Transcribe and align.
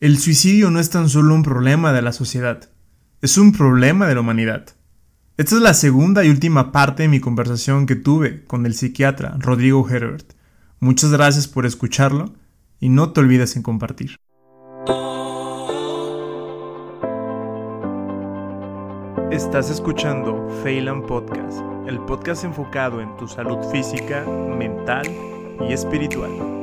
El 0.00 0.16
suicidio 0.18 0.70
no 0.70 0.78
es 0.78 0.90
tan 0.90 1.08
solo 1.08 1.34
un 1.34 1.42
problema 1.42 1.92
de 1.92 2.02
la 2.02 2.12
sociedad, 2.12 2.70
es 3.20 3.36
un 3.36 3.50
problema 3.50 4.06
de 4.06 4.14
la 4.14 4.20
humanidad. 4.20 4.66
Esta 5.36 5.56
es 5.56 5.60
la 5.60 5.74
segunda 5.74 6.24
y 6.24 6.30
última 6.30 6.70
parte 6.70 7.02
de 7.02 7.08
mi 7.08 7.18
conversación 7.18 7.84
que 7.84 7.96
tuve 7.96 8.44
con 8.44 8.64
el 8.64 8.74
psiquiatra 8.74 9.34
Rodrigo 9.40 9.88
Herbert. 9.88 10.34
Muchas 10.78 11.10
gracias 11.10 11.48
por 11.48 11.66
escucharlo 11.66 12.32
y 12.78 12.90
no 12.90 13.12
te 13.12 13.18
olvides 13.18 13.56
en 13.56 13.62
compartir. 13.62 14.14
Estás 19.32 19.68
escuchando 19.68 20.48
Phelan 20.62 21.02
Podcast, 21.08 21.58
el 21.88 21.98
podcast 22.06 22.44
enfocado 22.44 23.00
en 23.00 23.16
tu 23.16 23.26
salud 23.26 23.58
física, 23.72 24.24
mental 24.24 25.12
y 25.68 25.72
espiritual. 25.72 26.57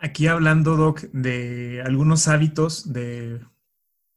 Aquí 0.00 0.28
hablando, 0.28 0.76
Doc, 0.76 1.00
de 1.12 1.82
algunos 1.84 2.28
hábitos 2.28 2.92
de, 2.92 3.40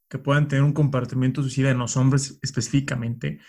que 0.08 0.20
puedan 0.20 0.48
tener 0.48 0.63
un 0.63 0.73
comportamiento 0.73 1.41
suicida 1.41 1.72
en 1.72 1.80
los 1.80 1.98
hombres 1.98 2.38
específicamente. 2.44 3.39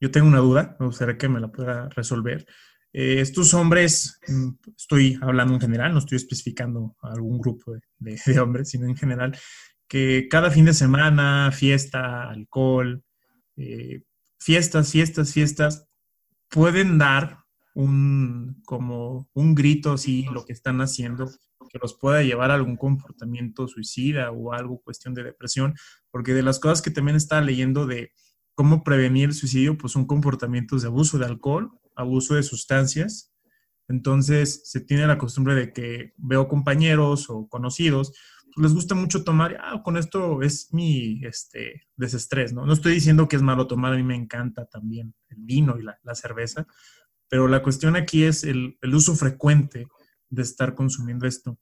Yo 0.00 0.10
tengo 0.10 0.26
una 0.26 0.38
duda, 0.38 0.76
me 0.80 0.86
gustaría 0.86 1.18
que 1.18 1.28
me 1.28 1.40
la 1.40 1.52
pueda 1.52 1.90
resolver. 1.90 2.46
Eh, 2.94 3.20
estos 3.20 3.52
hombres, 3.52 4.18
mm, 4.26 4.50
estoy 4.74 5.18
hablando 5.20 5.52
en 5.52 5.60
general, 5.60 5.92
no 5.92 5.98
estoy 5.98 6.16
especificando 6.16 6.96
a 7.02 7.12
algún 7.12 7.38
grupo 7.38 7.74
de, 7.98 8.16
hombres, 8.40 8.70
sino 8.70 8.86
en 8.86 8.96
general, 8.96 9.36
que 9.86 10.28
cada 10.30 10.50
fin 10.50 10.64
de 10.64 10.72
semana, 10.72 11.52
fiesta, 11.52 12.30
alcohol, 12.30 13.02
eh, 13.56 14.02
fiestas, 14.40 14.92
fiestas, 14.92 15.32
fiestas, 15.32 15.86
pueden 16.48 16.96
dar 16.96 17.40
un, 17.74 18.62
como 18.64 19.28
un 19.34 19.54
grito 19.54 19.92
así, 19.92 20.24
lo 20.32 20.46
que 20.46 20.54
están 20.54 20.80
haciendo, 20.80 21.30
que 21.76 21.82
los 21.82 21.94
pueda 21.94 22.22
llevar 22.22 22.50
a 22.50 22.54
algún 22.54 22.76
comportamiento 22.76 23.68
suicida 23.68 24.30
o 24.30 24.52
algo, 24.52 24.80
cuestión 24.82 25.14
de 25.14 25.22
depresión, 25.22 25.74
porque 26.10 26.32
de 26.32 26.42
las 26.42 26.58
cosas 26.58 26.80
que 26.80 26.90
también 26.90 27.16
estaba 27.16 27.42
leyendo 27.42 27.86
de 27.86 28.12
cómo 28.54 28.82
prevenir 28.82 29.28
el 29.28 29.34
suicidio, 29.34 29.76
pues 29.76 29.92
son 29.92 30.06
comportamientos 30.06 30.82
de 30.82 30.88
abuso 30.88 31.18
de 31.18 31.26
alcohol, 31.26 31.70
abuso 31.94 32.34
de 32.34 32.42
sustancias. 32.42 33.32
Entonces 33.88 34.62
se 34.64 34.80
tiene 34.80 35.06
la 35.06 35.18
costumbre 35.18 35.54
de 35.54 35.72
que 35.72 36.14
veo 36.16 36.48
compañeros 36.48 37.28
o 37.28 37.46
conocidos, 37.48 38.12
pues 38.54 38.64
les 38.64 38.74
gusta 38.74 38.94
mucho 38.94 39.22
tomar, 39.22 39.58
ah, 39.60 39.82
con 39.84 39.98
esto 39.98 40.40
es 40.40 40.72
mi 40.72 41.22
este, 41.24 41.82
desestrés, 41.96 42.54
¿no? 42.54 42.64
No 42.64 42.72
estoy 42.72 42.94
diciendo 42.94 43.28
que 43.28 43.36
es 43.36 43.42
malo 43.42 43.66
tomar, 43.66 43.92
a 43.92 43.96
mí 43.96 44.02
me 44.02 44.16
encanta 44.16 44.64
también 44.64 45.14
el 45.28 45.36
vino 45.40 45.78
y 45.78 45.82
la, 45.82 45.98
la 46.02 46.14
cerveza, 46.14 46.66
pero 47.28 47.48
la 47.48 47.62
cuestión 47.62 47.96
aquí 47.96 48.24
es 48.24 48.44
el, 48.44 48.78
el 48.80 48.94
uso 48.94 49.14
frecuente 49.14 49.86
de 50.30 50.42
estar 50.42 50.74
consumiendo 50.74 51.26
esto. 51.26 51.58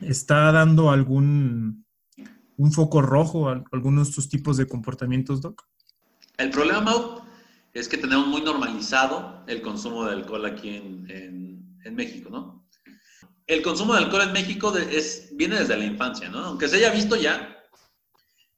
¿Está 0.00 0.50
dando 0.52 0.90
algún 0.90 1.84
un 2.56 2.72
foco 2.72 3.02
rojo 3.02 3.48
a 3.48 3.64
algunos 3.72 4.06
de 4.06 4.10
estos 4.10 4.28
tipos 4.28 4.56
de 4.56 4.66
comportamientos, 4.66 5.40
Doc? 5.40 5.66
El 6.36 6.50
problema, 6.50 6.92
es 7.72 7.88
que 7.88 7.98
tenemos 7.98 8.26
muy 8.26 8.42
normalizado 8.42 9.44
el 9.46 9.60
consumo 9.60 10.04
de 10.04 10.12
alcohol 10.12 10.46
aquí 10.46 10.76
en, 10.76 11.06
en, 11.84 11.94
México, 11.94 12.30
¿no? 12.30 12.66
El 13.46 13.62
consumo 13.62 13.92
de 13.92 14.00
alcohol 14.00 14.22
en 14.22 14.32
México 14.32 14.74
es, 14.76 15.30
viene 15.34 15.58
desde 15.58 15.76
la 15.76 15.84
infancia, 15.84 16.28
¿no? 16.28 16.38
Aunque 16.38 16.68
se 16.68 16.76
haya 16.76 16.90
visto 16.90 17.14
ya 17.16 17.56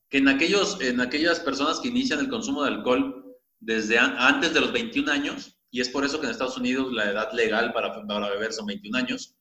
que 0.09 0.19
en, 0.19 0.29
aquellos, 0.29 0.81
en 0.81 1.01
aquellas 1.01 1.41
personas 1.41 1.81
que 1.81 1.89
inician 1.89 2.21
el 2.21 2.29
consumo 2.29 2.63
de 2.63 2.69
alcohol 2.69 3.37
desde 3.59 3.99
antes 3.99 4.55
de 4.55 4.61
los 4.61 4.73
21 4.73 5.11
años, 5.11 5.59
y 5.71 5.81
es 5.81 5.89
por 5.89 6.05
eso 6.05 6.21
que 6.21 6.27
en 6.27 6.33
Estados 6.33 6.57
Unidos 6.57 6.93
la 6.93 7.11
edad 7.11 7.33
legal 7.33 7.73
para, 7.73 8.07
para 8.07 8.31
beber 8.31 8.53
son 8.53 8.67
21 8.67 8.97
años, 8.97 9.36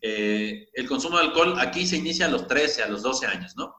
eh, 0.00 0.68
el 0.72 0.86
consumo 0.86 1.18
de 1.18 1.24
alcohol 1.24 1.54
aquí 1.58 1.86
se 1.86 1.96
inicia 1.96 2.26
a 2.26 2.30
los 2.30 2.46
13, 2.46 2.82
a 2.82 2.88
los 2.88 3.02
12 3.02 3.26
años, 3.26 3.56
¿no? 3.56 3.74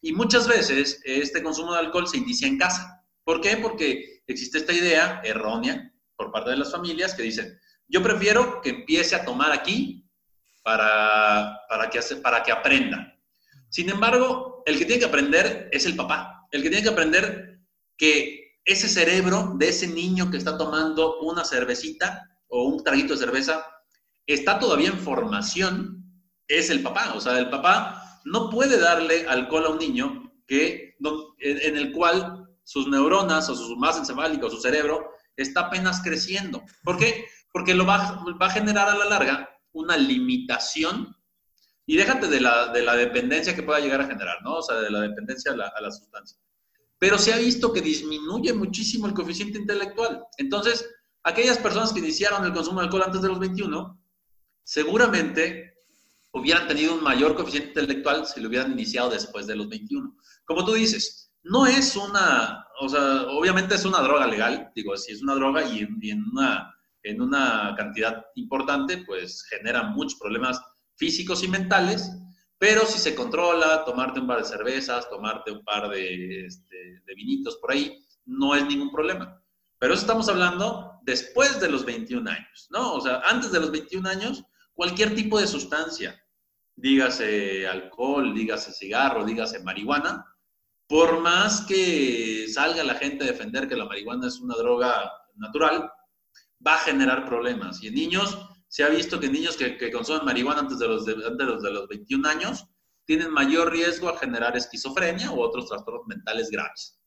Y 0.00 0.12
muchas 0.12 0.46
veces 0.46 1.00
este 1.04 1.42
consumo 1.42 1.72
de 1.72 1.78
alcohol 1.78 2.06
se 2.06 2.18
inicia 2.18 2.46
en 2.46 2.58
casa. 2.58 3.02
¿Por 3.24 3.40
qué? 3.40 3.56
Porque 3.56 4.22
existe 4.26 4.58
esta 4.58 4.72
idea 4.72 5.22
errónea 5.24 5.92
por 6.16 6.30
parte 6.30 6.50
de 6.50 6.58
las 6.58 6.70
familias 6.70 7.14
que 7.14 7.22
dicen, 7.22 7.58
yo 7.88 8.02
prefiero 8.02 8.60
que 8.60 8.70
empiece 8.70 9.14
a 9.14 9.24
tomar 9.24 9.52
aquí 9.52 10.06
para, 10.62 11.58
para, 11.68 11.88
que, 11.90 12.00
para 12.22 12.42
que 12.42 12.52
aprenda. 12.52 13.18
Sin 13.70 13.88
embargo, 13.88 14.62
el 14.66 14.78
que 14.78 14.84
tiene 14.84 15.00
que 15.00 15.06
aprender 15.08 15.68
es 15.72 15.86
el 15.86 15.96
papá. 15.96 16.46
El 16.50 16.62
que 16.62 16.68
tiene 16.68 16.84
que 16.84 16.92
aprender 16.92 17.60
que 17.96 18.58
ese 18.64 18.88
cerebro 18.88 19.54
de 19.56 19.68
ese 19.68 19.86
niño 19.86 20.30
que 20.30 20.36
está 20.36 20.56
tomando 20.56 21.20
una 21.20 21.44
cervecita 21.44 22.30
o 22.48 22.64
un 22.64 22.82
traguito 22.82 23.14
de 23.14 23.20
cerveza 23.20 23.66
está 24.26 24.58
todavía 24.58 24.88
en 24.88 24.98
formación 24.98 26.04
es 26.48 26.70
el 26.70 26.82
papá. 26.82 27.14
O 27.14 27.20
sea, 27.20 27.38
el 27.38 27.50
papá 27.50 28.20
no 28.24 28.50
puede 28.50 28.78
darle 28.78 29.26
alcohol 29.26 29.66
a 29.66 29.70
un 29.70 29.78
niño 29.78 30.32
que, 30.46 30.96
en 31.38 31.76
el 31.76 31.92
cual 31.92 32.46
sus 32.64 32.88
neuronas 32.88 33.48
o 33.48 33.54
su 33.54 33.76
masa 33.76 34.00
encefálica 34.00 34.46
o 34.46 34.50
su 34.50 34.60
cerebro 34.60 35.10
está 35.36 35.62
apenas 35.62 36.02
creciendo. 36.02 36.62
¿Por 36.82 36.98
qué? 36.98 37.26
Porque 37.52 37.74
lo 37.74 37.86
va, 37.86 38.24
va 38.40 38.46
a 38.46 38.50
generar 38.50 38.88
a 38.88 38.96
la 38.96 39.04
larga 39.06 39.50
una 39.72 39.96
limitación 39.96 41.14
y 41.86 41.96
déjate 41.96 42.28
de 42.28 42.40
la, 42.40 42.68
de 42.68 42.82
la, 42.82 42.96
dependencia 42.96 43.54
que 43.54 43.62
pueda 43.62 43.80
llegar 43.80 44.00
a 44.00 44.06
generar, 44.06 44.38
¿no? 44.42 44.54
O 44.54 44.62
sea, 44.62 44.76
de 44.76 44.90
la 44.90 45.00
dependencia 45.00 45.52
a 45.52 45.56
la, 45.56 45.66
a 45.66 45.80
la 45.82 45.90
sustancia. 45.90 46.38
Pero 46.98 47.18
se 47.18 47.34
ha 47.34 47.36
visto 47.36 47.72
que 47.72 47.82
disminuye 47.82 48.54
muchísimo 48.54 49.06
el 49.06 49.12
coeficiente 49.12 49.58
intelectual. 49.58 50.24
Entonces, 50.38 50.88
aquellas 51.24 51.58
personas 51.58 51.92
que 51.92 51.98
iniciaron 51.98 52.44
el 52.44 52.54
consumo 52.54 52.80
de 52.80 52.86
alcohol 52.86 53.02
antes 53.04 53.20
de 53.20 53.28
los 53.28 53.38
21 53.38 54.00
seguramente 54.64 55.74
hubieran 56.32 56.66
tenido 56.66 56.94
un 56.94 57.02
mayor 57.02 57.36
coeficiente 57.36 57.68
intelectual 57.68 58.26
si 58.26 58.40
lo 58.40 58.48
hubieran 58.48 58.72
iniciado 58.72 59.10
después 59.10 59.46
de 59.46 59.54
los 59.54 59.68
21. 59.68 60.16
Como 60.44 60.64
tú 60.64 60.72
dices, 60.72 61.32
no 61.44 61.66
es 61.66 61.94
una, 61.94 62.66
o 62.80 62.88
sea, 62.88 63.22
obviamente 63.28 63.74
es 63.76 63.84
una 63.84 64.00
droga 64.00 64.26
legal, 64.26 64.72
digo, 64.74 64.96
si 64.96 65.12
es 65.12 65.22
una 65.22 65.34
droga 65.34 65.62
y, 65.62 65.80
en, 66.10 66.24
una, 66.32 66.74
en 67.02 67.20
una 67.20 67.74
cantidad 67.76 68.24
importante, 68.34 69.04
pues 69.06 69.44
genera 69.44 69.84
muchos 69.84 70.18
problemas 70.18 70.60
físicos 70.96 71.44
y 71.44 71.48
mentales, 71.48 72.10
pero 72.58 72.86
si 72.86 72.98
se 72.98 73.14
controla, 73.14 73.84
tomarte 73.84 74.20
un 74.20 74.26
par 74.26 74.38
de 74.38 74.44
cervezas, 74.44 75.08
tomarte 75.10 75.52
un 75.52 75.62
par 75.64 75.88
de, 75.90 76.46
este, 76.46 77.02
de 77.04 77.14
vinitos 77.14 77.56
por 77.58 77.72
ahí, 77.72 78.02
no 78.24 78.54
es 78.54 78.64
ningún 78.66 78.90
problema. 78.90 79.40
Pero 79.78 79.92
eso 79.92 80.02
estamos 80.02 80.28
hablando 80.28 80.98
después 81.02 81.60
de 81.60 81.68
los 81.68 81.84
21 81.84 82.28
años, 82.30 82.68
¿no? 82.70 82.94
O 82.94 83.00
sea, 83.00 83.20
antes 83.20 83.52
de 83.52 83.60
los 83.60 83.70
21 83.70 84.08
años, 84.08 84.44
cualquier 84.74 85.14
tipo 85.14 85.40
de 85.40 85.46
sustancia, 85.46 86.20
dígase 86.76 87.66
alcohol, 87.66 88.34
dígase 88.34 88.72
cigarro, 88.72 89.24
dígase 89.24 89.62
marihuana, 89.62 90.24
por 90.86 91.20
más 91.20 91.64
que 91.66 92.46
salga 92.48 92.84
la 92.84 92.94
gente 92.94 93.24
a 93.24 93.28
defender 93.28 93.68
que 93.68 93.76
la 93.76 93.86
marihuana 93.86 94.26
es 94.26 94.40
una 94.40 94.56
droga 94.56 95.10
natural, 95.36 95.90
va 96.66 96.74
a 96.74 96.78
generar 96.78 97.24
problemas. 97.26 97.82
Y 97.82 97.88
en 97.88 97.94
niños, 97.94 98.38
se 98.68 98.84
ha 98.84 98.88
visto 98.88 99.18
que 99.20 99.28
niños 99.28 99.56
que, 99.56 99.90
consumen 99.90 100.24
marihuana 100.24 100.60
antes 100.60 100.78
de, 100.78 100.88
los 100.88 101.04
de, 101.06 101.12
antes 101.26 101.62
de 101.62 101.70
los 101.70 101.88
21 101.88 102.28
años 102.28 102.66
tienen 103.06 103.30
mayor 103.30 103.70
riesgo 103.70 104.08
a 104.08 104.18
generar 104.18 104.56
esquizofrenia 104.56 105.30
u 105.30 105.40
otros 105.40 105.68
trastornos 105.68 106.06
mentales 106.06 106.50
graves. 106.50 106.98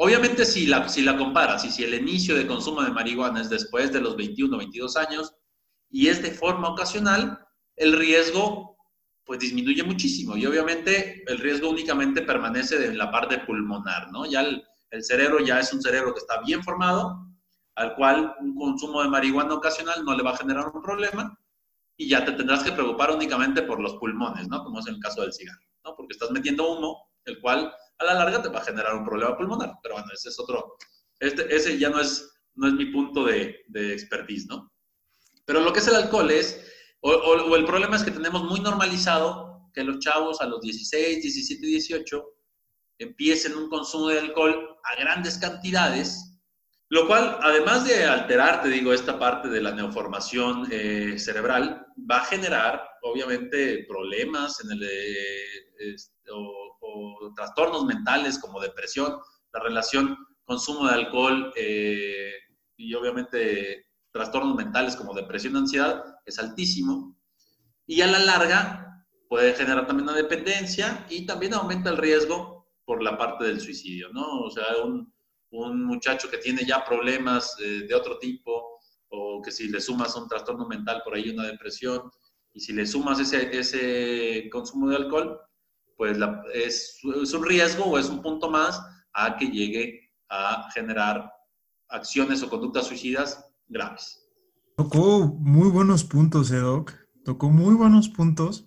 Obviamente, 0.00 0.44
si 0.44 0.66
la, 0.66 0.88
si 0.88 1.02
la 1.02 1.18
comparas 1.18 1.64
y 1.64 1.72
si 1.72 1.82
el 1.82 1.92
inicio 1.92 2.36
de 2.36 2.46
consumo 2.46 2.82
de 2.82 2.92
marihuana 2.92 3.40
es 3.40 3.50
después 3.50 3.92
de 3.92 4.00
los 4.00 4.16
21 4.16 4.54
o 4.54 4.58
22 4.58 4.96
años, 4.96 5.34
y 5.90 6.08
es 6.08 6.22
de 6.22 6.30
forma 6.30 6.68
ocasional, 6.68 7.38
el 7.76 7.92
riesgo 7.98 8.76
pues 9.24 9.40
disminuye 9.40 9.82
muchísimo 9.82 10.36
y 10.38 10.46
obviamente 10.46 11.22
el 11.26 11.38
riesgo 11.38 11.68
únicamente 11.68 12.22
permanece 12.22 12.86
en 12.86 12.96
la 12.96 13.10
parte 13.10 13.38
pulmonar, 13.38 14.10
¿no? 14.10 14.24
Ya 14.24 14.40
el, 14.40 14.64
cerebro 15.02 15.40
ya 15.40 15.60
es 15.60 15.70
un 15.74 15.82
cerebro 15.82 16.14
que 16.14 16.20
está 16.20 16.40
bien 16.40 16.62
formado, 16.62 17.26
al 17.74 17.94
cual 17.94 18.34
un 18.40 18.54
consumo 18.54 19.02
de 19.02 19.10
marihuana 19.10 19.52
ocasional 19.52 20.02
no 20.02 20.16
le 20.16 20.22
va 20.22 20.30
a 20.30 20.36
generar 20.38 20.68
un 20.74 20.80
problema 20.80 21.38
y 21.98 22.08
ya 22.08 22.24
te 22.24 22.32
tendrás 22.32 22.62
que 22.62 22.72
preocupar 22.72 23.10
únicamente 23.10 23.60
por 23.62 23.80
los 23.80 23.96
pulmones, 23.96 24.48
¿no? 24.48 24.64
Como 24.64 24.80
es 24.80 24.86
el 24.86 24.98
caso 24.98 25.20
del 25.20 25.34
cigarro, 25.34 25.60
¿no? 25.84 25.94
Porque 25.94 26.14
estás 26.14 26.30
metiendo 26.30 26.72
humo, 26.72 27.10
el 27.26 27.38
cual 27.42 27.70
a 27.98 28.04
la 28.04 28.14
larga 28.14 28.40
te 28.40 28.48
va 28.48 28.60
a 28.60 28.64
generar 28.64 28.94
un 28.94 29.04
problema 29.04 29.36
pulmonar, 29.36 29.74
pero 29.82 29.96
bueno, 29.96 30.08
ese 30.14 30.30
es 30.30 30.40
otro, 30.40 30.76
este, 31.20 31.54
ese 31.54 31.78
ya 31.78 31.90
no 31.90 32.00
es, 32.00 32.32
no 32.54 32.68
es 32.68 32.72
mi 32.72 32.86
punto 32.86 33.26
de, 33.26 33.56
de 33.68 33.92
expertise, 33.92 34.46
¿no? 34.46 34.72
Pero 35.48 35.62
lo 35.62 35.72
que 35.72 35.78
es 35.78 35.88
el 35.88 35.94
alcohol 35.94 36.30
es, 36.30 36.62
o, 37.00 37.56
el 37.56 37.64
problema 37.64 37.96
es 37.96 38.02
que 38.02 38.10
tenemos 38.10 38.44
muy 38.44 38.60
normalizado 38.60 39.70
que 39.72 39.82
los 39.82 39.98
chavos 39.98 40.42
a 40.42 40.46
los 40.46 40.60
16, 40.60 41.22
17, 41.22 41.66
18 41.66 42.22
empiecen 42.98 43.56
un 43.56 43.70
consumo 43.70 44.08
de 44.08 44.18
alcohol 44.18 44.76
a 44.84 45.00
grandes 45.00 45.38
cantidades, 45.38 46.38
lo 46.90 47.06
cual, 47.06 47.38
además 47.40 47.88
de 47.88 48.04
alterar, 48.04 48.60
te 48.60 48.68
digo, 48.68 48.92
esta 48.92 49.18
parte 49.18 49.48
de 49.48 49.62
la 49.62 49.72
neoformación 49.72 50.68
eh, 50.70 51.18
cerebral, 51.18 51.86
va 51.98 52.18
a 52.18 52.26
generar, 52.26 52.86
obviamente, 53.00 53.86
problemas 53.88 54.62
en 54.62 54.72
el, 54.72 54.82
eh, 54.82 55.96
o, 56.30 57.32
trastornos 57.34 57.86
mentales 57.86 58.38
como 58.38 58.60
depresión, 58.60 59.18
la 59.54 59.60
relación 59.60 60.14
consumo 60.44 60.88
de 60.88 60.94
alcohol 60.94 61.54
eh, 61.56 62.34
y 62.76 62.92
obviamente 62.92 63.87
trastornos 64.18 64.56
mentales 64.56 64.96
como 64.96 65.14
depresión 65.14 65.56
ansiedad 65.56 66.02
es 66.26 66.40
altísimo. 66.40 67.16
Y 67.86 68.00
a 68.00 68.08
la 68.08 68.18
larga 68.18 69.06
puede 69.28 69.54
generar 69.54 69.86
también 69.86 70.08
una 70.08 70.18
dependencia 70.18 71.06
y 71.08 71.24
también 71.24 71.54
aumenta 71.54 71.90
el 71.90 71.98
riesgo 71.98 72.68
por 72.84 73.00
la 73.00 73.16
parte 73.16 73.44
del 73.44 73.60
suicidio, 73.60 74.08
¿no? 74.12 74.40
O 74.40 74.50
sea, 74.50 74.64
un, 74.84 75.12
un 75.50 75.84
muchacho 75.84 76.28
que 76.28 76.38
tiene 76.38 76.66
ya 76.66 76.84
problemas 76.84 77.54
eh, 77.60 77.86
de 77.86 77.94
otro 77.94 78.18
tipo 78.18 78.80
o 79.10 79.40
que 79.40 79.52
si 79.52 79.68
le 79.68 79.80
sumas 79.80 80.16
un 80.16 80.28
trastorno 80.28 80.66
mental 80.66 81.00
por 81.04 81.14
ahí 81.14 81.30
una 81.30 81.46
depresión 81.46 82.10
y 82.52 82.58
si 82.58 82.72
le 82.72 82.86
sumas 82.86 83.20
ese, 83.20 83.56
ese 83.56 84.48
consumo 84.50 84.88
de 84.88 84.96
alcohol, 84.96 85.40
pues 85.96 86.18
es, 86.54 86.98
es 87.22 87.32
un 87.32 87.44
riesgo 87.44 87.84
o 87.84 87.98
es 87.98 88.08
un 88.08 88.20
punto 88.20 88.50
más 88.50 88.82
a 89.12 89.36
que 89.36 89.46
llegue 89.46 90.10
a 90.28 90.68
generar 90.74 91.32
acciones 91.88 92.42
o 92.42 92.50
conductas 92.50 92.88
suicidas 92.88 93.47
graves. 93.68 94.24
Tocó 94.76 95.26
muy 95.26 95.68
buenos 95.70 96.04
puntos, 96.04 96.50
Edoc. 96.50 96.92
Tocó 97.24 97.50
muy 97.50 97.74
buenos 97.74 98.08
puntos 98.08 98.66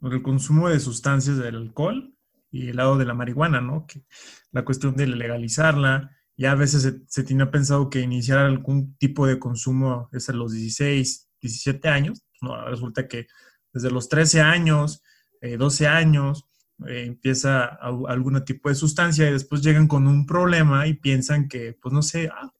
por 0.00 0.12
el 0.12 0.22
consumo 0.22 0.68
de 0.68 0.80
sustancias 0.80 1.38
del 1.38 1.56
alcohol 1.56 2.14
y 2.50 2.68
el 2.68 2.76
lado 2.76 2.98
de 2.98 3.04
la 3.04 3.14
marihuana, 3.14 3.60
¿no? 3.60 3.86
Que 3.86 4.04
la 4.52 4.64
cuestión 4.64 4.96
de 4.96 5.06
legalizarla, 5.06 6.10
ya 6.36 6.52
a 6.52 6.56
veces 6.56 7.02
se, 7.06 7.24
tiene 7.24 7.46
pensado 7.46 7.88
que 7.88 8.00
iniciar 8.00 8.38
algún 8.38 8.96
tipo 8.96 9.26
de 9.26 9.38
consumo 9.38 10.08
es 10.12 10.28
a 10.28 10.32
los 10.32 10.52
16, 10.52 11.30
17 11.40 11.88
años. 11.88 12.22
No, 12.42 12.62
resulta 12.68 13.08
que 13.08 13.26
desde 13.72 13.90
los 13.90 14.08
13 14.08 14.40
años, 14.40 15.02
12 15.40 15.84
eh, 15.84 15.88
años, 15.88 16.44
eh, 16.86 17.04
empieza 17.06 17.64
algún 17.64 18.44
tipo 18.44 18.68
de 18.68 18.74
sustancia 18.74 19.28
y 19.28 19.32
después 19.32 19.62
llegan 19.62 19.88
con 19.88 20.06
un 20.06 20.26
problema 20.26 20.86
y 20.86 20.94
piensan 20.94 21.48
que, 21.48 21.78
pues 21.80 21.92
no 21.92 22.02
sé, 22.02 22.28
ah, 22.28 22.52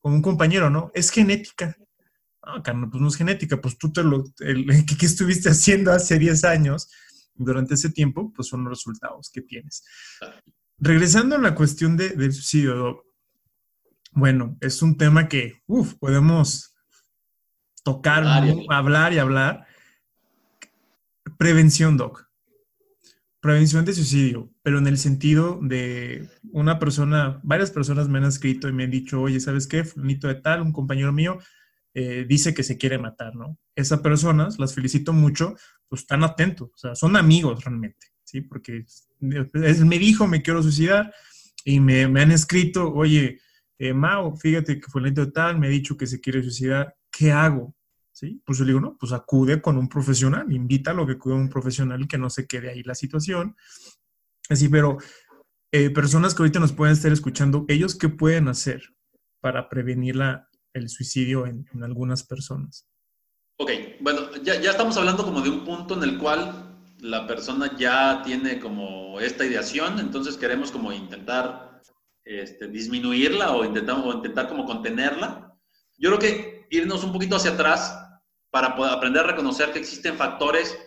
como 0.00 0.14
un 0.16 0.22
compañero, 0.22 0.70
¿no? 0.70 0.90
Es 0.94 1.10
genética. 1.10 1.76
Ah, 2.42 2.62
carnal, 2.62 2.88
pues 2.90 3.02
no 3.02 3.08
es 3.08 3.16
genética, 3.16 3.60
pues 3.60 3.76
tú 3.76 3.92
te 3.92 4.02
lo, 4.02 4.24
el, 4.40 4.66
¿qué, 4.98 5.06
estuviste 5.06 5.50
haciendo 5.50 5.92
hace 5.92 6.18
10 6.18 6.44
años? 6.44 6.90
Durante 7.34 7.74
ese 7.74 7.90
tiempo, 7.90 8.32
pues 8.34 8.48
son 8.48 8.64
los 8.64 8.70
resultados 8.70 9.30
que 9.30 9.42
tienes. 9.42 9.84
Regresando 10.78 11.36
a 11.36 11.40
la 11.40 11.54
cuestión 11.54 11.96
de, 11.96 12.10
del 12.10 12.32
suicidio, 12.32 13.04
bueno, 14.12 14.56
es 14.60 14.82
un 14.82 14.96
tema 14.96 15.28
que, 15.28 15.62
uff, 15.66 15.94
podemos 15.94 16.74
tocar, 17.84 18.24
hablar 18.68 19.12
y 19.12 19.18
hablar. 19.18 19.66
Prevención, 21.38 21.96
Doc 21.96 22.27
prevención 23.40 23.84
de 23.84 23.92
suicidio, 23.92 24.50
pero 24.62 24.78
en 24.78 24.86
el 24.86 24.98
sentido 24.98 25.58
de 25.62 26.28
una 26.50 26.78
persona, 26.78 27.40
varias 27.42 27.70
personas 27.70 28.08
me 28.08 28.18
han 28.18 28.24
escrito 28.24 28.68
y 28.68 28.72
me 28.72 28.84
han 28.84 28.90
dicho, 28.90 29.20
oye, 29.20 29.40
¿sabes 29.40 29.66
qué? 29.66 29.84
Fulanito 29.84 30.28
de 30.28 30.36
tal, 30.36 30.62
un 30.62 30.72
compañero 30.72 31.12
mío, 31.12 31.38
eh, 31.94 32.26
dice 32.28 32.52
que 32.54 32.62
se 32.62 32.78
quiere 32.78 32.98
matar, 32.98 33.34
¿no? 33.36 33.58
Esas 33.74 34.00
personas, 34.00 34.58
las 34.58 34.74
felicito 34.74 35.12
mucho, 35.12 35.54
pues 35.88 36.02
están 36.02 36.24
atentos, 36.24 36.70
o 36.74 36.76
sea, 36.76 36.94
son 36.94 37.16
amigos 37.16 37.64
realmente, 37.64 38.08
¿sí? 38.24 38.40
Porque 38.40 38.84
él 39.20 39.84
me 39.86 39.98
dijo, 39.98 40.26
me 40.26 40.42
quiero 40.42 40.62
suicidar, 40.62 41.12
y 41.64 41.80
me, 41.80 42.02
han 42.02 42.32
escrito, 42.32 42.92
oye, 42.92 43.40
eh, 43.78 43.92
Mao, 43.92 44.36
fíjate 44.36 44.80
que 44.80 44.90
fulanito 44.90 45.24
de 45.24 45.32
tal, 45.32 45.58
me 45.58 45.66
ha 45.66 45.70
dicho 45.70 45.96
que 45.96 46.06
se 46.06 46.20
quiere 46.20 46.42
suicidar, 46.42 46.96
¿qué 47.10 47.30
hago? 47.30 47.74
¿Sí? 48.18 48.42
Pues 48.44 48.58
yo 48.58 48.64
le 48.64 48.70
digo, 48.70 48.80
no, 48.80 48.96
pues 48.98 49.12
acude 49.12 49.62
con 49.62 49.78
un 49.78 49.88
profesional, 49.88 50.50
invita 50.52 50.90
a 50.90 50.94
lo 50.94 51.06
que 51.06 51.12
acude 51.12 51.34
un 51.34 51.48
profesional 51.48 52.02
y 52.02 52.08
que 52.08 52.18
no 52.18 52.28
se 52.30 52.48
quede 52.48 52.70
ahí 52.70 52.82
la 52.82 52.96
situación. 52.96 53.54
Así, 54.48 54.68
pero 54.68 54.98
eh, 55.70 55.90
personas 55.90 56.34
que 56.34 56.42
ahorita 56.42 56.58
nos 56.58 56.72
pueden 56.72 56.94
estar 56.94 57.12
escuchando, 57.12 57.64
¿ellos 57.68 57.94
qué 57.94 58.08
pueden 58.08 58.48
hacer 58.48 58.82
para 59.40 59.68
prevenir 59.68 60.16
la, 60.16 60.48
el 60.72 60.88
suicidio 60.88 61.46
en, 61.46 61.64
algunas 61.84 62.24
personas? 62.24 62.88
Ok, 63.56 63.70
bueno, 64.00 64.34
ya, 64.42 64.60
ya 64.60 64.72
estamos 64.72 64.96
hablando 64.96 65.24
como 65.24 65.40
de 65.40 65.50
un 65.50 65.64
punto 65.64 65.94
en 65.94 66.02
el 66.02 66.18
cual 66.18 66.76
la 66.98 67.24
persona 67.28 67.76
ya 67.76 68.22
tiene 68.24 68.58
como 68.58 69.20
esta 69.20 69.46
ideación, 69.46 70.00
entonces 70.00 70.36
queremos 70.36 70.72
como 70.72 70.92
intentar 70.92 71.80
este, 72.24 72.66
disminuirla 72.66 73.52
o 73.52 73.64
intentar, 73.64 73.96
o 74.02 74.12
intentar 74.12 74.48
como 74.48 74.64
contenerla. 74.64 75.54
Yo 75.98 76.10
creo 76.10 76.18
que 76.18 76.66
irnos 76.70 77.04
un 77.04 77.12
poquito 77.12 77.36
hacia 77.36 77.52
atrás 77.52 78.07
para 78.50 78.68
aprender 78.92 79.24
a 79.24 79.28
reconocer 79.28 79.72
que 79.72 79.78
existen 79.78 80.16
factores 80.16 80.78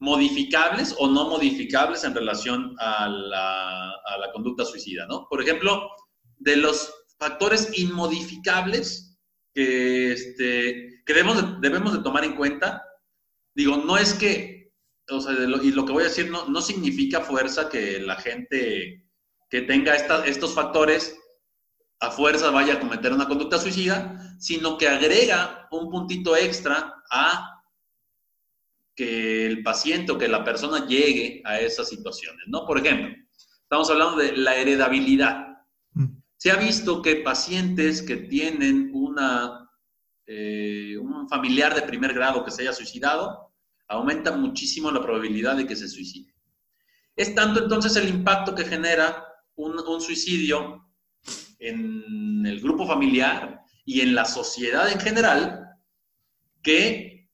modificables 0.00 0.94
o 0.98 1.08
no 1.08 1.28
modificables 1.28 2.04
en 2.04 2.14
relación 2.14 2.74
a 2.78 3.08
la, 3.08 3.94
conducta 4.32 4.64
suicida, 4.64 5.06
¿no? 5.06 5.26
Por 5.28 5.42
ejemplo, 5.42 5.88
de 6.36 6.56
los 6.56 6.92
factores 7.18 7.76
inmodificables 7.78 9.18
que, 9.52 10.12
este, 10.12 11.02
debemos, 11.06 11.36
de, 11.36 11.60
debemos 11.60 11.92
de 11.94 12.02
tomar 12.02 12.24
en 12.24 12.36
cuenta, 12.36 12.84
digo, 13.54 13.76
no 13.78 13.96
es 13.96 14.14
que, 14.14 14.70
o 15.08 15.20
sea, 15.20 15.32
y 15.32 15.72
lo 15.72 15.84
que 15.84 15.92
voy 15.92 16.02
a 16.02 16.08
decir 16.08 16.30
no, 16.30 16.46
no 16.46 16.60
significa 16.60 17.20
fuerza 17.20 17.68
que 17.68 17.98
la 17.98 18.16
gente 18.16 19.04
que 19.50 19.62
tenga 19.62 19.94
estos 19.94 20.54
factores 20.54 21.18
a 22.00 22.10
fuerza 22.10 22.50
vaya 22.50 22.74
a 22.74 22.80
cometer 22.80 23.12
una 23.12 23.26
conducta 23.26 23.58
suicida, 23.58 24.36
sino 24.38 24.78
que 24.78 24.88
agrega 24.88 25.68
un 25.70 25.90
puntito 25.90 26.36
extra 26.36 27.02
a 27.10 27.62
que 28.94 29.46
el 29.46 29.62
paciente 29.62 30.12
o 30.12 30.18
que 30.18 30.28
la 30.28 30.44
persona 30.44 30.86
llegue 30.86 31.42
a 31.44 31.60
esas 31.60 31.88
situaciones, 31.88 32.44
¿no? 32.48 32.66
Por 32.66 32.78
ejemplo, 32.78 33.14
estamos 33.62 33.90
hablando 33.90 34.16
de 34.16 34.36
la 34.36 34.56
heredabilidad. 34.56 35.58
Mm. 35.92 36.18
Se 36.36 36.50
ha 36.50 36.56
visto 36.56 37.02
que 37.02 37.16
pacientes 37.16 38.02
que 38.02 38.16
tienen 38.16 38.90
una, 38.92 39.70
eh, 40.26 40.96
un 41.00 41.28
familiar 41.28 41.74
de 41.74 41.82
primer 41.82 42.12
grado 42.12 42.44
que 42.44 42.50
se 42.50 42.62
haya 42.62 42.72
suicidado, 42.72 43.52
aumenta 43.86 44.32
muchísimo 44.32 44.90
la 44.90 45.02
probabilidad 45.02 45.56
de 45.56 45.66
que 45.66 45.76
se 45.76 45.88
suicide. 45.88 46.34
Es 47.16 47.34
tanto 47.34 47.62
entonces 47.62 47.96
el 47.96 48.08
impacto 48.08 48.54
que 48.54 48.64
genera 48.64 49.26
un, 49.56 49.78
un 49.78 50.00
suicidio 50.00 50.87
en 51.58 52.46
el 52.46 52.60
grupo 52.60 52.86
familiar 52.86 53.60
y 53.84 54.00
en 54.00 54.14
la 54.14 54.24
sociedad 54.24 54.90
en 54.90 55.00
general 55.00 55.68
que, 56.62 57.28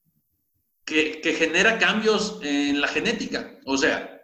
que, 0.84 1.34
genera 1.36 1.78
cambios 1.78 2.38
en 2.42 2.80
la 2.80 2.88
genética. 2.88 3.58
O 3.66 3.76
sea, 3.76 4.20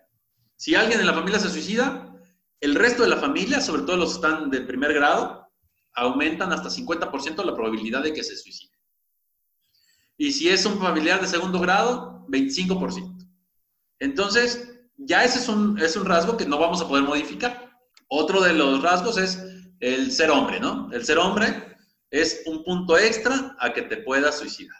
si 0.57 0.75
alguien 0.75 1.01
en 1.01 1.07
la 1.07 1.15
familia 1.15 1.39
se 1.39 1.51
suicida, 1.51 2.15
el 2.61 2.75
resto 2.75 3.03
de 3.03 3.09
la 3.09 3.17
familia, 3.17 3.61
sobre 3.61 3.83
todo 3.83 3.97
los 3.97 4.11
que 4.11 4.27
están 4.27 4.51
de 4.51 4.61
primer 4.61 4.93
grado, 4.93 5.49
aumentan 5.95 6.53
hasta 6.53 6.69
50% 6.69 7.45
la 7.45 7.55
probabilidad 7.55 8.03
de 8.03 8.13
que 8.13 8.23
se 8.23 8.37
suicide. 8.37 8.73
Y 10.17 10.33
si 10.33 10.51
es 10.51 10.65
un 10.67 10.79
familiar 10.79 11.21
de 11.21 11.27
segundo 11.27 11.59
grado, 11.59 12.27
25%. 12.29 13.27
Entonces, 13.99 14.71
ya 14.97 15.25
ese 15.25 15.39
es 15.39 15.49
un, 15.49 15.79
es 15.79 15.97
un 15.97 16.05
rasgo 16.05 16.37
que 16.37 16.47
no 16.47 16.59
vamos 16.59 16.81
a 16.83 16.89
poder 16.89 17.05
modificar. 17.05 17.71
Otro 18.09 18.43
de 18.43 18.53
los 18.53 18.83
rasgos 18.83 19.17
es 19.17 19.43
el 19.81 20.13
ser 20.13 20.31
hombre, 20.31 20.61
¿no? 20.61 20.89
El 20.93 21.05
ser 21.05 21.19
hombre 21.19 21.77
es 22.11 22.43
un 22.47 22.63
punto 22.65 22.99
extra 22.99 23.57
a 23.59 23.73
que 23.73 23.83
te 23.83 23.99
puedas 23.99 24.39
suicidar. 24.39 24.77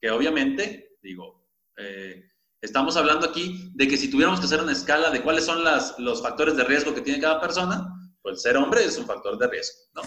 Que 0.00 0.10
obviamente, 0.10 0.96
digo, 1.02 1.46
eh, 1.76 2.24
estamos 2.60 2.96
hablando 2.96 3.28
aquí 3.28 3.70
de 3.74 3.86
que 3.86 3.96
si 3.96 4.10
tuviéramos 4.10 4.40
que 4.40 4.46
hacer 4.46 4.62
una 4.62 4.72
escala 4.72 5.10
de 5.10 5.22
cuáles 5.22 5.44
son 5.44 5.62
los 5.98 6.22
factores 6.22 6.56
de 6.56 6.64
riesgo 6.64 6.94
que 6.94 7.02
tiene 7.02 7.20
cada 7.20 7.40
persona, 7.40 7.86
pues 8.22 8.42
ser 8.42 8.56
hombre 8.56 8.84
es 8.84 8.96
un 8.98 9.06
factor 9.06 9.38
de 9.38 9.48
riesgo, 9.48 9.80
¿no? 9.94 10.02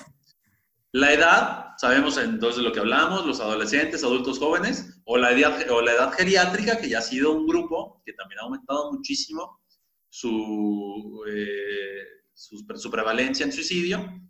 La 0.94 1.12
edad, 1.12 1.65
sabemos 1.77 2.17
entonces 2.17 2.58
de 2.58 2.63
lo 2.63 2.72
que 2.72 2.79
hablamos, 2.79 3.25
los 3.25 3.41
adolescentes, 3.41 4.01
adultos 4.05 4.39
jóvenes, 4.39 5.01
o 5.03 5.17
la, 5.17 5.34
edad, 5.34 5.70
o 5.70 5.82
la 5.82 5.91
edad 5.91 6.13
geriátrica, 6.13 6.77
que 6.77 6.88
ya 6.88 7.00
ha 7.00 7.01
sido 7.01 7.34
un 7.34 7.46
grupo 7.46 8.01
que 8.05 8.13
también 8.13 8.39
ha 8.39 8.44
aumentado 8.44 8.94
muchísimo 8.94 9.60
su, 10.08 11.22
eh, 11.27 12.15
su, 12.35 12.91
prevalencia 12.91 13.45
en 13.45 13.51
suicidio, 13.51 14.21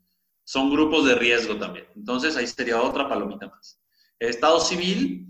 son 0.43 0.69
grupos 0.69 1.05
de 1.05 1.15
riesgo 1.15 1.57
también. 1.57 1.87
Entonces 1.95 2.37
ahí 2.37 2.47
sería 2.47 2.81
otra 2.81 3.09
palomita 3.09 3.47
más. 3.47 3.81
Estado 4.19 4.59
civil, 4.59 5.27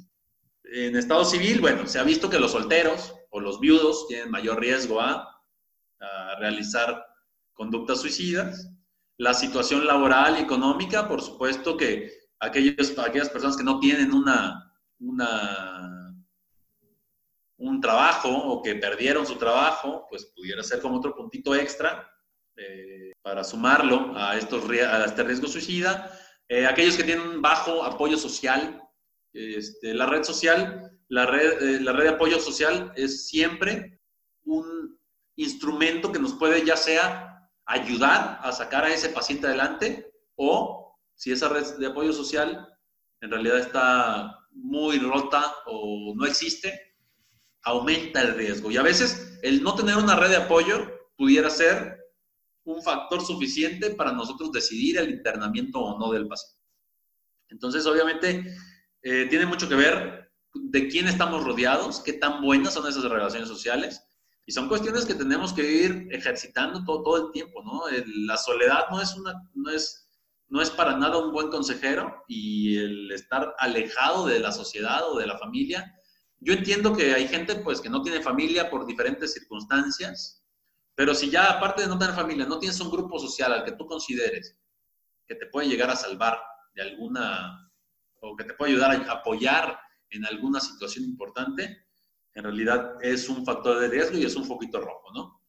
en 0.63 0.97
estado 0.97 1.25
civil, 1.25 1.61
bueno, 1.61 1.87
se 1.87 1.99
ha 1.99 2.03
visto 2.03 2.29
que 2.29 2.39
los 2.39 2.51
solteros 2.51 3.15
o 3.31 3.39
los 3.39 3.59
viudos 3.59 4.07
tienen 4.07 4.29
mayor 4.29 4.59
riesgo 4.59 5.01
a, 5.01 5.31
realizar 6.37 7.03
conductas 7.53 8.01
suicidas. 8.01 8.69
La 9.17 9.33
situación 9.33 9.87
laboral 9.87 10.37
y 10.37 10.41
económica, 10.41 11.07
por 11.07 11.19
supuesto 11.19 11.77
que 11.77 12.11
aquellos, 12.39 12.95
aquellas 12.99 13.29
personas 13.29 13.57
que 13.57 13.63
no 13.63 13.79
tienen 13.79 14.13
una, 14.13 14.71
un 14.99 15.17
trabajo 17.81 18.29
o 18.29 18.61
que 18.61 18.75
perdieron 18.75 19.25
su 19.25 19.37
trabajo, 19.37 20.05
pues 20.09 20.25
pudiera 20.25 20.61
ser 20.61 20.79
como 20.79 20.97
otro 20.97 21.15
puntito 21.15 21.55
extra 21.55 22.07
eh, 22.57 23.11
para 23.21 23.43
sumarlo 23.43 24.13
a, 24.15 24.37
estos, 24.37 24.63
a 24.69 25.05
este 25.05 25.23
riesgo 25.23 25.47
suicida. 25.47 26.11
Eh, 26.47 26.65
aquellos 26.65 26.95
que 26.95 27.03
tienen 27.03 27.41
bajo 27.41 27.83
apoyo 27.83 28.17
social, 28.17 28.81
este, 29.33 29.93
la 29.93 30.05
red 30.05 30.23
social, 30.23 30.91
la 31.09 31.25
red, 31.25 31.61
eh, 31.61 31.79
la 31.81 31.91
red 31.91 32.03
de 32.03 32.09
apoyo 32.11 32.39
social 32.39 32.93
es 32.95 33.27
siempre 33.27 33.99
un 34.43 34.97
instrumento 35.35 36.11
que 36.11 36.19
nos 36.19 36.33
puede 36.33 36.65
ya 36.65 36.77
sea 36.77 37.49
ayudar 37.65 38.39
a 38.41 38.51
sacar 38.51 38.85
a 38.85 38.93
ese 38.93 39.09
paciente 39.09 39.47
adelante 39.47 40.13
o 40.35 40.95
si 41.15 41.31
esa 41.31 41.49
red 41.49 41.65
de 41.77 41.87
apoyo 41.87 42.13
social 42.13 42.67
en 43.21 43.31
realidad 43.31 43.59
está 43.59 44.39
muy 44.51 44.99
rota 44.99 45.53
o 45.65 46.13
no 46.15 46.25
existe, 46.25 46.95
aumenta 47.63 48.21
el 48.21 48.35
riesgo. 48.35 48.71
Y 48.71 48.77
a 48.77 48.83
veces 48.83 49.39
el 49.41 49.63
no 49.63 49.75
tener 49.75 49.97
una 49.97 50.15
red 50.15 50.29
de 50.29 50.37
apoyo 50.37 50.91
pudiera 51.17 51.49
ser 51.49 52.04
un 52.65 52.81
factor 52.81 53.25
suficiente 53.25 53.91
para 53.91 54.11
nosotros 54.11 54.51
decidir 54.51 54.97
el 54.97 55.09
internamiento 55.09 55.79
o 55.79 55.97
no 55.97 56.11
del 56.11 56.27
paciente. 56.27 56.59
Entonces, 57.49 57.85
obviamente, 57.85 58.43
eh, 59.03 59.27
tiene 59.29 59.45
mucho 59.45 59.69
que 59.69 59.75
ver 59.75 60.31
de 60.53 60.87
quién 60.87 61.07
estamos 61.07 61.43
rodeados, 61.43 62.01
qué 62.01 62.13
tan 62.13 62.41
buenas 62.41 62.73
son 62.73 62.87
esas 62.87 63.03
relaciones 63.03 63.47
sociales. 63.47 64.01
Y 64.47 64.51
son 64.51 64.67
cuestiones 64.67 65.05
que 65.05 65.15
tenemos 65.15 65.53
que 65.53 65.69
ir 65.69 66.07
ejercitando 66.11 66.83
todo, 66.85 67.27
el 67.27 67.31
tiempo, 67.31 67.63
¿no? 67.63 67.83
la 68.25 68.37
soledad 68.37 68.85
no 68.91 69.01
es, 69.01 69.15
una, 69.15 69.33
no, 69.55 69.71
es, 69.71 70.07
no 70.49 70.61
es 70.61 70.69
para 70.69 70.95
nada 70.97 71.17
un 71.17 71.31
buen 71.31 71.49
consejero 71.49 72.23
y 72.27 72.77
el 72.77 73.11
estar 73.11 73.55
alejado 73.57 74.27
de 74.27 74.39
la 74.39 74.51
sociedad 74.51 75.01
o 75.09 75.17
de 75.17 75.25
la 75.25 75.39
familia. 75.39 75.95
Yo 76.39 76.53
entiendo 76.53 76.95
que 76.95 77.15
hay 77.15 77.27
gente 77.27 77.55
pues 77.55 77.81
que 77.81 77.89
no 77.89 78.03
tiene 78.03 78.21
familia 78.21 78.69
por 78.69 78.85
diferentes 78.85 79.33
circunstancias, 79.33 80.44
pero 80.95 81.13
si 81.13 81.29
ya 81.29 81.51
aparte 81.51 81.81
de 81.81 81.87
no 81.89 81.99
tener 81.99 82.15
familia, 82.15 82.45
no 82.45 82.57
tienes 82.57 82.79
un 82.79 82.89
grupo 82.89 83.19
social 83.19 83.51
al 83.51 83.65
que 83.65 83.73
tú 83.73 83.85
consideres 83.85 84.57
que 85.27 85.35
te 85.35 85.47
puede 85.47 85.67
llegar 85.67 85.89
a 85.89 85.95
salvar 85.95 86.39
de 86.73 86.81
alguna, 86.81 87.69
o 88.21 88.35
que 88.35 88.45
te 88.45 88.53
puede 88.53 88.71
ayudar 88.71 88.91
a 88.91 89.11
apoyar 89.11 89.77
en 90.09 90.25
alguna 90.25 90.59
situación 90.59 91.03
importante, 91.03 91.85
en 92.33 92.43
realidad 92.43 92.95
es 93.01 93.27
un 93.29 93.45
factor 93.45 93.79
de 93.79 93.87
riesgo 93.87 94.17
y 94.17 94.25
es 94.25 94.35
un 94.35 94.45
foquito 94.45 94.79
rojo, 94.79 95.11
¿no? 95.13 95.41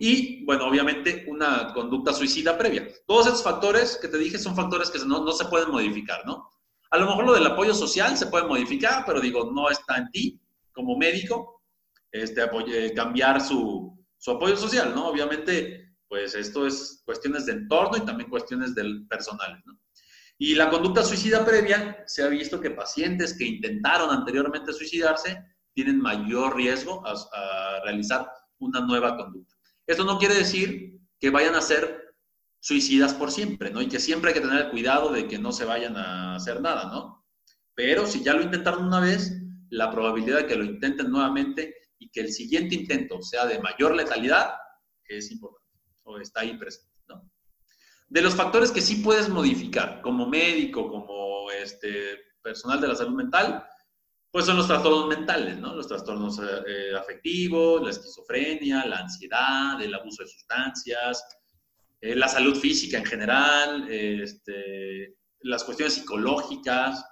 Y, 0.00 0.44
bueno, 0.44 0.66
obviamente 0.66 1.24
una 1.28 1.72
conducta 1.74 2.12
suicida 2.12 2.56
previa. 2.56 2.86
Todos 3.06 3.26
estos 3.26 3.42
factores 3.42 3.98
que 4.00 4.06
te 4.06 4.16
dije 4.16 4.38
son 4.38 4.54
factores 4.54 4.90
que 4.90 4.98
no, 5.00 5.24
no 5.24 5.32
se 5.32 5.46
pueden 5.46 5.70
modificar, 5.70 6.24
¿no? 6.24 6.48
A 6.90 6.98
lo 6.98 7.06
mejor 7.06 7.26
lo 7.26 7.34
del 7.34 7.46
apoyo 7.46 7.74
social 7.74 8.16
se 8.16 8.26
puede 8.26 8.46
modificar, 8.46 9.04
pero 9.04 9.20
digo, 9.20 9.50
no 9.52 9.68
está 9.68 9.98
en 9.98 10.10
ti 10.10 10.40
como 10.72 10.96
médico 10.96 11.62
este, 12.12 12.48
cambiar 12.94 13.40
su, 13.40 13.97
su 14.18 14.32
apoyo 14.32 14.56
social, 14.56 14.94
¿no? 14.94 15.08
Obviamente, 15.08 15.94
pues 16.08 16.34
esto 16.34 16.66
es 16.66 17.02
cuestiones 17.04 17.46
de 17.46 17.52
entorno 17.52 17.96
y 17.96 18.04
también 18.04 18.30
cuestiones 18.30 18.74
del 18.74 19.06
personal, 19.08 19.62
¿no? 19.64 19.78
Y 20.40 20.54
la 20.54 20.70
conducta 20.70 21.02
suicida 21.02 21.44
previa, 21.44 22.04
se 22.06 22.22
ha 22.22 22.28
visto 22.28 22.60
que 22.60 22.70
pacientes 22.70 23.36
que 23.36 23.44
intentaron 23.44 24.10
anteriormente 24.10 24.72
suicidarse 24.72 25.44
tienen 25.72 26.00
mayor 26.00 26.56
riesgo 26.56 27.02
a, 27.04 27.80
realizar 27.84 28.28
una 28.58 28.80
nueva 28.80 29.16
conducta. 29.16 29.54
Esto 29.86 30.04
no 30.04 30.18
quiere 30.18 30.34
decir 30.34 31.00
que 31.18 31.30
vayan 31.30 31.54
a 31.54 31.60
ser 31.60 32.14
suicidas 32.60 33.14
por 33.14 33.32
siempre, 33.32 33.70
¿no? 33.70 33.82
Y 33.82 33.88
que 33.88 33.98
siempre 33.98 34.30
hay 34.30 34.34
que 34.34 34.46
tener 34.46 34.70
cuidado 34.70 35.12
de 35.12 35.26
que 35.26 35.38
no 35.38 35.52
se 35.52 35.64
vayan 35.64 35.96
a 35.96 36.36
hacer 36.36 36.60
nada, 36.60 36.84
¿no? 36.86 37.24
Pero 37.74 38.06
si 38.06 38.22
ya 38.22 38.34
lo 38.34 38.42
intentaron 38.42 38.86
una 38.86 39.00
vez, 39.00 39.32
la 39.70 39.90
probabilidad 39.90 40.38
de 40.38 40.46
que 40.46 40.56
lo 40.56 40.64
intenten 40.64 41.10
nuevamente 41.10 41.74
y 41.98 42.10
que 42.10 42.20
el 42.20 42.32
siguiente 42.32 42.74
intento 42.74 43.20
sea 43.22 43.46
de 43.46 43.60
mayor 43.60 43.94
letalidad 43.94 44.54
es 45.08 45.30
importante 45.30 45.64
o 46.04 46.18
está 46.18 46.40
ahí 46.40 46.56
presente. 46.56 46.88
De 48.08 48.22
los 48.22 48.34
factores 48.34 48.72
que 48.72 48.80
sí 48.80 48.96
puedes 48.96 49.28
modificar 49.28 50.00
como 50.00 50.26
médico, 50.26 50.88
como 50.88 51.50
este, 51.50 52.16
personal 52.42 52.80
de 52.80 52.88
la 52.88 52.94
salud 52.94 53.14
mental, 53.14 53.66
pues 54.30 54.46
son 54.46 54.56
los 54.56 54.66
trastornos 54.66 55.08
mentales, 55.08 55.58
¿no? 55.58 55.74
Los 55.74 55.88
trastornos 55.88 56.38
eh, 56.38 56.96
afectivos, 56.96 57.82
la 57.82 57.90
esquizofrenia, 57.90 58.86
la 58.86 59.00
ansiedad, 59.00 59.80
el 59.82 59.94
abuso 59.94 60.22
de 60.22 60.28
sustancias, 60.28 61.22
eh, 62.00 62.14
la 62.14 62.28
salud 62.28 62.56
física 62.56 62.98
en 62.98 63.04
general, 63.04 63.86
este, 63.90 65.16
las 65.40 65.64
cuestiones 65.64 65.94
psicológicas, 65.94 67.04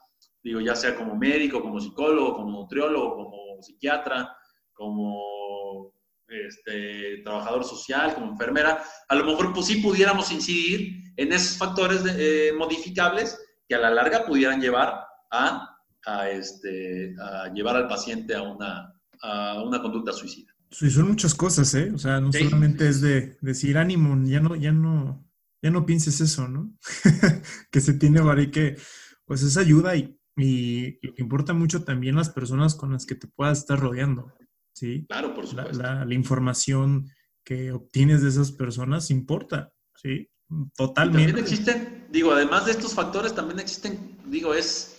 digo, 0.43 0.61
ya 0.61 0.75
sea 0.75 0.95
como 0.95 1.17
médico, 1.17 1.61
como 1.61 1.81
psicólogo, 1.81 2.37
como 2.37 2.51
nutriólogo, 2.51 3.17
como 3.17 3.63
psiquiatra, 3.63 4.36
como 4.77 5.93
este, 6.29 7.23
trabajador 7.25 7.65
social, 7.65 8.15
como 8.15 8.33
enfermera, 8.33 8.83
a 9.09 9.15
lo 9.15 9.25
mejor 9.25 9.53
pues 9.53 9.67
sí 9.67 9.77
pudiéramos 9.77 10.31
incidir 10.31 11.13
en 11.17 11.33
esos 11.33 11.57
factores 11.57 12.03
eh, 12.07 12.53
modificables 12.57 13.39
que 13.69 13.75
a 13.75 13.79
la 13.79 13.91
larga 13.91 14.27
pudieran 14.27 14.61
llevar 14.61 15.01
a, 15.31 15.77
a, 16.05 16.31
este, 16.31 17.15
a 17.21 17.53
llevar 17.53 17.77
al 17.77 17.89
paciente 17.89 18.35
a 18.35 18.43
una, 18.43 18.93
a 19.23 19.63
una 19.63 19.81
conducta 19.81 20.13
suicida. 20.13 20.53
Sí, 20.71 20.91
son 20.91 21.09
muchas 21.09 21.35
cosas, 21.35 21.73
¿eh? 21.75 21.91
O 21.95 21.99
sea, 21.99 22.21
no 22.21 22.33
solamente 22.33 22.89
es 22.89 23.01
de 23.01 23.39
decir 23.41 23.79
ánimo, 23.79 24.17
ya 24.27 24.41
no, 24.41 24.57
ya 24.57 24.73
no, 24.73 25.25
ya 25.63 25.71
no 25.71 25.87
pienses 25.87 26.21
eso, 26.21 26.49
¿no? 26.49 26.73
que 27.71 27.81
se 27.81 27.95
tiene 27.95 28.21
para 28.21 28.51
que, 28.51 28.77
pues 29.25 29.43
es 29.43 29.57
ayuda 29.57 29.97
y, 29.97 30.19
y 30.37 30.99
lo 31.07 31.15
que 31.15 31.23
importa 31.23 31.55
mucho 31.55 31.85
también 31.85 32.17
las 32.17 32.31
personas 32.31 32.75
con 32.75 32.93
las 32.93 33.07
que 33.07 33.15
te 33.15 33.29
puedas 33.29 33.59
estar 33.59 33.79
rodeando. 33.79 34.33
¿Sí? 34.77 35.07
Claro, 35.09 35.35
por 35.35 35.47
supuesto. 35.47 35.83
La, 35.83 36.05
la, 36.05 36.15
información 36.15 37.11
que 37.43 37.73
obtienes 37.73 38.23
de 38.23 38.29
esas 38.29 38.53
personas 38.53 39.11
importa, 39.11 39.73
¿sí? 39.95 40.29
Totalmente. 40.77 41.33
también 41.33 41.45
existen, 41.45 42.07
digo, 42.11 42.33
además 42.33 42.67
de 42.67 42.73
estos 42.73 42.95
factores, 42.95 43.35
también 43.35 43.59
existen, 43.59 44.17
digo, 44.27 44.55
es, 44.55 44.99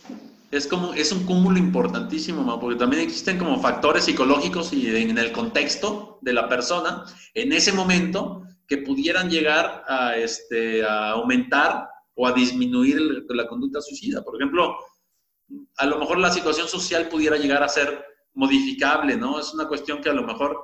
es 0.52 0.68
como, 0.68 0.94
es 0.94 1.12
un 1.12 1.26
cúmulo 1.26 1.58
importantísimo, 1.58 2.60
porque 2.60 2.80
también 2.80 3.04
existen 3.04 3.38
como 3.38 3.62
factores 3.62 4.06
psicológicos 4.06 4.74
y 4.74 4.94
en 4.96 5.18
el 5.18 5.32
contexto 5.32 6.20
de 6.22 6.34
la 6.34 6.50
persona, 6.50 7.06
en 7.34 7.54
ese 7.54 7.72
momento, 7.72 8.44
que 8.68 8.80
pudieran 8.80 9.30
llegar 9.30 9.84
a, 9.88 10.18
este, 10.18 10.84
a 10.84 11.12
aumentar 11.12 11.88
o 12.16 12.28
a 12.28 12.34
disminuir 12.34 13.00
la 13.30 13.48
conducta 13.48 13.80
suicida. 13.80 14.24
Por 14.24 14.36
ejemplo, 14.36 14.76
a 15.78 15.86
lo 15.86 16.00
mejor 16.00 16.18
la 16.18 16.32
situación 16.32 16.68
social 16.68 17.08
pudiera 17.08 17.38
llegar 17.38 17.64
a 17.64 17.70
ser 17.70 18.07
modificable, 18.38 19.18
¿no? 19.18 19.40
Es 19.40 19.54
una 19.54 19.68
cuestión 19.68 20.02
que 20.02 20.10
a 20.10 20.14
lo 20.14 20.24
mejor 20.24 20.58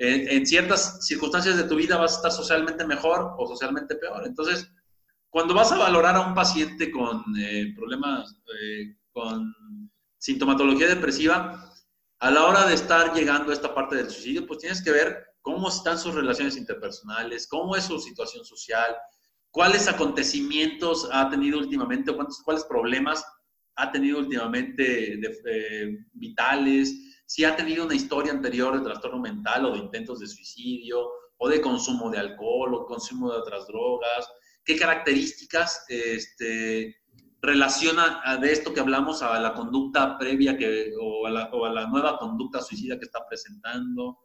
en 0.00 0.46
ciertas 0.46 1.04
circunstancias 1.04 1.56
de 1.56 1.64
tu 1.64 1.74
vida 1.74 1.96
vas 1.96 2.12
a 2.12 2.16
estar 2.16 2.30
socialmente 2.30 2.86
mejor 2.86 3.34
o 3.36 3.48
socialmente 3.48 3.96
peor. 3.96 4.24
Entonces, 4.24 4.70
cuando 5.28 5.54
vas 5.54 5.72
a 5.72 5.78
valorar 5.78 6.16
a 6.16 6.20
un 6.20 6.34
paciente 6.34 6.90
con 6.90 7.22
eh, 7.38 7.72
problemas, 7.76 8.40
eh, 8.62 8.96
con 9.12 9.52
sintomatología 10.16 10.88
depresiva, 10.88 11.72
a 12.20 12.30
la 12.30 12.46
hora 12.46 12.66
de 12.66 12.74
estar 12.74 13.14
llegando 13.14 13.50
a 13.50 13.54
esta 13.54 13.74
parte 13.74 13.96
del 13.96 14.10
suicidio, 14.10 14.46
pues 14.46 14.60
tienes 14.60 14.82
que 14.82 14.90
ver 14.90 15.24
cómo 15.42 15.68
están 15.68 15.98
sus 15.98 16.14
relaciones 16.14 16.56
interpersonales, 16.56 17.46
cómo 17.46 17.76
es 17.76 17.84
su 17.84 18.00
situación 18.00 18.44
social, 18.44 18.96
cuáles 19.50 19.86
acontecimientos 19.86 21.08
ha 21.12 21.28
tenido 21.28 21.58
últimamente, 21.58 22.12
cuántos, 22.12 22.40
cuáles 22.42 22.64
problemas 22.64 23.24
ha 23.76 23.92
tenido 23.92 24.18
últimamente 24.18 24.82
de, 24.82 25.98
vitales, 26.14 27.07
si 27.28 27.44
ha 27.44 27.54
tenido 27.54 27.84
una 27.84 27.94
historia 27.94 28.32
anterior 28.32 28.74
de 28.74 28.82
trastorno 28.82 29.20
mental 29.20 29.66
o 29.66 29.72
de 29.72 29.80
intentos 29.80 30.18
de 30.18 30.26
suicidio 30.26 31.06
o 31.36 31.46
de 31.46 31.60
consumo 31.60 32.10
de 32.10 32.18
alcohol 32.18 32.72
o 32.72 32.86
consumo 32.86 33.30
de 33.30 33.36
otras 33.36 33.66
drogas, 33.66 34.26
qué 34.64 34.76
características 34.76 35.84
este, 35.88 36.96
relaciona 37.42 38.38
de 38.40 38.50
esto 38.50 38.72
que 38.72 38.80
hablamos 38.80 39.20
a 39.20 39.38
la 39.40 39.52
conducta 39.52 40.16
previa 40.16 40.56
que, 40.56 40.94
o, 40.98 41.26
a 41.26 41.30
la, 41.30 41.50
o 41.52 41.66
a 41.66 41.70
la 41.70 41.86
nueva 41.86 42.18
conducta 42.18 42.62
suicida 42.62 42.98
que 42.98 43.04
está 43.04 43.20
presentando. 43.28 44.20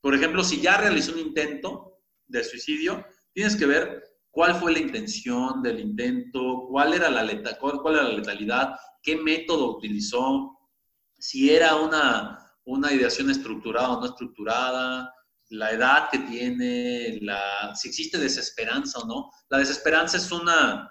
Por 0.00 0.14
ejemplo, 0.14 0.42
si 0.42 0.58
ya 0.58 0.78
realizó 0.78 1.12
un 1.12 1.18
intento 1.18 1.98
de 2.26 2.42
suicidio, 2.42 3.04
tienes 3.34 3.54
que 3.54 3.66
ver 3.66 4.02
cuál 4.30 4.54
fue 4.54 4.72
la 4.72 4.78
intención 4.78 5.62
del 5.62 5.78
intento, 5.78 6.66
cuál 6.70 6.94
era 6.94 7.10
la, 7.10 7.26
cuál 7.58 7.96
era 7.96 8.04
la 8.04 8.16
letalidad, 8.16 8.76
qué 9.02 9.16
método 9.16 9.76
utilizó, 9.76 10.56
si 11.18 11.54
era 11.54 11.76
una, 11.76 12.45
una 12.66 12.92
ideación 12.92 13.30
estructurada 13.30 13.92
o 13.92 14.00
no 14.00 14.06
estructurada, 14.06 15.12
la 15.50 15.70
edad 15.70 16.08
que 16.10 16.18
tiene, 16.20 17.18
la, 17.22 17.74
si 17.74 17.88
existe 17.88 18.18
desesperanza 18.18 18.98
o 18.98 19.06
no. 19.06 19.30
La 19.48 19.58
desesperanza 19.58 20.16
es 20.16 20.30
una, 20.32 20.90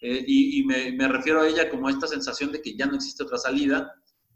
eh, 0.00 0.24
y, 0.26 0.64
me, 0.64 1.08
refiero 1.08 1.42
a 1.42 1.48
ella 1.48 1.70
como 1.70 1.88
esta 1.88 2.06
sensación 2.06 2.52
de 2.52 2.60
que 2.60 2.76
ya 2.76 2.86
no 2.86 2.96
existe 2.96 3.22
otra 3.22 3.38
salida, 3.38 3.94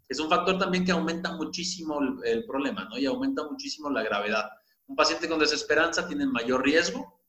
es 0.08 0.20
un 0.20 0.28
factor 0.28 0.58
también 0.58 0.84
que 0.84 0.92
aumenta 0.92 1.32
muchísimo 1.32 2.00
el, 2.24 2.44
problema, 2.46 2.84
¿no? 2.84 2.98
Y 2.98 3.06
aumenta 3.06 3.44
muchísimo 3.44 3.90
la 3.90 4.02
gravedad. 4.02 4.48
Un 4.86 4.96
paciente 4.96 5.28
con 5.28 5.38
desesperanza 5.38 6.06
tiene 6.06 6.26
mayor 6.26 6.64
riesgo 6.64 7.20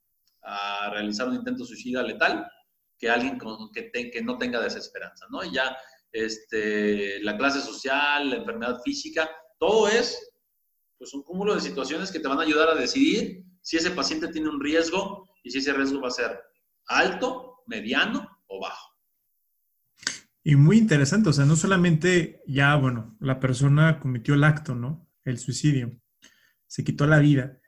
a 0.42 0.90
realizar 0.92 1.28
un 1.28 1.36
intento 1.36 1.66
suicida 1.66 2.02
letal 2.02 2.50
que 2.98 3.10
alguien 3.10 3.38
que, 3.74 3.92
que 3.92 4.22
no 4.22 4.38
tenga 4.38 4.62
desesperanza, 4.62 5.26
¿no? 5.30 5.44
Y 5.44 5.54
ya 5.54 5.76
este, 6.12 7.22
la 7.22 7.38
clase 7.38 7.62
social, 7.62 8.30
la 8.30 8.38
enfermedad 8.38 8.82
física, 8.84 9.30
todo 9.60 9.88
es 9.88 10.32
pues, 10.98 11.14
un 11.14 11.24
cúmulo 11.24 11.56
de 11.56 11.62
situaciones 11.62 12.12
que 12.12 12.20
te 12.20 12.28
van 12.28 12.40
a 12.40 12.44
ayudar 12.44 12.70
a 12.70 12.76
decidir 12.76 13.44
si 13.62 13.78
ese 13.78 13.92
paciente 13.92 14.30
tiene 14.30 14.50
un 14.50 14.60
riesgo 14.60 15.28
y 15.44 15.52
si 15.52 15.60
ese 15.60 15.74
riesgo 15.74 16.02
va 16.02 16.08
a 16.08 16.12
ser 16.12 16.40
alto, 16.88 17.64
mediano 17.68 18.28
o 18.48 18.62
bajo. 18.62 18.90
Y 20.44 20.56
muy 20.56 20.78
interesante, 20.78 21.30
o 21.30 21.34
sea, 21.34 21.46
no 21.46 21.56
solamente 21.56 22.42
ya, 22.48 22.76
bueno, 22.76 23.16
la 23.20 23.40
persona 23.40 24.00
cometió 24.00 24.34
el 24.34 24.44
acto, 24.44 24.74
¿no? 24.74 25.08
El 25.24 25.38
suicidio, 25.38 26.00
se 26.66 26.84
quitó 26.84 27.06
la 27.06 27.20
vida. 27.20 27.60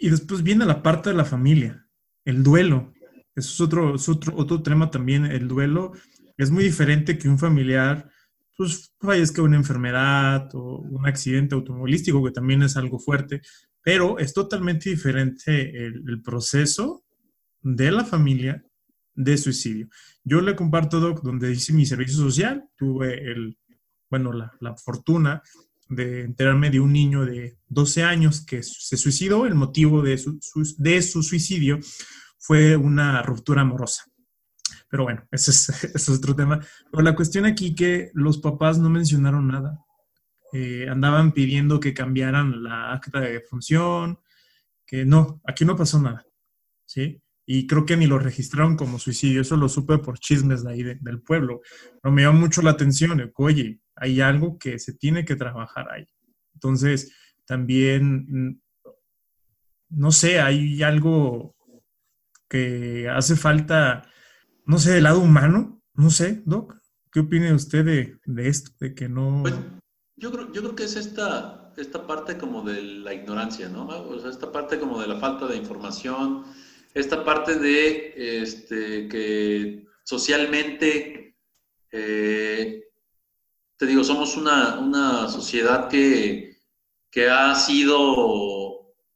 Y 0.00 0.10
después 0.10 0.42
viene 0.42 0.64
la 0.64 0.82
parte 0.82 1.10
de 1.10 1.16
la 1.16 1.24
familia, 1.24 1.86
el 2.24 2.42
duelo. 2.42 2.92
Eso 3.36 3.52
es 3.52 3.60
otro, 3.60 3.94
otro, 3.94 4.34
otro 4.36 4.62
tema 4.62 4.90
también, 4.90 5.26
el 5.26 5.46
duelo 5.46 5.92
Es 6.36 6.50
muy 6.50 6.64
diferente 6.64 7.18
que 7.18 7.28
un 7.28 7.38
familiar 7.38 8.10
pues 8.56 8.92
fallezca 9.00 9.42
una 9.42 9.56
enfermedad 9.56 10.48
o 10.54 10.78
un 10.78 11.06
accidente 11.06 11.54
automovilístico, 11.54 12.22
que 12.24 12.30
también 12.30 12.62
es 12.62 12.76
algo 12.76 12.98
fuerte, 12.98 13.40
pero 13.82 14.18
es 14.18 14.32
totalmente 14.32 14.90
diferente 14.90 15.86
el, 15.86 16.22
proceso 16.22 17.04
de 17.60 17.90
la 17.90 18.04
familia 18.04 18.64
de 19.14 19.36
suicidio. 19.36 19.88
Yo 20.22 20.40
le 20.40 20.54
comparto, 20.54 21.00
Doc, 21.00 21.22
donde 21.22 21.50
hice 21.50 21.72
mi 21.72 21.86
servicio 21.86 22.18
social, 22.18 22.64
tuve 22.76 23.30
el, 23.30 23.58
bueno, 24.08 24.32
la, 24.32 24.52
la 24.60 24.76
fortuna 24.76 25.42
de 25.88 26.22
enterarme 26.22 26.70
de 26.70 26.80
un 26.80 26.92
niño 26.92 27.24
de 27.24 27.58
12 27.68 28.02
años 28.02 28.44
que 28.44 28.62
se 28.62 28.96
suicidó. 28.96 29.46
El 29.46 29.54
motivo 29.54 30.02
de 30.02 30.18
su, 30.18 30.38
de 30.78 31.02
su 31.02 31.22
suicidio 31.22 31.78
fue 32.38 32.76
una 32.76 33.22
ruptura 33.22 33.62
amorosa. 33.62 34.04
Pero 34.92 35.04
bueno, 35.04 35.26
ese 35.32 35.50
es, 35.94 36.08
otro 36.10 36.36
tema. 36.36 36.60
Pero 36.90 37.02
la 37.02 37.16
cuestión 37.16 37.46
aquí 37.46 37.74
que 37.74 38.10
los 38.12 38.36
papás 38.38 38.78
no 38.78 38.90
mencionaron 38.90 39.48
nada. 39.48 39.82
Eh, 40.52 40.86
andaban 40.86 41.32
pidiendo 41.32 41.80
que 41.80 41.94
cambiaran 41.94 42.62
la 42.62 42.92
acta 42.92 43.20
de 43.20 43.40
función, 43.40 44.20
que 44.86 45.06
no, 45.06 45.40
aquí 45.46 45.64
no 45.64 45.76
pasó 45.76 45.98
nada. 45.98 46.26
¿Sí? 46.84 47.22
Y 47.46 47.66
creo 47.66 47.86
que 47.86 47.96
ni 47.96 48.06
lo 48.06 48.18
registraron 48.18 48.76
como 48.76 48.98
suicidio, 48.98 49.40
eso 49.40 49.56
lo 49.56 49.70
supe 49.70 49.96
por 49.96 50.18
chismes 50.18 50.62
de 50.62 50.72
ahí 50.72 50.82
del 50.82 51.22
pueblo. 51.22 51.62
Pero 52.02 52.12
me 52.12 52.22
llama 52.22 52.40
mucho 52.40 52.60
la 52.60 52.72
atención, 52.72 53.32
oye, 53.36 53.80
hay 53.96 54.20
algo 54.20 54.58
que 54.58 54.78
se 54.78 54.92
tiene 54.92 55.24
que 55.24 55.36
trabajar 55.36 55.90
ahí. 55.90 56.06
Entonces, 56.52 57.16
también, 57.46 58.26
mm, 58.28 58.60
no 59.88 60.12
sé, 60.12 60.38
hay 60.38 60.82
algo 60.82 61.56
que 62.46 63.08
hace 63.08 63.36
falta, 63.36 64.06
no 64.64 64.78
sé, 64.78 64.92
del 64.92 65.04
lado 65.04 65.20
humano, 65.20 65.82
no 65.94 66.10
sé, 66.10 66.42
Doc, 66.44 66.74
¿qué 67.10 67.20
opina 67.20 67.54
usted 67.54 67.84
de, 67.84 68.48
esto, 68.48 68.70
de 68.80 68.94
que 68.94 69.08
no... 69.08 69.42
Pues, 69.42 69.54
yo, 70.16 70.32
creo, 70.32 70.52
yo 70.52 70.62
creo 70.62 70.74
que 70.74 70.84
es 70.84 70.96
esta, 70.96 71.72
esta 71.76 72.06
parte 72.06 72.38
como 72.38 72.62
de 72.62 72.82
la 72.82 73.14
ignorancia, 73.14 73.68
¿no? 73.68 73.86
O 73.86 74.18
sea, 74.18 74.30
esta 74.30 74.50
parte 74.50 74.78
como 74.78 75.00
de 75.00 75.08
la 75.08 75.18
falta 75.18 75.46
de 75.46 75.56
información, 75.56 76.44
esta 76.94 77.24
parte 77.24 77.58
de 77.58 78.14
este, 78.42 79.08
que 79.08 79.86
socialmente 80.04 81.36
eh, 81.90 82.82
te 83.76 83.86
digo, 83.86 84.04
somos 84.04 84.36
una, 84.36 84.78
una 84.78 85.28
sociedad 85.28 85.88
que, 85.88 86.56
que 87.10 87.28
ha 87.28 87.54
sido 87.54 87.98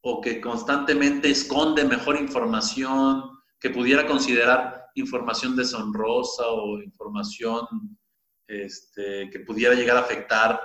o 0.08 0.20
que 0.20 0.40
constantemente 0.40 1.30
esconde 1.30 1.84
mejor 1.84 2.16
información, 2.16 3.30
que 3.58 3.70
pudiera 3.70 4.06
considerar 4.06 4.85
información 4.96 5.56
deshonrosa 5.56 6.46
o 6.48 6.80
información 6.82 7.66
este, 8.46 9.30
que 9.30 9.40
pudiera 9.40 9.74
llegar 9.74 9.96
a 9.96 10.00
afectar 10.00 10.60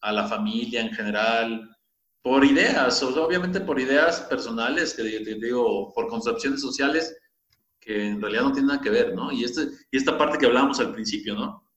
a 0.00 0.12
la 0.12 0.26
familia 0.26 0.80
en 0.80 0.92
general, 0.92 1.76
por 2.22 2.44
ideas, 2.44 3.02
obviamente 3.02 3.60
por 3.60 3.78
ideas 3.78 4.22
personales, 4.22 4.94
que 4.94 5.02
digo, 5.02 5.92
por 5.94 6.08
concepciones 6.08 6.60
sociales 6.60 7.16
que 7.80 8.08
en 8.08 8.20
realidad 8.20 8.42
no 8.42 8.52
tienen 8.52 8.68
nada 8.68 8.80
que 8.80 8.90
ver, 8.90 9.14
¿no? 9.14 9.30
Y, 9.32 9.44
este, 9.44 9.68
y 9.90 9.96
esta 9.96 10.18
parte 10.18 10.38
que 10.38 10.46
hablábamos 10.46 10.80
al 10.80 10.92
principio, 10.92 11.34
¿no? 11.34 11.68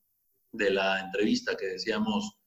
de 0.52 0.70
la 0.70 1.00
entrevista 1.00 1.56
que 1.56 1.66
decíamos, 1.66 2.38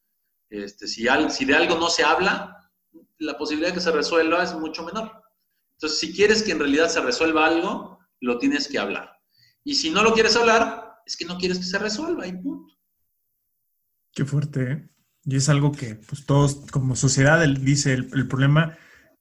este, 0.50 0.88
si, 0.88 1.08
si 1.30 1.46
de 1.46 1.56
algo 1.56 1.76
no 1.76 1.90
se 1.90 2.04
habla, 2.04 2.72
la 3.18 3.38
posibilidad 3.38 3.70
de 3.70 3.76
que 3.76 3.82
se 3.82 3.92
resuelva 3.92 4.44
es 4.44 4.54
mucho 4.54 4.84
menor. 4.84 5.12
Entonces, 5.74 6.00
si 6.00 6.14
quieres 6.14 6.44
que 6.44 6.52
en 6.52 6.60
realidad 6.60 6.88
se 6.88 7.02
resuelva 7.02 7.48
algo, 7.48 8.00
lo 8.22 8.38
tienes 8.38 8.68
que 8.68 8.80
hablar. 8.80 9.15
Y 9.66 9.76
si 9.76 9.90
no 9.90 10.04
lo 10.04 10.14
quieres 10.14 10.38
hablar, 10.38 11.02
es 11.06 11.18
que 11.18 11.26
no 11.26 11.38
quieres 11.38 11.58
que 11.58 11.66
se 11.66 11.80
resuelva 11.80 12.26
y 12.26 12.34
punto. 12.34 12.74
Qué 14.14 14.24
fuerte, 14.24 14.72
¿eh? 14.72 14.90
Y 15.26 15.36
es 15.36 15.50
algo 15.50 15.72
que 15.72 15.96
pues, 15.96 16.26
todos 16.26 16.68
como 16.72 16.96
sociedad, 16.96 17.46
dice, 17.48 17.94
el, 17.94 18.10
el, 18.14 18.28
problema 18.28 18.78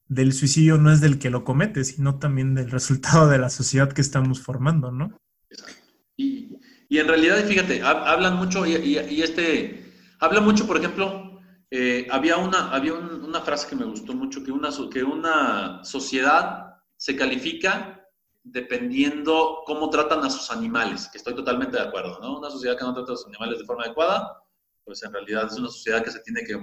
del 0.07 0.35
suicidio 0.35 0.77
no 0.77 0.93
es 0.93 1.01
del 1.01 1.19
que 1.19 1.31
lo 1.31 1.45
comete, 1.45 1.83
sino 1.83 2.19
también 2.19 2.55
del 2.55 2.71
resultado 2.71 3.27
de 3.29 3.39
la 3.39 3.49
sociedad 3.49 3.91
que 3.91 4.03
estamos 4.03 4.41
formando, 4.41 4.93
¿no? 4.93 5.19
Exacto. 5.49 5.83
Y, 6.17 6.59
y 6.91 6.99
en 6.99 7.09
realidad, 7.09 7.43
fíjate, 7.45 7.83
hablan 7.83 8.37
mucho, 8.37 8.67
y, 8.67 9.23
este, 9.23 9.93
habla 10.21 10.41
mucho, 10.41 10.67
por 10.67 10.77
ejemplo, 10.77 11.41
eh, 11.71 12.07
había, 12.11 12.37
una, 12.37 12.71
había 12.71 12.93
una 12.93 13.41
frase 13.41 13.67
que 13.67 13.77
me 13.77 13.87
gustó 13.87 14.15
mucho, 14.15 14.45
que 14.45 14.53
una, 14.53 14.69
que 14.93 15.03
una 15.03 15.83
sociedad 15.83 16.77
se 16.97 17.17
califica 17.17 18.04
dependiendo 18.45 19.63
cómo 19.65 19.89
tratan 19.89 20.23
a 20.23 20.31
sus 20.31 20.51
animales, 20.51 21.09
que 21.11 21.19
estoy 21.19 21.35
totalmente 21.35 21.79
de 21.79 21.83
acuerdo, 21.83 22.19
¿no? 22.21 22.39
Una 22.39 22.51
sociedad 22.51 22.77
que 22.77 22.85
no 22.85 22.93
trata 22.93 23.15
a 23.15 23.17
sus 23.17 23.27
animales 23.27 23.59
de 23.59 23.65
forma 23.65 23.85
adecuada, 23.85 24.39
pues 24.85 25.03
en 25.03 25.13
realidad 25.13 25.47
es 25.51 25.59
una 25.59 25.69
sociedad 25.69 26.05
que 26.05 26.11
se 26.11 26.21
tiene 26.21 26.45
que, 26.45 26.63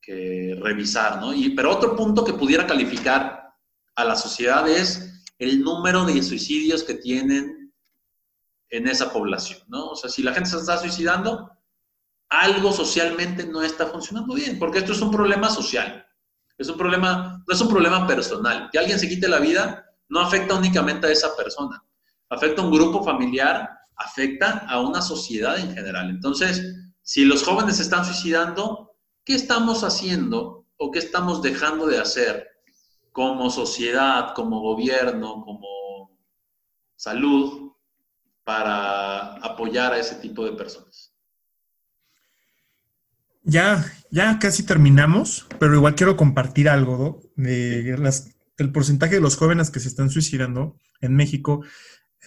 que 0.00 0.58
revisar, 0.60 1.20
¿no? 1.20 1.34
Y, 1.34 1.50
pero 1.50 1.70
otro 1.70 1.94
punto 1.94 2.24
que 2.24 2.32
pudiera 2.32 2.66
calificar 2.66 3.52
a 3.94 4.04
la 4.04 4.16
sociedad 4.16 4.66
es 4.68 5.22
el 5.38 5.62
número 5.62 6.04
de 6.06 6.22
suicidios 6.22 6.82
que 6.82 6.94
tienen 6.94 7.74
en 8.70 8.88
esa 8.88 9.12
población, 9.12 9.60
¿no? 9.68 9.88
O 9.90 9.96
sea, 9.96 10.08
si 10.08 10.22
la 10.22 10.32
gente 10.32 10.48
se 10.48 10.56
está 10.56 10.78
suicidando, 10.78 11.50
algo 12.30 12.72
socialmente 12.72 13.46
no 13.46 13.62
está 13.62 13.86
funcionando 13.86 14.34
bien, 14.34 14.58
porque 14.58 14.78
esto 14.78 14.92
es 14.92 15.00
un 15.02 15.10
problema 15.10 15.50
social, 15.50 16.06
es 16.56 16.68
un 16.70 16.78
problema, 16.78 17.44
no 17.46 17.54
es 17.54 17.60
un 17.60 17.68
problema 17.68 18.06
personal. 18.06 18.70
Que 18.72 18.78
alguien 18.78 18.98
se 18.98 19.08
quite 19.08 19.28
la 19.28 19.38
vida 19.38 19.85
no 20.08 20.20
afecta 20.20 20.54
únicamente 20.54 21.06
a 21.06 21.10
esa 21.10 21.36
persona, 21.36 21.82
afecta 22.28 22.62
a 22.62 22.64
un 22.64 22.72
grupo 22.72 23.04
familiar, 23.04 23.68
afecta 23.96 24.66
a 24.68 24.80
una 24.80 25.02
sociedad 25.02 25.58
en 25.58 25.74
general. 25.74 26.10
Entonces, 26.10 26.62
si 27.02 27.24
los 27.24 27.42
jóvenes 27.42 27.76
se 27.76 27.82
están 27.82 28.04
suicidando, 28.04 28.96
¿qué 29.24 29.34
estamos 29.34 29.84
haciendo 29.84 30.66
o 30.76 30.90
qué 30.90 30.98
estamos 30.98 31.42
dejando 31.42 31.86
de 31.86 31.98
hacer 31.98 32.48
como 33.12 33.48
sociedad, 33.48 34.34
como 34.34 34.60
gobierno, 34.60 35.42
como 35.42 36.10
salud 36.96 37.72
para 38.44 39.36
apoyar 39.36 39.92
a 39.92 39.98
ese 39.98 40.16
tipo 40.16 40.44
de 40.44 40.52
personas. 40.52 41.12
Ya, 43.42 43.84
ya 44.10 44.38
casi 44.38 44.64
terminamos, 44.64 45.46
pero 45.58 45.76
igual 45.76 45.94
quiero 45.94 46.16
compartir 46.16 46.68
algo 46.68 47.22
de 47.36 47.82
el 48.58 48.72
porcentaje 48.72 49.16
de 49.16 49.20
los 49.20 49.36
jóvenes 49.36 49.70
que 49.70 49.80
se 49.80 49.88
están 49.88 50.10
suicidando 50.10 50.78
en 51.00 51.14
México. 51.14 51.64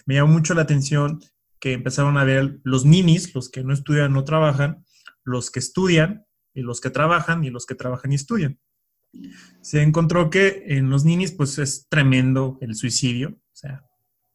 Me 0.06 0.14
llamó 0.14 0.32
mucho 0.32 0.54
la 0.54 0.62
atención 0.62 1.20
que 1.58 1.72
empezaron 1.72 2.16
a 2.16 2.24
ver 2.24 2.60
los 2.64 2.84
ninis, 2.84 3.34
los 3.34 3.50
que 3.50 3.62
no 3.62 3.72
estudian, 3.72 4.12
no 4.12 4.24
trabajan, 4.24 4.84
los 5.24 5.50
que 5.50 5.58
estudian 5.58 6.24
y 6.54 6.62
los 6.62 6.80
que 6.80 6.90
trabajan 6.90 7.44
y 7.44 7.50
los 7.50 7.66
que 7.66 7.74
trabajan 7.74 8.12
y 8.12 8.14
estudian. 8.14 8.58
Se 9.60 9.82
encontró 9.82 10.30
que 10.30 10.64
en 10.66 10.88
los 10.88 11.04
ninis 11.04 11.32
pues 11.32 11.58
es 11.58 11.86
tremendo 11.88 12.58
el 12.60 12.74
suicidio, 12.74 13.30
o 13.30 13.56
sea, 13.56 13.84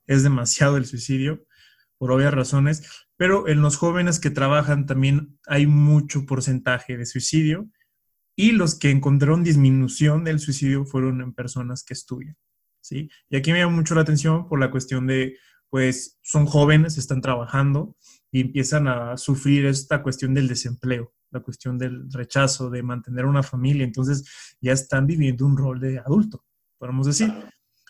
es 0.05 0.23
demasiado 0.23 0.77
el 0.77 0.85
suicidio 0.85 1.45
por 1.97 2.11
obvias 2.11 2.33
razones, 2.33 3.07
pero 3.17 3.47
en 3.47 3.61
los 3.61 3.77
jóvenes 3.77 4.19
que 4.19 4.29
trabajan 4.29 4.85
también 4.85 5.39
hay 5.47 5.65
mucho 5.65 6.25
porcentaje 6.25 6.97
de 6.97 7.05
suicidio 7.05 7.69
y 8.35 8.51
los 8.51 8.75
que 8.75 8.89
encontraron 8.89 9.43
disminución 9.43 10.23
del 10.23 10.39
suicidio 10.39 10.85
fueron 10.85 11.21
en 11.21 11.33
personas 11.33 11.83
que 11.83 11.93
estudian, 11.93 12.37
¿sí? 12.81 13.09
Y 13.29 13.37
aquí 13.37 13.51
me 13.51 13.59
llama 13.59 13.75
mucho 13.75 13.95
la 13.95 14.01
atención 14.01 14.47
por 14.47 14.59
la 14.59 14.71
cuestión 14.71 15.07
de, 15.07 15.37
pues, 15.69 16.19
son 16.21 16.45
jóvenes, 16.45 16.97
están 16.97 17.21
trabajando 17.21 17.95
y 18.31 18.41
empiezan 18.41 18.87
a 18.87 19.17
sufrir 19.17 19.65
esta 19.65 20.03
cuestión 20.03 20.33
del 20.33 20.47
desempleo, 20.47 21.13
la 21.31 21.39
cuestión 21.39 21.77
del 21.77 22.11
rechazo, 22.11 22.69
de 22.69 22.83
mantener 22.83 23.25
una 23.25 23.43
familia, 23.43 23.83
entonces 23.83 24.55
ya 24.61 24.73
están 24.73 25.07
viviendo 25.07 25.45
un 25.45 25.57
rol 25.57 25.79
de 25.79 25.99
adulto, 25.99 26.45
podemos 26.77 27.07
decir. 27.07 27.33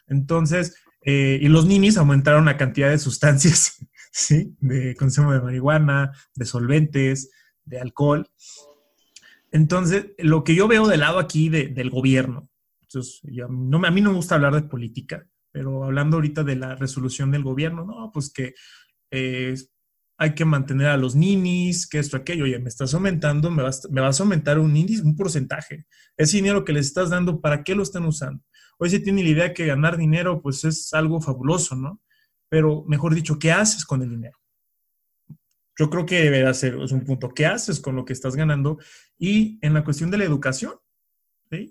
Entonces, 0.08 0.76
eh, 1.02 1.40
y 1.42 1.48
los 1.48 1.66
ninis 1.66 1.98
aumentaron 1.98 2.46
la 2.46 2.58
cantidad 2.58 2.90
de 2.90 2.98
sustancias 3.00 3.78
¿sí? 4.16 4.56
De 4.62 4.96
consumo 4.96 5.34
de 5.34 5.42
marihuana, 5.42 6.14
de 6.36 6.46
solventes, 6.46 7.32
de 7.66 7.80
alcohol. 7.80 8.26
Entonces, 9.56 10.08
lo 10.18 10.44
que 10.44 10.54
yo 10.54 10.68
veo 10.68 10.86
del 10.86 11.00
lado 11.00 11.18
aquí 11.18 11.48
del 11.48 11.90
gobierno, 11.90 12.50
entonces, 12.82 13.22
no, 13.50 13.86
a 13.86 13.90
mí 13.90 14.02
no 14.02 14.10
me 14.10 14.18
gusta 14.18 14.36
hablar 14.36 14.54
de 14.54 14.64
política, 14.64 15.26
pero 15.50 15.86
hablando 15.86 16.18
ahorita 16.18 16.44
de 16.44 16.58
la 16.58 16.76
resolución 16.76 17.32
del 17.32 17.44
gobierno, 17.44 17.86
no, 17.86 18.12
pues 18.14 18.30
que 18.34 18.54
eh, 19.12 19.56
hay 20.18 20.36
que 20.36 20.44
mantener 20.44 20.88
a 20.88 20.98
los 20.98 21.16
ninis, 21.16 21.88
que 21.88 22.00
esto, 22.00 22.18
aquello, 22.18 22.44
oye, 22.44 22.60
me 22.60 22.68
estás 22.68 22.94
aumentando, 22.94 23.50
me 23.50 23.64
vas, 23.64 23.88
me 23.90 24.02
vas 24.02 24.20
a 24.20 24.24
aumentar 24.24 24.60
un 24.60 24.76
índice, 24.76 25.04
un 25.04 25.16
porcentaje. 25.16 25.86
Ese 26.18 26.36
dinero 26.36 26.66
que 26.66 26.74
les 26.74 26.88
estás 26.88 27.10
dando, 27.12 27.40
¿para 27.40 27.64
qué 27.64 27.76
lo 27.76 27.84
están 27.84 28.04
usando? 28.04 28.44
Hoy 28.78 28.90
se 28.90 29.00
tiene 29.00 29.24
la 29.24 29.30
idea 29.30 29.54
que 29.54 29.66
ganar 29.66 29.96
dinero, 29.96 30.42
pues 30.42 30.66
es 30.66 30.94
algo 30.94 31.22
fabuloso, 31.22 31.78
¿no? 31.78 32.02
pero 32.50 32.84
mejor 32.88 33.16
dicho, 33.16 33.40
¿qué 33.40 33.52
haces 33.52 33.86
con 33.86 34.02
el 34.02 34.10
dinero? 34.10 34.38
Yo 35.78 35.90
creo 35.90 36.06
que 36.06 36.22
deberá 36.22 36.54
ser 36.54 36.76
es 36.82 36.92
un 36.92 37.04
punto, 37.04 37.30
¿qué 37.30 37.46
haces 37.46 37.80
con 37.80 37.96
lo 37.96 38.06
que 38.06 38.14
estás 38.14 38.36
ganando? 38.36 38.80
Y 39.18 39.60
en 39.62 39.74
la 39.74 39.84
cuestión 39.84 40.10
de 40.10 40.18
la 40.18 40.24
educación, 40.24 40.74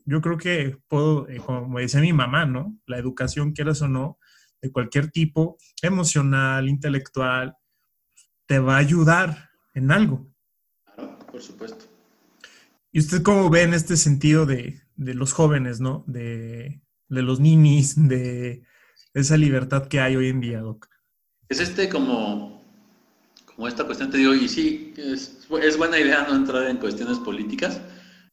yo 0.05 0.21
creo 0.21 0.39
que 0.39 0.79
puedo, 0.89 1.29
eh, 1.29 1.39
como 1.39 1.79
decía 1.79 2.01
mi 2.01 2.13
mamá, 2.13 2.47
¿no? 2.47 2.79
La 2.87 2.99
educación, 2.99 3.53
quieras 3.53 3.83
o 3.83 3.89
no, 3.89 4.19
de 4.63 4.71
cualquier 4.71 5.11
tipo, 5.11 5.59
emocional, 5.83 6.69
intelectual, 6.69 7.57
te 8.47 8.59
va 8.59 8.77
a 8.77 8.79
ayudar 8.79 9.51
en 9.75 9.91
algo. 9.91 10.27
Claro, 10.95 11.19
por 11.31 11.43
supuesto. 11.43 11.85
¿Y 12.93 13.01
usted 13.01 13.23
cómo 13.23 13.51
ve 13.51 13.63
en 13.63 13.75
este 13.75 13.97
sentido 13.97 14.47
de, 14.47 14.81
los 14.97 15.33
jóvenes, 15.33 15.81
¿no? 15.81 16.05
De, 16.07 16.81
los 17.09 17.41
ninis, 17.41 17.95
de 17.97 18.63
esa 19.13 19.37
libertad 19.37 19.89
que 19.89 20.01
hay 20.01 20.17
hoy 20.17 20.29
en 20.29 20.41
día, 20.41 20.61
Doc? 20.61 20.89
Es 21.49 21.61
este 21.61 21.89
como, 21.89 22.54
como 23.55 23.69
esta 23.69 23.85
cuestión, 23.85 24.11
te 24.11 24.19
digo, 24.19 24.35
y 24.35 24.49
sí, 24.49 24.93
es, 24.97 25.47
es 25.63 25.77
buena 25.77 25.99
idea 25.99 26.27
no 26.29 26.35
entrar 26.35 26.65
en 26.69 26.79
cuestiones 26.79 27.19
políticas. 27.19 27.81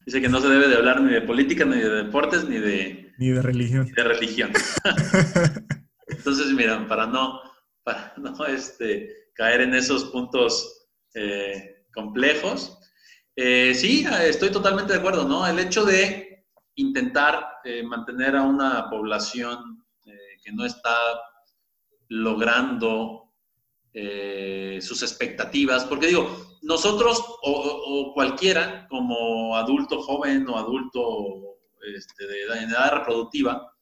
Dice 0.04 0.20
que 0.20 0.28
no 0.28 0.40
se 0.40 0.48
debe 0.48 0.68
de 0.68 0.76
hablar 0.76 1.00
ni 1.00 1.12
de 1.12 1.22
política, 1.22 1.64
ni 1.64 1.76
de 1.76 2.04
deportes, 2.04 2.48
ni 2.48 2.58
de... 2.58 3.12
Ni 3.18 3.28
de 3.30 3.40
religión. 3.40 3.84
Ni 3.84 3.92
de 3.92 4.02
religión. 4.02 4.52
Entonces, 6.08 6.46
mira, 6.52 6.86
para 6.88 7.06
no, 7.06 7.40
para 7.84 8.14
no 8.16 8.46
este, 8.46 9.28
caer 9.34 9.60
en 9.60 9.74
esos 9.74 10.06
puntos 10.06 10.88
eh, 11.14 11.84
complejos, 11.94 12.78
eh, 13.36 13.74
sí, 13.74 14.04
estoy 14.24 14.50
totalmente 14.50 14.92
de 14.92 14.98
acuerdo, 14.98 15.26
¿no? 15.26 15.46
El 15.46 15.60
hecho 15.60 15.84
de 15.84 16.46
intentar 16.74 17.58
eh, 17.64 17.84
mantener 17.84 18.34
a 18.34 18.42
una 18.42 18.90
población 18.90 19.78
que 20.44 20.50
no 20.50 20.64
está 20.64 20.96
logrando 22.08 23.21
sus 23.94 25.02
expectativas, 25.02 25.84
porque 25.84 26.06
digo, 26.06 26.58
nosotros 26.62 27.22
o, 27.42 28.12
cualquiera, 28.14 28.86
como 28.88 29.56
adulto 29.56 30.00
joven 30.02 30.48
o 30.48 30.56
adulto 30.56 31.58
este, 31.94 32.26
de 32.26 32.42
edad 32.42 32.92
reproductiva, 32.92 33.72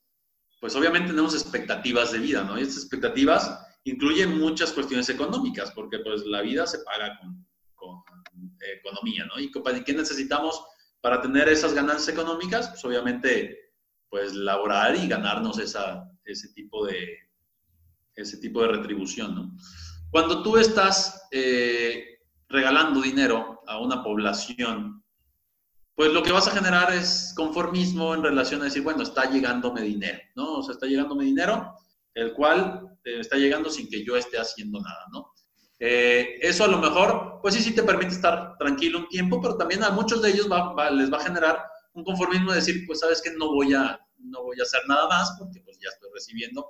pues 0.61 0.75
obviamente 0.77 1.11
tenemos 1.11 1.35
expectativas 1.35 2.13
de 2.13 2.19
vida, 2.19 2.45
¿no? 2.45 2.59
Y 2.59 2.63
estas 2.63 2.79
expectativas 2.79 3.67
incluyen 3.85 4.39
muchas 4.39 4.73
cuestiones 4.73 5.09
económicas, 5.09 5.71
porque 5.73 5.99
pues 6.01 6.25
la 6.27 6.43
vida 6.43 6.67
se 6.67 6.81
paga 6.81 7.19
con, 7.19 7.47
economía, 8.79 9.25
¿no? 9.25 9.41
¿Y 9.41 9.51
qué 9.85 9.95
necesitamos 9.95 10.63
para 11.01 11.23
tener 11.23 11.49
esas 11.49 11.73
ganancias 11.73 12.09
económicas? 12.09 12.69
Pues 12.69 12.85
obviamente, 12.85 13.73
pues 14.11 14.35
laborar 14.35 14.97
y 14.97 15.09
ganarnos 15.09 15.59
esa, 15.59 16.07
ese, 16.25 16.53
tipo 16.53 16.87
de, 16.87 17.17
ese 18.17 18.37
tipo 18.37 18.61
de 18.61 18.69
retribución, 18.69 19.35
¿no? 19.35 19.57
Cuando 20.11 20.43
tú 20.43 20.57
estás 20.57 21.29
eh, 21.31 22.19
regalando 22.49 23.01
dinero 23.01 23.61
a 23.67 23.79
una 23.79 24.03
población 24.03 25.01
pues 26.01 26.15
lo 26.15 26.23
que 26.23 26.33
vas 26.33 26.49
a 26.49 26.53
generar 26.53 26.91
es 26.95 27.35
conformismo 27.37 28.15
en 28.15 28.23
relación 28.23 28.63
a 28.63 28.65
decir, 28.65 28.81
bueno, 28.81 29.03
está 29.03 29.31
llegándome 29.31 29.83
dinero, 29.83 30.19
¿no? 30.35 30.55
O 30.55 30.63
sea, 30.63 30.73
está 30.73 30.87
llegándome 30.87 31.27
dinero, 31.27 31.75
el 32.15 32.33
cual 32.33 32.89
eh, 33.05 33.21
está 33.21 33.37
llegando 33.37 33.69
sin 33.69 33.87
que 33.87 34.03
yo 34.03 34.17
esté 34.17 34.39
haciendo 34.39 34.81
nada, 34.81 35.05
¿no? 35.13 35.35
Eh, 35.79 36.39
eso 36.41 36.65
a 36.65 36.69
lo 36.69 36.79
mejor, 36.79 37.41
pues 37.43 37.53
sí, 37.53 37.61
sí 37.61 37.75
te 37.75 37.83
permite 37.83 38.15
estar 38.15 38.57
tranquilo 38.57 39.01
un 39.01 39.09
tiempo, 39.09 39.43
pero 39.43 39.59
también 39.59 39.85
a 39.85 39.91
muchos 39.91 40.23
de 40.23 40.31
ellos 40.31 40.49
les 40.93 41.13
va 41.13 41.19
a 41.19 41.23
generar 41.23 41.63
un 41.93 42.03
conformismo 42.03 42.53
de 42.53 42.57
decir, 42.57 42.85
pues 42.87 43.01
sabes 43.01 43.21
que 43.21 43.33
no 43.33 43.53
voy 43.53 43.75
a, 43.75 44.01
no 44.21 44.43
voy 44.45 44.59
a 44.59 44.63
hacer 44.63 44.81
nada 44.89 45.07
más 45.07 45.37
porque 45.39 45.61
pues 45.61 45.79
ya 45.83 45.91
estoy 45.91 46.09
recibiendo 46.15 46.67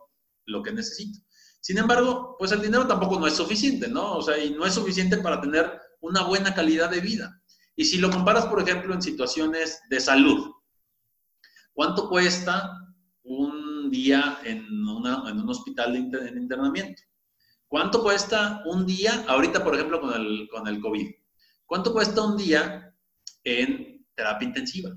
lo 0.46 0.60
que 0.60 0.72
necesito. 0.72 1.20
Sin 1.60 1.78
embargo, 1.78 2.36
pues 2.38 2.52
el 2.52 2.62
dinero 2.62 2.86
tampoco 2.86 3.18
no 3.18 3.26
es 3.26 3.34
suficiente, 3.34 3.88
¿no? 3.88 4.16
O 4.16 4.22
sea, 4.22 4.42
y 4.42 4.50
no 4.50 4.64
es 4.64 4.74
suficiente 4.74 5.18
para 5.18 5.40
tener 5.40 5.78
una 6.00 6.22
buena 6.22 6.54
calidad 6.54 6.90
de 6.90 7.00
vida. 7.00 7.40
Y 7.76 7.84
si 7.84 7.98
lo 7.98 8.10
comparas, 8.10 8.46
por 8.46 8.60
ejemplo, 8.62 8.94
en 8.94 9.02
situaciones 9.02 9.80
de 9.88 10.00
salud, 10.00 10.52
¿cuánto 11.72 12.08
cuesta 12.08 12.70
un 13.22 13.90
día 13.90 14.38
en, 14.44 14.66
un 14.86 15.50
hospital 15.50 15.92
de 15.92 16.40
internamiento? 16.40 17.02
¿Cuánto 17.70 18.02
cuesta 18.02 18.62
un 18.66 18.84
día, 18.84 19.24
ahorita 19.28 19.62
por 19.62 19.76
ejemplo 19.76 20.00
con 20.00 20.12
el, 20.12 20.48
con 20.50 20.66
el 20.66 20.80
COVID? 20.80 21.08
¿Cuánto 21.66 21.92
cuesta 21.92 22.20
un 22.20 22.36
día 22.36 22.92
en 23.44 24.04
terapia 24.16 24.48
intensiva? 24.48 24.90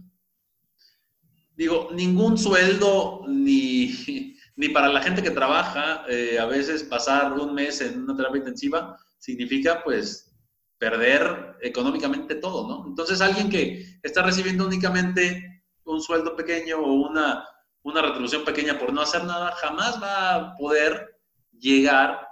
Digo, 1.56 1.90
ningún 1.94 2.36
sueldo 2.36 3.28
ni, 3.28 4.33
ni 4.56 4.70
para 4.70 4.90
la 4.90 5.02
gente 5.02 5.24
que 5.24 5.32
trabaja, 5.32 6.06
eh, 6.08 6.38
a 6.40 6.46
veces 6.46 6.84
pasar 6.84 7.34
un 7.34 7.54
mes 7.54 7.82
en 7.82 8.04
una 8.04 8.16
terapia 8.16 8.40
intensiva 8.40 8.98
significa 9.18 9.84
pues 9.84 10.34
perder 10.78 11.56
económicamente 11.62 12.36
todo, 12.36 12.68
¿no? 12.68 12.86
Entonces, 12.88 13.22
alguien 13.22 13.50
que 13.50 14.00
está 14.04 14.22
recibiendo 14.22 14.66
únicamente 14.66 15.64
un 15.86 16.02
sueldo 16.02 16.36
pequeño 16.36 16.78
o 16.80 16.94
una, 16.94 17.46
una 17.84 18.02
retribución 18.02 18.44
pequeña 18.44 18.78
por 18.78 18.92
no 18.92 19.02
hacer 19.02 19.24
nada, 19.24 19.54
jamás 19.54 20.02
va 20.02 20.36
a 20.36 20.56
poder 20.56 21.20
llegar 21.58 22.28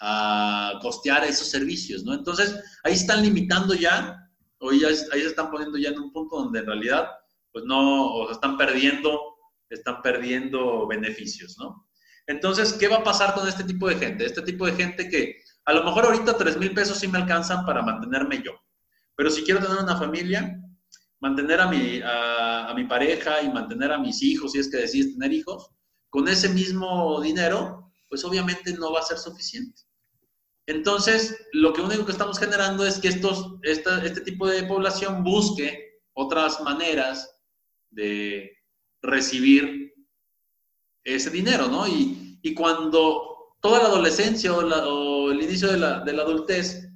a 0.00 0.78
costear 0.80 1.24
esos 1.24 1.48
servicios, 1.48 2.04
¿no? 2.04 2.14
Entonces, 2.14 2.62
ahí 2.84 2.92
están 2.92 3.22
limitando 3.22 3.74
ya, 3.74 4.30
o 4.58 4.72
ya, 4.72 4.88
ahí 4.88 5.20
se 5.20 5.26
están 5.26 5.50
poniendo 5.50 5.78
ya 5.78 5.88
en 5.88 5.98
un 5.98 6.12
punto 6.12 6.36
donde 6.36 6.60
en 6.60 6.66
realidad, 6.66 7.08
pues 7.52 7.64
no, 7.64 8.06
o 8.06 8.30
están 8.30 8.56
perdiendo, 8.56 9.18
están 9.74 10.02
perdiendo 10.02 10.86
beneficios, 10.86 11.56
¿no? 11.58 11.88
Entonces, 12.26 12.74
¿qué 12.74 12.88
va 12.88 12.96
a 12.96 13.04
pasar 13.04 13.34
con 13.34 13.48
este 13.48 13.64
tipo 13.64 13.88
de 13.88 13.96
gente? 13.96 14.26
Este 14.26 14.42
tipo 14.42 14.66
de 14.66 14.72
gente 14.72 15.08
que 15.08 15.36
a 15.64 15.72
lo 15.72 15.84
mejor 15.84 16.04
ahorita 16.04 16.36
3 16.36 16.58
mil 16.58 16.74
pesos 16.74 16.98
sí 16.98 17.08
me 17.08 17.18
alcanzan 17.18 17.64
para 17.64 17.82
mantenerme 17.82 18.42
yo. 18.42 18.52
Pero 19.16 19.30
si 19.30 19.42
quiero 19.42 19.60
tener 19.60 19.82
una 19.82 19.96
familia, 19.96 20.60
mantener 21.20 21.60
a 21.60 21.68
mi, 21.68 22.00
a, 22.04 22.72
mi 22.76 22.84
pareja 22.84 23.40
y 23.42 23.50
mantener 23.50 23.92
a 23.92 23.98
mis 23.98 24.22
hijos, 24.22 24.52
si 24.52 24.58
es 24.58 24.70
que 24.70 24.76
decides 24.76 25.14
tener 25.14 25.32
hijos, 25.32 25.70
con 26.10 26.28
ese 26.28 26.48
mismo 26.50 27.20
dinero, 27.20 27.90
pues 28.08 28.24
obviamente 28.24 28.72
no 28.74 28.92
va 28.92 29.00
a 29.00 29.04
ser 29.04 29.18
suficiente. 29.18 29.82
Entonces, 30.66 31.36
lo 31.52 31.72
que 31.72 31.80
único 31.80 32.04
que 32.04 32.12
estamos 32.12 32.38
generando 32.38 32.84
es 32.84 32.98
que 32.98 33.08
estos, 33.08 33.56
este 33.62 34.20
tipo 34.20 34.46
de 34.46 34.64
población 34.64 35.24
busque 35.24 36.02
otras 36.12 36.60
maneras 36.60 37.40
de 37.90 38.57
recibir 39.02 39.94
ese 41.04 41.30
dinero, 41.30 41.68
¿no? 41.68 41.86
Y, 41.86 42.38
y 42.42 42.54
cuando 42.54 43.28
toda 43.60 43.82
la 43.82 43.88
adolescencia 43.88 44.52
o, 44.52 45.30
el 45.30 45.42
inicio 45.42 45.68
de 45.68 45.78
la, 45.78 46.00
de 46.00 46.12
la, 46.12 46.22
adultez, 46.22 46.88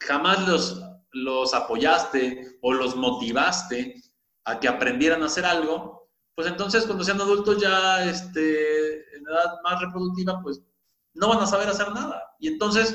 jamás 0.00 0.46
los, 0.46 0.82
los 1.12 1.54
apoyaste 1.54 2.58
o 2.62 2.72
los 2.72 2.96
motivaste 2.96 4.02
a 4.44 4.60
que 4.60 4.68
aprendieran 4.68 5.22
a 5.22 5.26
hacer 5.26 5.44
algo, 5.44 6.08
pues 6.34 6.46
entonces 6.46 6.84
cuando 6.84 7.04
sean 7.04 7.20
adultos 7.20 7.60
ya 7.60 8.04
este, 8.04 9.16
en 9.16 9.26
edad 9.26 9.54
más 9.64 9.80
reproductiva, 9.80 10.40
pues 10.42 10.62
no 11.14 11.28
van 11.28 11.40
a 11.40 11.46
saber 11.46 11.68
hacer 11.68 11.92
nada. 11.92 12.22
Y 12.38 12.48
entonces 12.48 12.94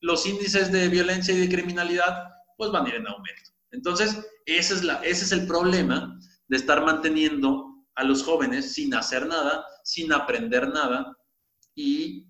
los 0.00 0.26
índices 0.26 0.70
de 0.70 0.88
violencia 0.88 1.34
y 1.34 1.46
de 1.46 1.48
criminalidad 1.48 2.28
pues 2.56 2.70
van 2.70 2.86
a 2.86 2.88
ir 2.90 2.96
en 2.96 3.06
aumento. 3.06 3.50
Entonces, 3.70 4.20
ese 4.44 4.74
es, 4.74 4.84
la, 4.84 4.96
ese 5.02 5.24
es 5.24 5.32
el 5.32 5.46
problema 5.46 6.18
de 6.48 6.56
estar 6.56 6.84
manteniendo 6.84 7.71
a 7.94 8.04
los 8.04 8.22
jóvenes 8.22 8.72
sin 8.72 8.94
hacer 8.94 9.26
nada, 9.26 9.64
sin 9.84 10.12
aprender 10.12 10.68
nada 10.68 11.16
y 11.74 12.26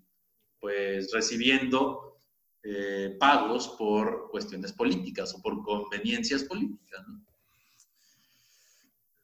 pues 0.59 1.11
recibiendo 1.11 2.17
eh, 2.63 3.15
pagos 3.19 3.75
por 3.77 4.29
cuestiones 4.31 4.71
políticas 4.71 5.33
o 5.33 5.41
por 5.41 5.61
conveniencias 5.63 6.43
políticas. 6.43 7.05
¿no? 7.07 7.23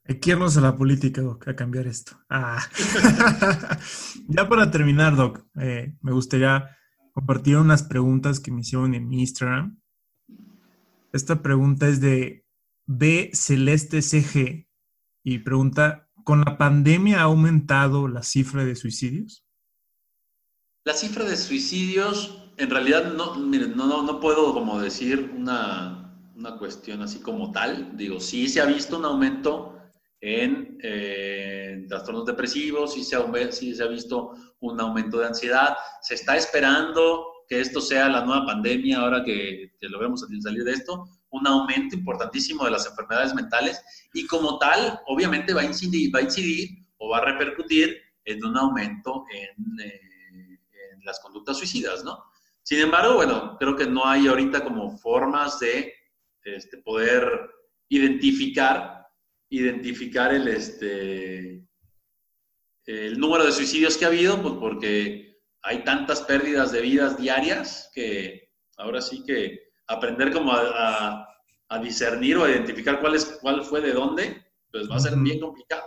A 0.09 0.61
la 0.61 0.75
política, 0.75 1.21
Doc, 1.21 1.47
a 1.47 1.55
cambiar 1.55 1.85
esto. 1.85 2.19
Ah. 2.29 2.59
ya 4.27 4.49
para 4.49 4.71
terminar, 4.71 5.15
Doc, 5.15 5.45
eh, 5.61 5.95
me 6.01 6.11
gustaría 6.11 6.75
compartir 7.13 7.57
unas 7.57 7.83
preguntas 7.83 8.39
que 8.39 8.51
me 8.51 8.61
hicieron 8.61 8.95
en 8.95 9.13
Instagram. 9.13 9.79
Esta 11.13 11.43
pregunta 11.43 11.87
es 11.87 12.01
de 12.01 12.43
B 12.87 13.29
Celeste 13.33 14.01
CG 14.01 14.67
y 15.23 15.39
pregunta, 15.39 16.08
¿con 16.29 16.41
la 16.41 16.59
pandemia 16.59 17.21
ha 17.21 17.23
aumentado 17.23 18.07
la 18.07 18.21
cifra 18.21 18.63
de 18.63 18.75
suicidios? 18.75 19.43
La 20.83 20.93
cifra 20.93 21.25
de 21.25 21.35
suicidios, 21.35 22.51
en 22.57 22.69
realidad, 22.69 23.15
no, 23.15 23.33
miren, 23.33 23.75
no, 23.75 24.03
no, 24.03 24.19
puedo 24.19 24.53
como 24.53 24.79
decir 24.79 25.33
una, 25.35 26.31
una, 26.35 26.55
cuestión 26.59 27.01
así 27.01 27.19
como 27.19 27.51
tal. 27.51 27.97
Digo, 27.97 28.19
sí 28.19 28.47
se 28.47 28.61
ha 28.61 28.65
visto 28.65 28.99
un 28.99 29.05
aumento 29.05 29.75
en, 30.21 30.77
eh, 30.83 31.83
trastornos 31.89 32.27
depresivos, 32.27 32.93
sí 32.93 33.03
se, 33.03 33.15
ha, 33.15 33.51
sí 33.51 33.73
se 33.73 33.81
ha 33.81 33.87
visto 33.87 34.35
un 34.59 34.79
aumento 34.79 35.17
de 35.17 35.25
ansiedad. 35.25 35.75
Se 36.03 36.13
está 36.13 36.37
esperando 36.37 37.25
que 37.47 37.59
esto 37.59 37.81
sea 37.81 38.07
la 38.07 38.23
nueva 38.23 38.45
pandemia, 38.45 38.99
ahora 38.99 39.23
que, 39.23 39.71
que 39.79 39.89
logremos 39.89 40.23
salir 40.41 40.63
de 40.63 40.73
esto, 40.73 41.07
un 41.31 41.47
aumento 41.47 41.95
importantísimo 41.95 42.65
de 42.65 42.71
las 42.71 42.87
enfermedades 42.87 43.33
mentales 43.33 43.81
y 44.13 44.25
como 44.25 44.57
tal, 44.57 44.99
obviamente 45.07 45.53
va 45.53 45.61
a 45.61 45.65
incidir, 45.65 46.13
va 46.13 46.19
a 46.19 46.23
incidir 46.23 46.85
o 46.97 47.09
va 47.09 47.19
a 47.19 47.25
repercutir 47.25 47.97
en 48.25 48.43
un 48.45 48.57
aumento 48.57 49.25
en... 49.31 49.79
Eh, 49.79 50.09
las 51.03 51.19
conductas 51.19 51.57
suicidas, 51.57 52.03
¿no? 52.03 52.23
Sin 52.61 52.79
embargo, 52.79 53.15
bueno, 53.15 53.57
creo 53.57 53.75
que 53.75 53.87
no 53.87 54.05
hay 54.05 54.27
ahorita 54.27 54.63
como 54.63 54.97
formas 54.97 55.59
de 55.59 55.93
este, 56.43 56.77
poder 56.77 57.49
identificar, 57.89 59.07
identificar 59.49 60.33
el, 60.33 60.47
este, 60.47 61.65
el 62.85 63.19
número 63.19 63.45
de 63.45 63.51
suicidios 63.51 63.97
que 63.97 64.05
ha 64.05 64.09
habido, 64.09 64.41
pues 64.41 64.53
porque 64.59 65.39
hay 65.63 65.83
tantas 65.83 66.21
pérdidas 66.21 66.71
de 66.71 66.81
vidas 66.81 67.17
diarias 67.17 67.89
que 67.93 68.49
Ahora 68.79 69.01
sí 69.01 69.23
que 69.25 69.68
aprender 69.89 70.31
como 70.31 70.53
a, 70.53 71.25
discernir 71.83 72.37
o 72.37 72.45
a 72.45 72.49
identificar 72.49 72.99
cuál, 72.99 73.15
es, 73.15 73.37
cuál 73.41 73.63
fue 73.63 73.81
de 73.81 73.93
dónde, 73.93 74.43
pues 74.71 74.89
va 74.89 74.95
a 74.95 74.99
ser 74.99 75.15
bien 75.17 75.39
complicado. 75.39 75.85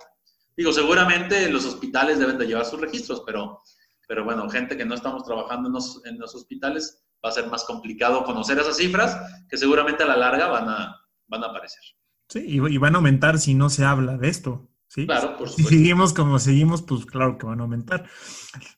Digo, 0.57 0.73
seguramente 0.73 1.51
los 1.51 1.65
hospitales 1.65 2.19
deben 2.19 2.39
de 2.39 2.47
llevar 2.47 2.67
sus 2.67 2.81
registros, 2.81 3.23
pero, 3.27 3.61
pero 4.07 4.25
bueno, 4.25 4.49
gente 4.49 4.77
que 4.77 4.85
no 4.85 4.95
estamos 4.95 5.25
trabajando 5.25 5.69
en 5.69 5.75
los, 5.75 6.05
en 6.05 6.19
los 6.19 6.35
hospitales, 6.35 7.03
va 7.25 7.31
a 7.31 7.33
ser 7.33 7.49
más 7.49 7.65
complicado 7.65 8.25
conocer 8.25 8.59
esas 8.59 8.77
cifras 8.77 9.17
que 9.49 9.57
seguramente 9.57 10.03
a 10.03 10.07
la 10.07 10.17
larga 10.17 10.49
van 10.49 10.69
a, 10.69 10.97
van 11.29 11.45
a 11.45 11.47
aparecer. 11.47 11.83
Sí, 12.29 12.45
y, 12.47 12.79
van 12.79 12.95
a 12.95 12.99
aumentar 12.99 13.39
si 13.39 13.55
no 13.55 13.69
se 13.71 13.85
habla 13.85 14.17
de 14.19 14.29
esto. 14.29 14.69
¿sí? 14.89 15.07
Claro, 15.07 15.37
por 15.37 15.49
supuesto. 15.49 15.71
Si 15.71 15.77
seguimos 15.77 16.13
como 16.13 16.39
seguimos, 16.39 16.83
pues 16.83 17.07
claro 17.07 17.39
que 17.39 17.47
van 17.47 17.61
a 17.61 17.65
aumentar. 17.65 18.09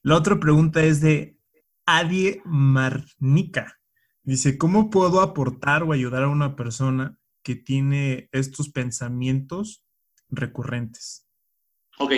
La 0.02 0.16
otra 0.16 0.38
pregunta 0.38 0.82
es 0.82 1.00
de 1.00 1.38
Adie 1.86 2.40
Marnica. 2.44 3.78
Dice, 4.24 4.56
¿cómo 4.56 4.88
puedo 4.88 5.20
aportar 5.20 5.82
o 5.82 5.92
ayudar 5.92 6.22
a 6.22 6.28
una 6.28 6.56
persona 6.56 7.18
que 7.42 7.56
tiene 7.56 8.30
estos 8.32 8.70
pensamientos 8.70 9.84
recurrentes? 10.30 11.28
Ok, 11.98 12.12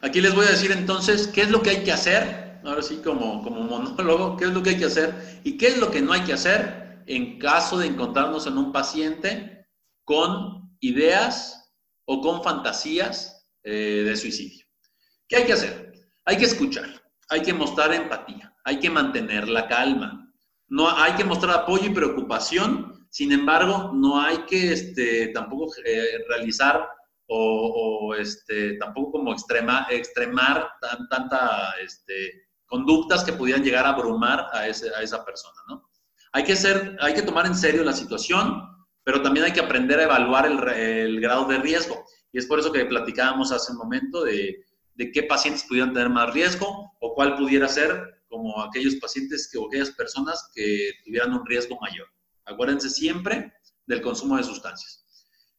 aquí 0.00 0.20
les 0.20 0.36
voy 0.36 0.46
a 0.46 0.50
decir 0.50 0.70
entonces 0.70 1.26
qué 1.26 1.42
es 1.42 1.50
lo 1.50 1.60
que 1.60 1.70
hay 1.70 1.82
que 1.82 1.90
hacer, 1.90 2.60
ahora 2.64 2.80
sí 2.80 3.00
como, 3.02 3.42
como 3.42 3.62
monólogo, 3.62 4.36
qué 4.36 4.44
es 4.44 4.52
lo 4.52 4.62
que 4.62 4.70
hay 4.70 4.78
que 4.78 4.84
hacer 4.84 5.40
y 5.42 5.58
qué 5.58 5.66
es 5.66 5.78
lo 5.78 5.90
que 5.90 6.00
no 6.00 6.12
hay 6.12 6.22
que 6.22 6.32
hacer 6.32 7.02
en 7.06 7.40
caso 7.40 7.76
de 7.76 7.88
encontrarnos 7.88 8.46
en 8.46 8.56
un 8.56 8.70
paciente 8.70 9.66
con 10.04 10.76
ideas 10.78 11.74
o 12.04 12.20
con 12.20 12.44
fantasías 12.44 13.48
eh, 13.64 14.04
de 14.06 14.16
suicidio. 14.16 14.64
¿Qué 15.26 15.36
hay 15.36 15.44
que 15.44 15.54
hacer? 15.54 15.92
Hay 16.24 16.36
que 16.36 16.44
escuchar, 16.44 17.02
hay 17.28 17.42
que 17.42 17.52
mostrar 17.52 17.92
empatía, 17.92 18.54
hay 18.64 18.78
que 18.78 18.90
mantener 18.90 19.48
la 19.48 19.66
calma, 19.66 20.27
no 20.68 20.88
hay 20.88 21.14
que 21.14 21.24
mostrar 21.24 21.56
apoyo 21.56 21.86
y 21.86 21.94
preocupación, 21.94 23.06
sin 23.10 23.32
embargo, 23.32 23.92
no 23.94 24.20
hay 24.20 24.38
que 24.44 24.72
este, 24.72 25.28
tampoco 25.28 25.72
eh, 25.84 26.24
realizar 26.28 26.88
o, 27.30 28.14
este, 28.14 28.74
tampoco 28.78 29.12
como 29.12 29.32
extrema, 29.32 29.86
extremar 29.90 30.70
tan, 30.80 31.08
tanta 31.08 31.74
este, 31.82 32.46
conductas 32.66 33.24
que 33.24 33.32
pudieran 33.32 33.62
llegar 33.62 33.84
a 33.86 33.90
abrumar 33.90 34.46
a, 34.52 34.66
ese, 34.66 34.94
a 34.94 35.02
esa 35.02 35.24
persona, 35.24 35.58
¿no? 35.68 35.90
Hay 36.32 36.44
que, 36.44 36.56
ser, 36.56 36.96
hay 37.00 37.14
que 37.14 37.22
tomar 37.22 37.46
en 37.46 37.54
serio 37.54 37.82
la 37.84 37.92
situación, 37.92 38.62
pero 39.04 39.22
también 39.22 39.46
hay 39.46 39.52
que 39.52 39.60
aprender 39.60 39.98
a 40.00 40.04
evaluar 40.04 40.46
el, 40.46 40.68
el 40.68 41.20
grado 41.20 41.46
de 41.46 41.58
riesgo. 41.58 42.04
Y 42.32 42.38
es 42.38 42.46
por 42.46 42.60
eso 42.60 42.72
que 42.72 42.84
platicábamos 42.84 43.52
hace 43.52 43.72
un 43.72 43.78
momento 43.78 44.24
de, 44.24 44.64
de 44.94 45.12
qué 45.12 45.22
pacientes 45.22 45.64
pudieran 45.64 45.94
tener 45.94 46.10
más 46.10 46.32
riesgo 46.34 46.92
o 47.00 47.14
cuál 47.14 47.36
pudiera 47.36 47.68
ser 47.68 48.17
como 48.28 48.62
aquellos 48.62 48.96
pacientes 48.96 49.48
que, 49.50 49.58
o 49.58 49.66
aquellas 49.66 49.90
personas 49.90 50.50
que 50.54 50.92
tuvieran 51.04 51.32
un 51.32 51.46
riesgo 51.46 51.78
mayor. 51.80 52.06
Acuérdense 52.44 52.88
siempre 52.90 53.52
del 53.86 54.02
consumo 54.02 54.36
de 54.36 54.44
sustancias. 54.44 55.04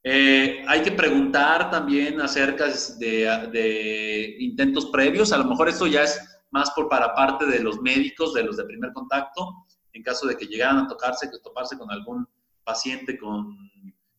Eh, 0.04 0.64
hay 0.68 0.82
que 0.82 0.94
preguntar 0.94 1.70
también 1.70 2.22
acerca 2.22 2.68
de, 2.98 4.36
intentos 4.40 4.86
previos. 4.88 5.34
A 5.34 5.38
lo 5.38 5.46
mejor 5.46 5.70
esto 5.70 5.88
ya 5.88 6.04
es 6.04 6.20
más 6.52 6.72
por 6.72 6.88
para 6.88 7.14
parte 7.14 7.46
de 7.46 7.60
los 7.60 7.82
médicos, 7.82 8.34
de 8.34 8.44
los 8.44 8.58
de 8.58 8.64
primer 8.64 8.94
contacto, 8.94 9.66
en 9.94 10.04
caso 10.04 10.26
de 10.28 10.38
que 10.38 10.46
llegaran 10.46 10.78
a 10.78 10.88
tocarse, 10.88 11.30
toparse 11.44 11.78
con 11.78 11.92
algún 11.92 12.28
paciente 12.64 13.18
con, 13.18 13.58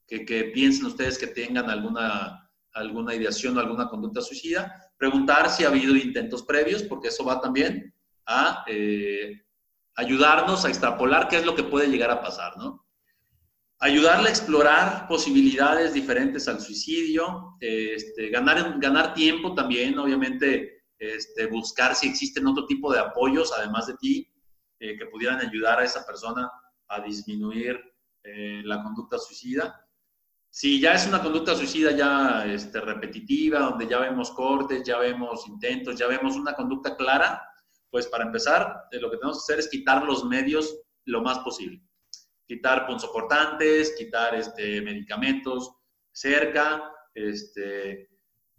que, 0.06 0.24
que 0.24 0.44
piensen 0.44 0.86
ustedes 0.86 1.18
que 1.18 1.28
tengan 1.28 1.70
alguna, 1.70 2.50
alguna 2.72 3.14
ideación 3.14 3.56
o 3.56 3.60
alguna 3.60 3.88
conducta 3.88 4.20
suicida. 4.20 4.92
Preguntar 4.98 5.50
si 5.50 5.64
ha 5.64 5.68
habido 5.68 5.96
intentos 5.96 6.42
previos, 6.42 6.82
porque 6.82 7.08
eso 7.08 7.24
va 7.24 7.40
también 7.40 7.94
a 8.30 8.64
eh, 8.68 9.42
ayudarnos 9.96 10.64
a 10.64 10.68
extrapolar 10.68 11.28
qué 11.28 11.38
es 11.38 11.44
lo 11.44 11.56
que 11.56 11.64
puede 11.64 11.88
llegar 11.88 12.10
a 12.12 12.22
pasar, 12.22 12.56
¿no? 12.56 12.86
Ayudarle 13.80 14.28
a 14.28 14.30
explorar 14.30 15.08
posibilidades 15.08 15.92
diferentes 15.94 16.46
al 16.46 16.60
suicidio, 16.60 17.56
este, 17.60 18.28
ganar, 18.28 18.78
ganar 18.78 19.14
tiempo 19.14 19.54
también, 19.54 19.98
obviamente, 19.98 20.84
este, 20.98 21.46
buscar 21.46 21.96
si 21.96 22.08
existen 22.08 22.46
otro 22.46 22.66
tipo 22.66 22.92
de 22.92 23.00
apoyos, 23.00 23.52
además 23.56 23.88
de 23.88 23.96
ti, 23.96 24.32
eh, 24.78 24.96
que 24.96 25.06
pudieran 25.06 25.40
ayudar 25.40 25.80
a 25.80 25.84
esa 25.84 26.06
persona 26.06 26.48
a 26.88 27.00
disminuir 27.00 27.80
eh, 28.22 28.62
la 28.64 28.82
conducta 28.82 29.18
suicida. 29.18 29.86
Si 30.50 30.80
ya 30.80 30.94
es 30.94 31.06
una 31.06 31.22
conducta 31.22 31.56
suicida 31.56 31.92
ya 31.92 32.44
este, 32.46 32.80
repetitiva, 32.80 33.60
donde 33.60 33.88
ya 33.88 33.98
vemos 33.98 34.30
cortes, 34.30 34.84
ya 34.84 34.98
vemos 34.98 35.46
intentos, 35.48 35.98
ya 35.98 36.06
vemos 36.06 36.36
una 36.36 36.52
conducta 36.52 36.96
clara, 36.96 37.49
pues 37.90 38.07
para 38.07 38.24
empezar, 38.24 38.85
eh, 38.92 39.00
lo 39.00 39.11
que 39.11 39.16
tenemos 39.16 39.38
que 39.38 39.53
hacer 39.53 39.59
es 39.59 39.68
quitar 39.68 40.05
los 40.05 40.24
medios 40.24 40.79
lo 41.05 41.22
más 41.22 41.40
posible. 41.40 41.83
Quitar 42.46 42.87
punzocortantes, 42.87 43.94
quitar 43.96 44.35
este, 44.35 44.81
medicamentos 44.83 45.72
cerca, 46.12 46.92
este, 47.14 48.09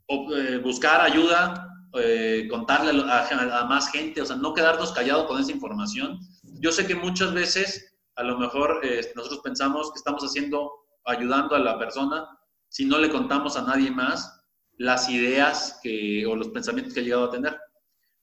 eh, 0.07 0.59
buscar 0.63 1.01
ayuda, 1.01 1.67
eh, 1.93 2.47
contarle 2.49 2.91
a, 2.91 3.65
más 3.65 3.91
gente, 3.91 4.21
o 4.21 4.25
sea, 4.25 4.35
no 4.35 4.53
quedarnos 4.53 4.91
callados 4.91 5.25
con 5.25 5.39
esa 5.39 5.51
información. 5.51 6.19
Yo 6.59 6.71
sé 6.71 6.85
que 6.85 6.95
muchas 6.95 7.33
veces, 7.33 7.97
a 8.15 8.23
lo 8.23 8.37
mejor 8.37 8.81
nosotros 9.15 9.41
pensamos 9.43 9.91
que 9.91 9.97
estamos 9.97 10.23
haciendo, 10.23 10.71
ayudando 11.05 11.55
a 11.55 11.59
la 11.59 11.77
persona, 11.77 12.27
si 12.69 12.85
no 12.85 12.97
le 12.97 13.09
contamos 13.09 13.57
a 13.57 13.63
nadie 13.63 13.91
más 13.91 14.41
las 14.77 15.09
ideas 15.09 15.79
que, 15.83 16.25
o 16.25 16.35
los 16.35 16.49
pensamientos 16.49 16.93
que 16.93 17.01
ha 17.01 17.03
llegado 17.03 17.25
a 17.25 17.31
tener 17.31 17.59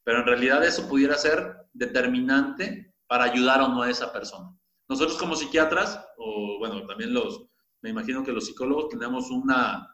pero 0.09 0.21
en 0.21 0.27
realidad 0.27 0.64
eso 0.64 0.88
pudiera 0.88 1.18
ser 1.18 1.68
determinante 1.75 2.94
para 3.07 3.25
ayudar 3.25 3.61
o 3.61 3.68
no 3.68 3.83
a 3.83 3.90
esa 3.90 4.11
persona. 4.11 4.59
Nosotros 4.88 5.18
como 5.18 5.37
psiquiatras, 5.37 6.03
o 6.16 6.57
bueno, 6.59 6.87
también 6.87 7.12
los, 7.12 7.44
me 7.83 7.90
imagino 7.90 8.25
que 8.25 8.33
los 8.33 8.47
psicólogos 8.47 8.88
tenemos 8.88 9.31
una, 9.31 9.87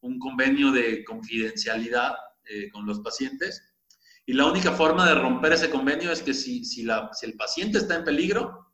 un 0.00 0.18
convenio 0.18 0.72
de 0.72 1.04
confidencialidad 1.04 2.16
eh, 2.46 2.68
con 2.72 2.84
los 2.84 2.98
pacientes 2.98 3.62
y 4.26 4.32
la 4.32 4.46
única 4.46 4.72
forma 4.72 5.08
de 5.08 5.14
romper 5.14 5.52
ese 5.52 5.70
convenio 5.70 6.10
es 6.10 6.20
que 6.20 6.34
si, 6.34 6.64
si, 6.64 6.82
la, 6.82 7.08
si 7.12 7.26
el 7.26 7.36
paciente 7.36 7.78
está 7.78 7.94
en 7.94 8.02
peligro 8.02 8.72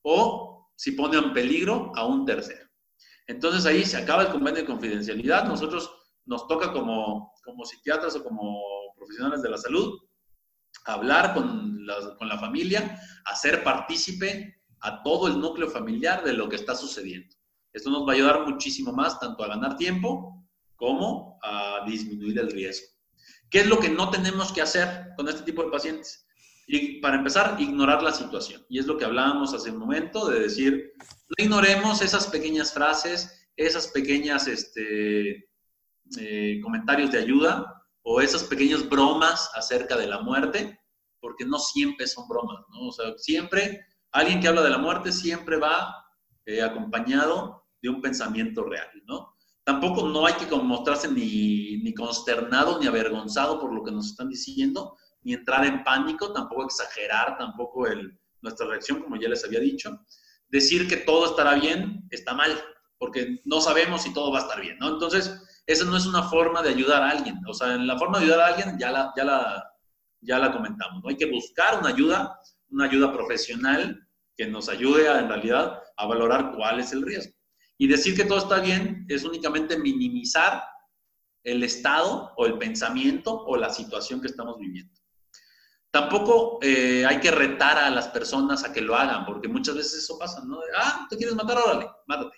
o 0.00 0.70
si 0.76 0.92
pone 0.92 1.18
en 1.18 1.34
peligro 1.34 1.92
a 1.94 2.06
un 2.06 2.24
tercero. 2.24 2.66
Entonces 3.26 3.66
ahí 3.66 3.84
se 3.84 3.98
acaba 3.98 4.22
el 4.22 4.30
convenio 4.30 4.62
de 4.62 4.66
confidencialidad. 4.66 5.44
Nosotros 5.44 5.94
nos 6.24 6.48
toca 6.48 6.72
como, 6.72 7.34
como 7.44 7.66
psiquiatras 7.66 8.16
o 8.16 8.24
como 8.24 8.62
profesionales 8.96 9.42
de 9.42 9.50
la 9.50 9.58
salud 9.58 10.07
hablar 10.94 11.34
con 11.34 11.86
la, 11.86 12.16
con 12.16 12.28
la 12.28 12.38
familia, 12.38 13.00
hacer 13.24 13.62
partícipe 13.62 14.62
a 14.80 15.02
todo 15.02 15.28
el 15.28 15.40
núcleo 15.40 15.68
familiar 15.68 16.24
de 16.24 16.32
lo 16.32 16.48
que 16.48 16.56
está 16.56 16.74
sucediendo. 16.74 17.34
Esto 17.72 17.90
nos 17.90 18.06
va 18.06 18.12
a 18.12 18.14
ayudar 18.14 18.46
muchísimo 18.46 18.92
más 18.92 19.20
tanto 19.20 19.44
a 19.44 19.48
ganar 19.48 19.76
tiempo 19.76 20.44
como 20.76 21.38
a 21.42 21.84
disminuir 21.86 22.38
el 22.38 22.50
riesgo. 22.50 22.86
¿Qué 23.50 23.60
es 23.60 23.66
lo 23.66 23.78
que 23.78 23.88
no 23.88 24.10
tenemos 24.10 24.52
que 24.52 24.62
hacer 24.62 25.08
con 25.16 25.28
este 25.28 25.42
tipo 25.42 25.62
de 25.62 25.70
pacientes? 25.70 26.26
Y 26.66 27.00
para 27.00 27.16
empezar, 27.16 27.56
ignorar 27.58 28.02
la 28.02 28.12
situación. 28.12 28.64
Y 28.68 28.78
es 28.78 28.86
lo 28.86 28.98
que 28.98 29.04
hablábamos 29.04 29.54
hace 29.54 29.70
un 29.70 29.78
momento, 29.78 30.28
de 30.28 30.40
decir, 30.40 30.92
no 30.98 31.44
ignoremos 31.44 32.02
esas 32.02 32.26
pequeñas 32.26 32.72
frases, 32.72 33.48
esas 33.56 33.88
pequeñas 33.88 34.46
este, 34.46 35.48
eh, 36.18 36.60
comentarios 36.62 37.10
de 37.10 37.18
ayuda, 37.18 37.78
o 38.02 38.20
esas 38.20 38.44
pequeñas 38.44 38.88
bromas 38.88 39.50
acerca 39.54 39.96
de 39.96 40.06
la 40.06 40.20
muerte, 40.20 40.77
porque 41.20 41.44
no 41.44 41.58
siempre 41.58 42.06
son 42.06 42.28
bromas, 42.28 42.64
¿no? 42.70 42.88
O 42.88 42.92
sea, 42.92 43.12
siempre, 43.16 43.84
alguien 44.12 44.40
que 44.40 44.48
habla 44.48 44.62
de 44.62 44.70
la 44.70 44.78
muerte 44.78 45.12
siempre 45.12 45.56
va 45.56 45.94
eh, 46.46 46.62
acompañado 46.62 47.66
de 47.82 47.88
un 47.88 48.00
pensamiento 48.00 48.64
real, 48.64 48.88
¿no? 49.06 49.34
Tampoco 49.64 50.08
no 50.08 50.24
hay 50.24 50.34
que 50.34 50.46
mostrarse 50.56 51.10
ni, 51.10 51.82
ni 51.82 51.92
consternado 51.92 52.78
ni 52.80 52.86
avergonzado 52.86 53.60
por 53.60 53.72
lo 53.72 53.84
que 53.84 53.90
nos 53.90 54.06
están 54.06 54.30
diciendo, 54.30 54.96
ni 55.22 55.34
entrar 55.34 55.64
en 55.66 55.84
pánico, 55.84 56.32
tampoco 56.32 56.64
exagerar, 56.64 57.36
tampoco 57.36 57.86
el, 57.86 58.18
nuestra 58.40 58.66
reacción, 58.66 59.02
como 59.02 59.16
ya 59.16 59.28
les 59.28 59.44
había 59.44 59.60
dicho. 59.60 60.00
Decir 60.48 60.88
que 60.88 60.96
todo 60.96 61.26
estará 61.26 61.54
bien 61.54 62.06
está 62.10 62.32
mal, 62.34 62.58
porque 62.98 63.40
no 63.44 63.60
sabemos 63.60 64.02
si 64.02 64.12
todo 64.12 64.32
va 64.32 64.38
a 64.38 64.42
estar 64.42 64.60
bien, 64.60 64.78
¿no? 64.78 64.88
Entonces, 64.88 65.38
esa 65.66 65.84
no 65.84 65.96
es 65.96 66.06
una 66.06 66.22
forma 66.22 66.62
de 66.62 66.70
ayudar 66.70 67.02
a 67.02 67.10
alguien. 67.10 67.38
O 67.46 67.52
sea, 67.52 67.74
en 67.74 67.86
la 67.86 67.98
forma 67.98 68.18
de 68.18 68.24
ayudar 68.24 68.40
a 68.40 68.46
alguien 68.46 68.78
ya 68.78 68.90
la, 68.90 69.12
ya 69.16 69.24
la, 69.24 69.64
ya 70.20 70.38
la 70.38 70.52
comentamos. 70.52 71.02
¿no? 71.02 71.10
Hay 71.10 71.16
que 71.16 71.30
buscar 71.30 71.78
una 71.80 71.90
ayuda, 71.90 72.38
una 72.70 72.84
ayuda 72.84 73.12
profesional 73.12 74.06
que 74.36 74.46
nos 74.46 74.68
ayude 74.68 75.08
a, 75.08 75.18
en 75.20 75.28
realidad 75.28 75.82
a 75.96 76.06
valorar 76.06 76.52
cuál 76.56 76.80
es 76.80 76.92
el 76.92 77.02
riesgo. 77.02 77.34
Y 77.76 77.86
decir 77.86 78.16
que 78.16 78.24
todo 78.24 78.38
está 78.38 78.60
bien 78.60 79.04
es 79.08 79.24
únicamente 79.24 79.78
minimizar 79.78 80.62
el 81.44 81.62
estado 81.62 82.32
o 82.36 82.46
el 82.46 82.58
pensamiento 82.58 83.44
o 83.44 83.56
la 83.56 83.70
situación 83.70 84.20
que 84.20 84.28
estamos 84.28 84.58
viviendo. 84.58 84.92
Tampoco 85.90 86.58
eh, 86.60 87.06
hay 87.06 87.18
que 87.20 87.30
retar 87.30 87.78
a 87.78 87.90
las 87.90 88.08
personas 88.08 88.62
a 88.64 88.72
que 88.72 88.82
lo 88.82 88.94
hagan, 88.94 89.24
porque 89.24 89.48
muchas 89.48 89.74
veces 89.74 90.04
eso 90.04 90.18
pasa, 90.18 90.44
¿no? 90.44 90.60
Ah, 90.76 91.06
¿te 91.08 91.16
quieres 91.16 91.34
matar? 91.34 91.58
Órale, 91.58 91.88
mátate. 92.06 92.36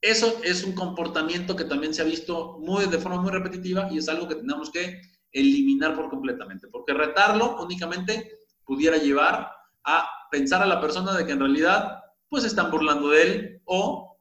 Eso 0.00 0.40
es 0.42 0.64
un 0.64 0.72
comportamiento 0.72 1.54
que 1.54 1.64
también 1.64 1.94
se 1.94 2.02
ha 2.02 2.04
visto 2.04 2.58
muy, 2.58 2.86
de 2.86 2.98
forma 2.98 3.22
muy 3.22 3.30
repetitiva 3.30 3.88
y 3.92 3.98
es 3.98 4.08
algo 4.08 4.26
que 4.26 4.34
tenemos 4.34 4.70
que 4.70 5.00
eliminar 5.32 5.94
por 5.94 6.10
completamente, 6.10 6.68
porque 6.68 6.92
retarlo 6.92 7.62
únicamente 7.62 8.38
pudiera 8.64 8.96
llevar 8.96 9.50
a 9.84 10.08
pensar 10.30 10.62
a 10.62 10.66
la 10.66 10.80
persona 10.80 11.16
de 11.16 11.26
que 11.26 11.32
en 11.32 11.40
realidad 11.40 12.02
pues 12.28 12.44
están 12.44 12.70
burlando 12.70 13.10
de 13.10 13.22
él 13.22 13.62
o 13.64 14.18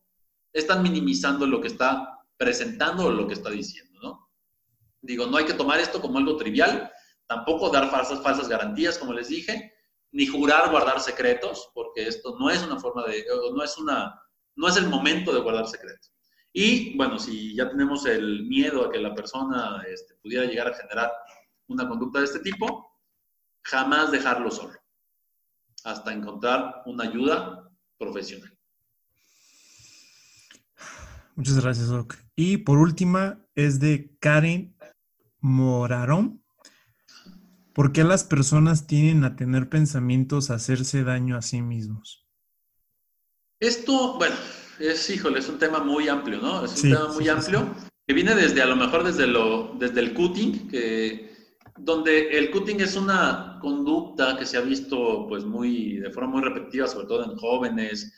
están 0.51 0.83
minimizando 0.83 1.45
lo 1.45 1.61
que 1.61 1.67
está 1.67 2.19
presentando 2.37 3.05
o 3.05 3.11
lo 3.11 3.27
que 3.27 3.33
está 3.33 3.49
diciendo, 3.49 3.99
¿no? 4.01 4.29
Digo, 5.01 5.27
no 5.27 5.37
hay 5.37 5.45
que 5.45 5.53
tomar 5.53 5.79
esto 5.79 6.01
como 6.01 6.17
algo 6.17 6.37
trivial, 6.37 6.91
tampoco 7.27 7.69
dar 7.69 7.89
falsas, 7.89 8.21
falsas 8.21 8.49
garantías, 8.49 8.97
como 8.97 9.13
les 9.13 9.29
dije, 9.29 9.73
ni 10.11 10.25
jurar 10.25 10.69
guardar 10.69 10.99
secretos, 10.99 11.71
porque 11.73 12.07
esto 12.07 12.35
no 12.37 12.49
es 12.49 12.61
una 12.63 12.79
forma 12.79 13.05
de, 13.05 13.25
no 13.53 13.63
es 13.63 13.77
una, 13.77 14.21
no 14.55 14.67
es 14.67 14.75
el 14.75 14.89
momento 14.89 15.33
de 15.33 15.39
guardar 15.39 15.67
secretos. 15.67 16.10
Y 16.53 16.97
bueno, 16.97 17.17
si 17.17 17.55
ya 17.55 17.69
tenemos 17.69 18.05
el 18.05 18.45
miedo 18.45 18.85
a 18.85 18.91
que 18.91 18.99
la 18.99 19.15
persona 19.15 19.83
este, 19.87 20.15
pudiera 20.15 20.45
llegar 20.45 20.67
a 20.67 20.75
generar 20.75 21.11
una 21.67 21.87
conducta 21.87 22.19
de 22.19 22.25
este 22.25 22.39
tipo, 22.39 22.91
jamás 23.63 24.11
dejarlo 24.11 24.51
solo, 24.51 24.77
hasta 25.83 26.13
encontrar 26.13 26.83
una 26.85 27.05
ayuda 27.05 27.71
profesional. 27.97 28.51
Muchas 31.35 31.61
gracias, 31.61 31.87
Doc. 31.87 32.15
Y 32.35 32.57
por 32.57 32.77
última 32.77 33.39
es 33.55 33.79
de 33.79 34.15
Karen 34.19 34.75
Morarón. 35.39 36.43
¿Por 37.73 37.93
qué 37.93 38.03
las 38.03 38.25
personas 38.25 38.85
tienen 38.85 39.23
a 39.23 39.37
tener 39.37 39.69
pensamientos 39.69 40.49
a 40.49 40.55
hacerse 40.55 41.03
daño 41.03 41.37
a 41.37 41.41
sí 41.41 41.61
mismos? 41.61 42.27
Esto, 43.59 44.17
bueno, 44.17 44.35
es, 44.81 45.09
híjole, 45.09 45.39
es 45.39 45.49
un 45.49 45.57
tema 45.57 45.79
muy 45.79 46.07
amplio, 46.07 46.39
¿no? 46.39 46.65
Es 46.65 46.83
un 46.83 46.91
tema 46.91 47.07
muy 47.09 47.27
amplio 47.29 47.73
que 48.07 48.13
viene 48.13 48.35
desde, 48.35 48.61
a 48.61 48.65
lo 48.65 48.75
mejor, 48.75 49.03
desde, 49.03 49.27
lo, 49.27 49.75
desde 49.79 49.99
el 50.01 50.13
cutting, 50.13 50.67
que, 50.67 51.31
donde 51.77 52.37
el 52.37 52.51
cutting 52.51 52.81
es 52.81 52.95
una 52.95 53.57
conducta 53.61 54.37
que 54.37 54.45
se 54.45 54.57
ha 54.57 54.61
visto, 54.61 55.27
pues, 55.27 55.45
muy, 55.45 55.97
de 55.97 56.11
forma 56.11 56.31
muy 56.31 56.41
repetitiva, 56.41 56.87
sobre 56.87 57.07
todo 57.07 57.23
en 57.23 57.37
jóvenes, 57.37 58.11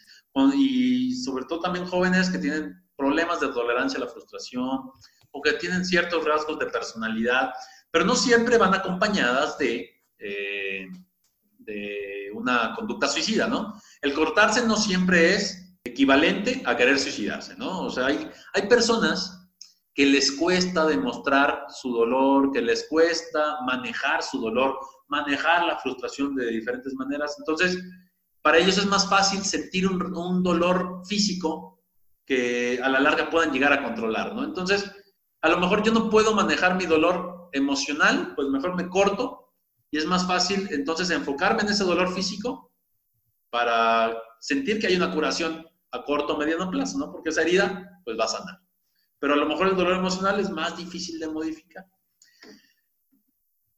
y 0.56 1.14
sobre 1.14 1.46
todo 1.46 1.60
también 1.60 1.86
jóvenes 1.86 2.30
que 2.30 2.40
tienen 2.40 2.82
problemas 2.96 3.40
de 3.40 3.50
tolerancia 3.50 3.98
a 3.98 4.06
la 4.06 4.08
frustración 4.10 4.80
o 5.32 5.42
que 5.42 5.54
tienen 5.54 5.86
ciertos 5.86 6.26
rasgos 6.26 6.58
de 6.58 6.66
personalidad 6.68 7.52
pero 7.94 8.06
no 8.06 8.16
siempre 8.16 8.58
van 8.58 8.74
acompañadas 8.74 9.56
de, 9.60 9.88
eh, 10.18 10.88
de 11.60 12.32
una 12.34 12.74
conducta 12.76 13.08
suicida, 13.08 13.48
¿no? 13.48 13.80
El 14.02 14.16
cortarse 14.16 14.66
no 14.66 14.76
siempre 14.78 15.36
es 15.36 15.63
equivalente 15.86 16.62
a 16.66 16.76
querer 16.78 16.98
suicidarse, 16.98 17.56
¿no? 17.58 17.82
O 17.82 17.90
sea, 17.90 18.08
hay, 18.08 18.30
hay 18.54 18.68
personas 18.68 19.50
que 19.94 20.06
les 20.06 20.32
cuesta 20.32 20.86
demostrar 20.86 21.66
su 21.70 21.94
dolor, 21.94 22.52
que 22.52 22.62
les 22.62 22.88
cuesta 22.90 23.58
manejar 23.66 24.24
su 24.24 24.40
dolor, 24.40 24.80
manejar 25.08 25.66
la 25.66 25.78
frustración 25.78 26.36
de 26.36 26.48
diferentes 26.48 26.94
maneras. 26.96 27.36
Entonces, 27.38 27.78
para 28.42 28.58
ellos 28.58 28.78
es 28.78 28.88
más 28.88 29.08
fácil 29.08 29.44
sentir 29.44 29.88
un, 29.88 30.02
un 30.16 30.42
dolor 30.42 31.02
físico 31.06 31.82
que 32.26 32.80
a 32.82 32.90
la 32.90 33.00
larga 33.00 33.30
puedan 33.30 33.52
llegar 33.52 33.74
a 33.74 33.84
controlar, 33.84 34.34
¿no? 34.34 34.44
Entonces, 34.44 34.90
a 35.42 35.50
lo 35.50 35.58
mejor 35.58 35.84
yo 35.84 35.92
no 35.92 36.10
puedo 36.10 36.34
manejar 36.34 36.76
mi 36.76 36.86
dolor 36.86 37.50
emocional, 37.52 38.34
pues 38.36 38.48
mejor 38.48 38.76
me 38.76 38.88
corto 38.88 39.54
y 39.92 39.98
es 39.98 40.06
más 40.06 40.26
fácil 40.26 40.68
entonces 40.72 41.10
enfocarme 41.12 41.62
en 41.62 41.70
ese 41.70 41.84
dolor 41.84 42.14
físico 42.14 42.72
para 43.52 44.18
sentir 44.40 44.80
que 44.80 44.88
hay 44.88 44.96
una 44.96 45.12
curación 45.12 45.68
a 45.94 46.04
corto 46.04 46.34
o 46.34 46.38
mediano 46.38 46.70
plazo, 46.70 46.98
¿no? 46.98 47.12
Porque 47.12 47.30
esa 47.30 47.44
herida 47.44 48.02
pues 48.04 48.18
va 48.20 48.26
a 48.26 48.28
sanar. 48.28 48.60
Pero 49.20 49.36
a 49.36 49.38
lo 49.38 49.46
mejor 49.46 49.70
el 49.70 49.76
dolor 49.76 49.98
emocional 49.98 50.40
es 50.40 50.50
más 50.50 50.76
difícil 50.76 51.20
de 51.20 51.30
modificar. 51.30 51.86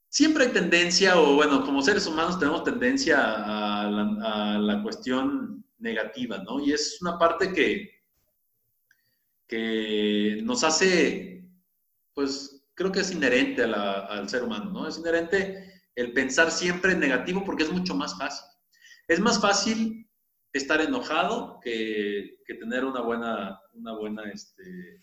Siempre 0.08 0.46
hay 0.46 0.52
tendencia, 0.52 1.20
o 1.20 1.34
bueno, 1.34 1.62
como 1.64 1.82
seres 1.82 2.06
humanos 2.06 2.38
tenemos 2.38 2.64
tendencia 2.64 3.18
a 3.20 3.90
la, 3.90 4.54
a 4.54 4.58
la 4.58 4.82
cuestión 4.82 5.64
negativa, 5.78 6.38
¿no? 6.38 6.58
Y 6.58 6.72
es 6.72 7.00
una 7.02 7.18
parte 7.18 7.52
que, 7.52 7.90
que 9.46 10.40
nos 10.42 10.64
hace, 10.64 11.44
pues, 12.14 12.66
creo 12.74 12.90
que 12.90 13.00
es 13.00 13.12
inherente 13.12 13.62
al 13.62 14.28
ser 14.28 14.42
humano, 14.42 14.70
¿no? 14.70 14.88
Es 14.88 14.98
inherente 14.98 15.82
el 15.94 16.12
pensar 16.12 16.50
siempre 16.50 16.92
en 16.92 17.00
negativo 17.00 17.44
porque 17.44 17.64
es 17.64 17.72
mucho 17.72 17.94
más 17.94 18.16
fácil. 18.16 18.46
Es 19.06 19.20
más 19.20 19.40
fácil 19.40 20.05
estar 20.56 20.80
enojado 20.80 21.60
que, 21.62 22.38
tener 22.60 22.84
una 22.84 23.00
buena, 23.00 23.60
una 23.74 23.92
buena, 23.94 24.22
este, 24.30 25.00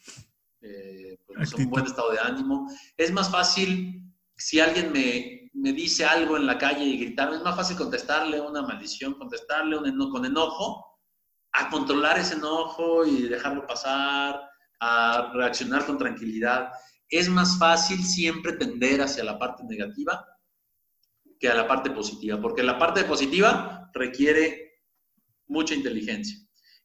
eh, 0.62 1.18
pues, 1.26 1.54
un 1.54 1.70
buen 1.70 1.86
estado 1.86 2.12
de 2.12 2.20
ánimo. 2.20 2.70
Es 2.98 3.12
más 3.12 3.30
fácil 3.30 4.02
si 4.36 4.60
alguien 4.60 4.92
me, 4.92 5.50
me, 5.54 5.74
dice 5.74 6.06
algo 6.06 6.38
en 6.38 6.46
la 6.46 6.58
calle 6.58 6.84
y 6.84 6.98
gritarme, 6.98 7.38
es 7.38 7.44
más 7.44 7.56
fácil 7.56 7.78
contestarle 7.78 8.42
una 8.42 8.62
maldición, 8.62 9.14
contestarle 9.14 9.78
un 9.78 10.12
con 10.12 10.26
enojo, 10.26 11.00
a 11.52 11.70
controlar 11.70 12.18
ese 12.18 12.36
enojo 12.36 13.06
y 13.06 13.24
dejarlo 13.24 13.68
pasar, 13.68 14.42
a 14.80 15.32
reaccionar 15.34 15.86
con 15.86 15.98
tranquilidad 15.98 16.72
es 17.14 17.30
más 17.30 17.60
fácil 17.60 18.04
siempre 18.04 18.54
tender 18.54 19.02
hacia 19.02 19.24
la 19.24 19.38
parte 19.38 19.64
negativa 19.64 20.26
que 21.40 21.48
a 21.48 21.54
la 21.54 21.68
parte 21.68 21.92
positiva, 21.92 22.42
porque 22.42 22.64
la 22.64 22.80
parte 22.80 23.04
positiva 23.04 23.92
requiere 23.94 24.73
mucha 25.54 25.74
inteligencia 25.74 26.38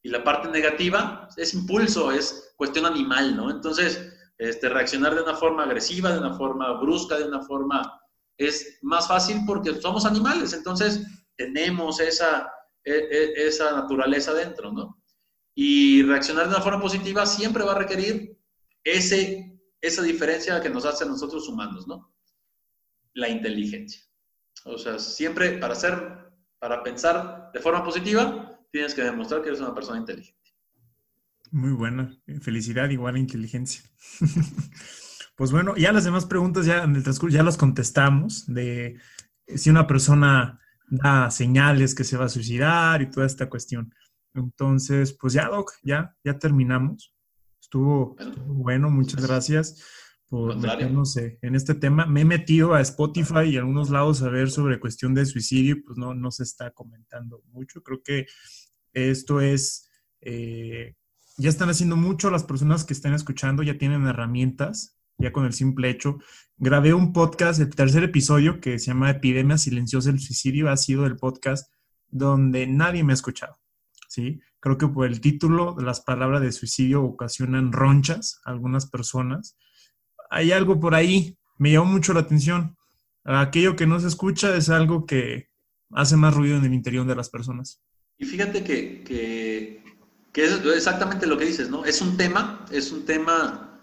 y 0.02 0.10
la 0.10 0.22
parte 0.22 0.48
negativa 0.48 1.28
es 1.36 1.54
impulso, 1.54 2.12
es 2.12 2.52
cuestión 2.56 2.86
animal, 2.86 3.36
¿no? 3.36 3.50
Entonces, 3.50 4.12
este, 4.38 4.68
reaccionar 4.68 5.14
de 5.14 5.22
una 5.22 5.34
forma 5.34 5.64
agresiva, 5.64 6.12
de 6.12 6.18
una 6.18 6.34
forma 6.34 6.72
brusca, 6.80 7.18
de 7.18 7.24
una 7.24 7.42
forma 7.42 8.00
es 8.36 8.78
más 8.82 9.08
fácil 9.08 9.38
porque 9.44 9.74
somos 9.80 10.04
animales, 10.04 10.52
entonces 10.52 11.04
tenemos 11.36 11.98
esa, 11.98 12.48
e, 12.84 12.92
e, 12.92 13.46
esa 13.48 13.72
naturaleza 13.72 14.32
dentro, 14.32 14.70
¿no? 14.72 15.02
Y 15.56 16.04
reaccionar 16.04 16.44
de 16.44 16.54
una 16.54 16.62
forma 16.62 16.80
positiva 16.80 17.26
siempre 17.26 17.64
va 17.64 17.72
a 17.72 17.78
requerir 17.78 18.38
ese 18.84 19.48
esa 19.80 20.02
diferencia 20.02 20.60
que 20.60 20.70
nos 20.70 20.84
hace 20.84 21.04
a 21.04 21.08
nosotros 21.08 21.48
humanos, 21.48 21.86
¿no? 21.86 22.12
La 23.14 23.28
inteligencia. 23.28 24.02
O 24.64 24.78
sea, 24.78 24.98
siempre 24.98 25.58
para 25.58 25.74
hacer, 25.74 26.32
para 26.58 26.82
pensar 26.82 27.50
de 27.52 27.60
forma 27.60 27.84
positiva, 27.84 28.47
tienes 28.70 28.94
que 28.94 29.02
demostrar 29.02 29.42
que 29.42 29.48
eres 29.48 29.60
una 29.60 29.74
persona 29.74 29.98
inteligente. 29.98 30.38
Muy 31.50 31.72
buena. 31.72 32.14
Felicidad 32.40 32.90
igual 32.90 33.14
a 33.14 33.18
inteligencia. 33.18 33.82
pues 35.36 35.50
bueno, 35.50 35.74
ya 35.76 35.92
las 35.92 36.04
demás 36.04 36.26
preguntas 36.26 36.66
ya 36.66 36.84
en 36.84 36.96
el 36.96 37.02
transcurso 37.02 37.36
ya 37.36 37.42
las 37.42 37.56
contestamos 37.56 38.46
de 38.46 38.98
si 39.46 39.70
una 39.70 39.86
persona 39.86 40.60
da 40.86 41.30
señales 41.30 41.94
que 41.94 42.04
se 42.04 42.16
va 42.16 42.26
a 42.26 42.30
suicidar 42.30 43.02
y 43.02 43.10
toda 43.10 43.26
esta 43.26 43.48
cuestión. 43.48 43.94
Entonces, 44.34 45.16
pues 45.18 45.32
ya, 45.32 45.48
Doc, 45.48 45.72
ya, 45.82 46.14
ya 46.22 46.38
terminamos. 46.38 47.14
Estuvo, 47.60 48.16
bueno, 48.46 48.90
muchas 48.90 49.26
gracias 49.26 49.82
por 50.28 50.56
meternos 50.56 51.16
en 51.16 51.54
este 51.54 51.74
tema. 51.74 52.06
Me 52.06 52.20
he 52.20 52.24
metido 52.24 52.74
a 52.74 52.80
Spotify 52.82 53.44
y 53.50 53.56
a 53.56 53.60
algunos 53.60 53.90
lados 53.90 54.22
a 54.22 54.28
ver 54.28 54.50
sobre 54.50 54.78
cuestión 54.78 55.14
de 55.14 55.24
suicidio, 55.24 55.76
pues 55.84 55.96
no, 55.96 56.14
no 56.14 56.30
se 56.30 56.42
está 56.42 56.70
comentando 56.72 57.42
mucho. 57.50 57.82
Creo 57.82 58.02
que 58.02 58.26
esto 58.92 59.40
es, 59.40 59.90
eh, 60.20 60.96
ya 61.38 61.48
están 61.48 61.70
haciendo 61.70 61.96
mucho 61.96 62.30
las 62.30 62.44
personas 62.44 62.84
que 62.84 62.92
están 62.92 63.14
escuchando, 63.14 63.62
ya 63.62 63.78
tienen 63.78 64.06
herramientas, 64.06 64.98
ya 65.16 65.32
con 65.32 65.46
el 65.46 65.54
simple 65.54 65.88
hecho. 65.88 66.18
Grabé 66.58 66.92
un 66.92 67.12
podcast, 67.12 67.60
el 67.60 67.74
tercer 67.74 68.04
episodio, 68.04 68.60
que 68.60 68.78
se 68.78 68.86
llama 68.86 69.10
Epidemia 69.10 69.56
Silenciosa 69.56 70.10
del 70.10 70.20
Suicidio, 70.20 70.70
ha 70.70 70.76
sido 70.76 71.06
el 71.06 71.16
podcast 71.16 71.72
donde 72.08 72.66
nadie 72.66 73.02
me 73.02 73.12
ha 73.12 73.14
escuchado, 73.14 73.58
¿sí? 74.08 74.40
Creo 74.60 74.76
que 74.76 74.88
por 74.88 75.06
el 75.06 75.20
título, 75.20 75.76
las 75.78 76.00
palabras 76.00 76.42
de 76.42 76.52
suicidio 76.52 77.02
ocasionan 77.04 77.72
ronchas 77.72 78.40
a 78.44 78.50
algunas 78.50 78.86
personas. 78.86 79.56
Hay 80.30 80.52
algo 80.52 80.78
por 80.78 80.94
ahí, 80.94 81.36
me 81.58 81.72
llamó 81.72 81.86
mucho 81.86 82.12
la 82.12 82.20
atención. 82.20 82.76
Aquello 83.24 83.76
que 83.76 83.86
no 83.86 84.00
se 84.00 84.08
escucha 84.08 84.56
es 84.56 84.70
algo 84.70 85.04
que 85.06 85.48
hace 85.92 86.16
más 86.16 86.34
ruido 86.34 86.56
en 86.56 86.64
el 86.64 86.74
interior 86.74 87.06
de 87.06 87.16
las 87.16 87.30
personas. 87.30 87.82
Y 88.16 88.24
fíjate 88.24 88.64
que, 88.64 89.04
que, 89.04 89.82
es 90.34 90.64
exactamente 90.64 91.26
lo 91.26 91.36
que 91.36 91.46
dices, 91.46 91.70
¿no? 91.70 91.84
Es 91.84 92.00
un 92.00 92.16
tema, 92.16 92.64
es 92.70 92.92
un 92.92 93.04
tema 93.04 93.80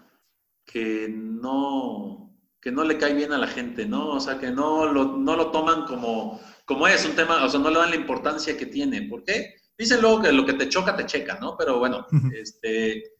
que 0.64 1.08
no, 1.08 2.34
que 2.60 2.72
no 2.72 2.84
le 2.84 2.98
cae 2.98 3.14
bien 3.14 3.32
a 3.32 3.38
la 3.38 3.46
gente, 3.46 3.86
¿no? 3.86 4.08
O 4.08 4.20
sea, 4.20 4.38
que 4.38 4.50
no 4.50 4.92
lo, 4.92 5.16
no 5.16 5.36
lo 5.36 5.50
toman 5.50 5.86
como, 5.86 6.40
como 6.64 6.88
es 6.88 7.04
un 7.04 7.14
tema, 7.14 7.44
o 7.44 7.48
sea, 7.48 7.60
no 7.60 7.70
le 7.70 7.78
dan 7.78 7.90
la 7.90 7.96
importancia 7.96 8.56
que 8.56 8.66
tiene. 8.66 9.02
¿Por 9.02 9.24
qué? 9.24 9.54
Dicen 9.78 10.00
luego 10.00 10.22
que 10.22 10.32
lo 10.32 10.44
que 10.44 10.54
te 10.54 10.68
choca, 10.68 10.96
te 10.96 11.06
checa, 11.06 11.38
¿no? 11.40 11.56
Pero 11.56 11.78
bueno, 11.78 12.06
este, 12.34 13.12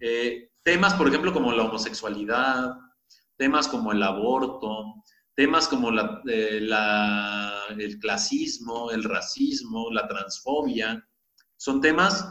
eh, 0.00 0.50
temas, 0.68 0.92
por 0.92 1.08
ejemplo, 1.08 1.32
como 1.32 1.50
la 1.50 1.64
homosexualidad, 1.64 2.76
temas 3.38 3.68
como 3.68 3.90
el 3.90 4.02
aborto, 4.02 5.02
temas 5.34 5.66
como 5.66 5.90
eh, 6.28 6.60
el 7.78 7.98
clasismo, 7.98 8.90
el 8.90 9.02
racismo, 9.02 9.90
la 9.90 10.06
transfobia, 10.06 11.02
son 11.56 11.80
temas 11.80 12.22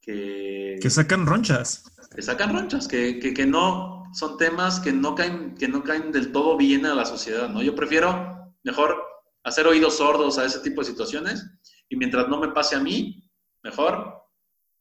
que... 0.00 0.78
Que 0.80 0.90
sacan 0.90 1.26
ronchas. 1.26 1.82
Que 2.14 2.22
sacan 2.22 2.54
ronchas, 2.54 2.86
que, 2.86 3.18
que, 3.18 3.46
no, 3.46 4.04
son 4.12 4.38
temas 4.38 4.78
que 4.78 4.92
no, 4.92 5.16
caen, 5.16 5.56
que 5.56 5.66
no 5.66 5.82
caen 5.82 6.12
del 6.12 6.30
todo 6.30 6.56
bien 6.56 6.86
a 6.86 6.94
la 6.94 7.04
sociedad, 7.04 7.48
¿no? 7.48 7.64
Yo 7.64 7.74
prefiero 7.74 8.54
mejor 8.62 8.96
hacer 9.42 9.66
oídos 9.66 9.96
sordos 9.96 10.38
a 10.38 10.44
ese 10.44 10.60
tipo 10.60 10.82
de 10.82 10.86
situaciones 10.86 11.44
y 11.88 11.96
mientras 11.96 12.28
no 12.28 12.38
me 12.38 12.52
pase 12.52 12.76
a 12.76 12.80
mí, 12.80 13.28
mejor 13.64 14.22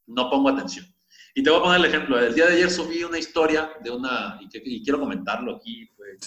no 0.06 0.30
pongo 0.30 0.50
atención. 0.50 0.93
Y 1.34 1.42
te 1.42 1.50
voy 1.50 1.60
a 1.60 1.64
poner 1.64 1.80
el 1.80 1.86
ejemplo. 1.86 2.20
El 2.20 2.36
día 2.36 2.46
de 2.46 2.54
ayer 2.54 2.70
subí 2.70 3.04
una 3.04 3.18
historia 3.18 3.72
de 3.84 3.90
una, 3.90 4.40
y, 4.40 4.84
quiero 4.84 5.00
comentarlo 5.00 5.56
aquí, 5.56 5.90
pues, 5.96 6.18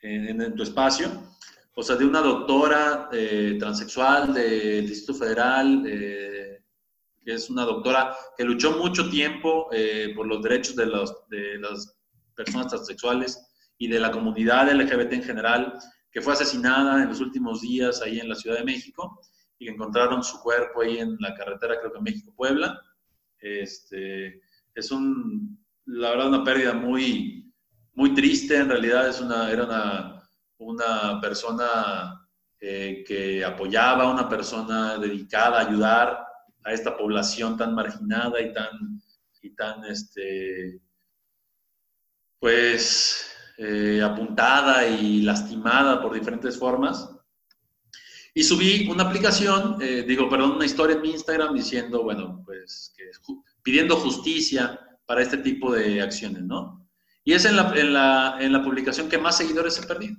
en, 0.00 0.54
tu 0.56 0.62
espacio, 0.62 1.08
o 1.74 1.82
sea, 1.82 1.96
de 1.96 2.04
una 2.04 2.20
doctora 2.20 3.08
eh, 3.12 3.56
transexual 3.58 4.32
del 4.32 4.88
Distrito 4.88 5.14
Federal, 5.14 5.84
eh, 5.86 6.64
que 7.24 7.34
es 7.34 7.50
una 7.50 7.64
doctora 7.64 8.16
que 8.36 8.44
luchó 8.44 8.78
mucho 8.78 9.08
tiempo 9.08 9.68
eh, 9.72 10.12
por 10.16 10.26
los 10.26 10.42
derechos 10.42 10.74
de, 10.74 10.86
los, 10.86 11.28
de 11.28 11.58
las 11.58 11.96
personas 12.34 12.68
transexuales 12.68 13.46
y 13.78 13.88
de 13.88 14.00
la 14.00 14.10
comunidad 14.10 14.72
LGBT 14.72 15.12
en 15.12 15.22
general, 15.22 15.78
que 16.10 16.20
fue 16.20 16.32
asesinada 16.32 17.02
en 17.02 17.08
los 17.08 17.20
últimos 17.20 17.60
días 17.60 18.02
ahí 18.02 18.20
en 18.20 18.28
la 18.28 18.34
Ciudad 18.34 18.58
de 18.58 18.64
México 18.64 19.20
y 19.58 19.66
que 19.66 19.72
encontraron 19.72 20.22
su 20.22 20.40
cuerpo 20.40 20.82
ahí 20.82 20.98
en 20.98 21.16
la 21.20 21.34
carretera, 21.34 21.78
creo 21.78 21.92
que 21.92 22.00
México-Puebla. 22.00 22.80
Este, 23.42 24.40
es 24.74 24.90
un, 24.92 25.58
la 25.86 26.10
verdad, 26.10 26.28
una 26.28 26.44
pérdida 26.44 26.72
muy, 26.72 27.52
muy 27.94 28.14
triste. 28.14 28.56
En 28.56 28.68
realidad 28.68 29.08
es 29.08 29.20
una, 29.20 29.50
era 29.50 29.64
una, 29.64 30.22
una 30.58 31.20
persona 31.20 32.28
eh, 32.60 33.02
que 33.06 33.44
apoyaba, 33.44 34.12
una 34.12 34.28
persona 34.28 34.96
dedicada 34.96 35.58
a 35.58 35.68
ayudar 35.68 36.24
a 36.64 36.72
esta 36.72 36.96
población 36.96 37.56
tan 37.56 37.74
marginada 37.74 38.40
y 38.40 38.52
tan, 38.52 39.02
y 39.42 39.50
tan 39.56 39.84
este, 39.84 40.80
pues, 42.38 43.28
eh, 43.58 44.00
apuntada 44.02 44.86
y 44.86 45.22
lastimada 45.22 46.00
por 46.00 46.14
diferentes 46.14 46.56
formas. 46.56 47.10
Y 48.34 48.42
subí 48.42 48.88
una 48.88 49.04
aplicación, 49.04 49.76
eh, 49.80 50.04
digo, 50.06 50.28
perdón, 50.28 50.52
una 50.52 50.64
historia 50.64 50.96
en 50.96 51.02
mi 51.02 51.10
Instagram 51.10 51.54
diciendo, 51.54 52.02
bueno, 52.02 52.42
pues 52.46 52.94
pidiendo 53.62 53.96
justicia 53.96 54.80
para 55.04 55.22
este 55.22 55.38
tipo 55.38 55.72
de 55.72 56.00
acciones, 56.00 56.42
¿no? 56.42 56.88
Y 57.24 57.34
es 57.34 57.44
en 57.44 57.56
la, 57.56 57.72
en 57.76 57.92
la, 57.92 58.36
en 58.40 58.52
la 58.52 58.62
publicación 58.62 59.08
que 59.08 59.18
más 59.18 59.36
seguidores 59.36 59.78
he 59.78 59.86
perdido. 59.86 60.16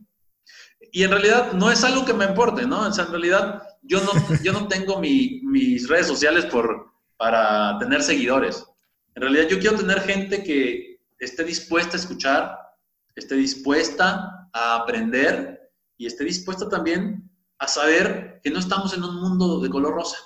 Y 0.91 1.03
en 1.03 1.09
realidad 1.09 1.53
no 1.53 1.72
es 1.72 1.84
algo 1.84 2.05
que 2.05 2.14
me 2.14 2.26
importe, 2.26 2.68
¿no? 2.68 2.88
O 2.88 2.93
sea, 2.93 3.05
en 3.05 3.11
realidad 3.11 3.64
yo 3.82 3.99
no, 4.01 4.11
yo 4.43 4.53
no 4.53 4.68
tengo 4.68 4.99
mi, 4.99 5.41
mis 5.43 5.88
redes 5.88 6.07
sociales 6.07 6.45
por, 6.45 6.93
para 7.18 7.78
tener 7.80 8.03
seguidores. 8.03 8.64
En 9.16 9.24
realidad 9.24 9.47
yo 9.47 9.59
quiero 9.59 9.78
tener 9.78 10.01
gente 10.01 10.43
que 10.43 10.99
esté 11.20 11.43
dispuesta 11.43 11.97
a 11.97 11.99
escuchar, 11.99 12.59
esté 13.16 13.36
dispuesta 13.36 14.49
a 14.53 14.76
aprender 14.76 15.72
y 15.97 16.05
esté 16.05 16.24
dispuesta 16.26 16.70
también 16.70 17.22
a 17.64 17.68
saber 17.68 18.41
que 18.43 18.51
no 18.51 18.59
estamos 18.59 18.93
en 18.93 19.03
un 19.03 19.16
mundo 19.16 19.61
de 19.61 19.70
color 19.70 19.93
rosa. 19.93 20.18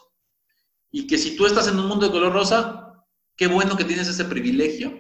Y 0.92 1.06
que 1.06 1.18
si 1.18 1.36
tú 1.36 1.46
estás 1.46 1.68
en 1.68 1.78
un 1.78 1.88
mundo 1.88 2.08
de 2.08 2.12
color 2.12 2.34
rosa, 2.34 3.06
qué 3.36 3.46
bueno 3.46 3.78
que 3.78 3.84
tienes 3.84 4.08
ese 4.08 4.26
privilegio, 4.26 5.00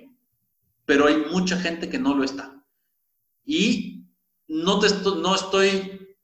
pero 0.85 1.07
hay 1.07 1.25
mucha 1.31 1.57
gente 1.57 1.89
que 1.89 1.97
no 1.97 2.13
lo 2.13 2.23
está. 2.23 2.63
Y 3.43 4.05
no, 4.47 4.79
te 4.79 4.87
no 5.17 5.33
estoy, 5.33 6.15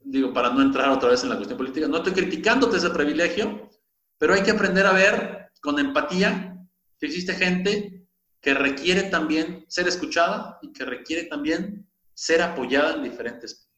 digo, 0.00 0.32
para 0.32 0.50
no 0.50 0.62
entrar 0.62 0.90
otra 0.90 1.10
vez 1.10 1.22
en 1.22 1.30
la 1.30 1.36
cuestión 1.36 1.58
política, 1.58 1.86
no 1.86 1.98
estoy 1.98 2.12
criticándote 2.12 2.78
ese 2.78 2.90
privilegio, 2.90 3.70
pero 4.18 4.34
hay 4.34 4.42
que 4.42 4.50
aprender 4.50 4.86
a 4.86 4.92
ver 4.92 5.52
con 5.60 5.78
empatía 5.78 6.58
que 6.98 7.06
existe 7.06 7.34
gente 7.34 8.04
que 8.40 8.54
requiere 8.54 9.04
también 9.04 9.64
ser 9.68 9.86
escuchada 9.86 10.58
y 10.60 10.72
que 10.72 10.84
requiere 10.84 11.24
también 11.24 11.88
ser 12.14 12.42
apoyada 12.42 12.94
en 12.94 13.04
diferentes 13.04 13.71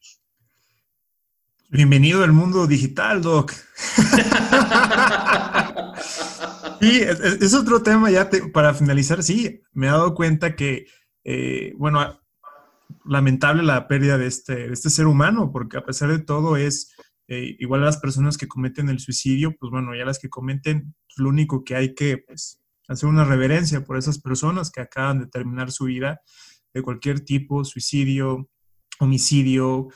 Bienvenido 1.75 2.23
al 2.23 2.31
mundo 2.31 2.67
digital, 2.67 3.21
Doc. 3.21 3.51
sí, 6.79 7.01
es, 7.01 7.53
otro 7.53 7.83
tema 7.83 8.09
ya 8.09 8.29
para 8.53 8.73
finalizar. 8.73 9.21
Sí, 9.21 9.61
me 9.73 9.87
he 9.87 9.89
dado 9.89 10.15
cuenta 10.15 10.55
que, 10.55 10.85
eh, 11.25 11.73
bueno, 11.75 12.17
lamentable 13.03 13.61
la 13.61 13.89
pérdida 13.89 14.17
de 14.17 14.27
este, 14.27 14.71
este 14.71 14.89
ser 14.89 15.05
humano, 15.05 15.51
porque 15.51 15.75
a 15.75 15.83
pesar 15.83 16.11
de 16.11 16.19
todo 16.19 16.55
es 16.55 16.95
eh, 17.27 17.57
igual 17.59 17.81
a 17.81 17.87
las 17.87 17.97
personas 17.97 18.37
que 18.37 18.47
cometen 18.47 18.87
el 18.87 18.99
suicidio, 18.99 19.53
pues 19.59 19.69
bueno, 19.69 19.93
ya 19.93 20.05
las 20.05 20.19
que 20.19 20.29
cometen, 20.29 20.95
pues, 21.05 21.17
lo 21.17 21.27
único 21.27 21.65
que 21.65 21.75
hay 21.75 21.93
que 21.93 22.19
pues, 22.19 22.61
hacer 22.87 23.09
una 23.09 23.25
reverencia 23.25 23.83
por 23.83 23.97
esas 23.97 24.21
personas 24.21 24.71
que 24.71 24.79
acaban 24.79 25.19
de 25.19 25.27
terminar 25.27 25.73
su 25.73 25.83
vida 25.83 26.21
de 26.73 26.81
cualquier 26.81 27.19
tipo, 27.19 27.65
suicidio, 27.65 28.49
homicidio, 28.97 29.89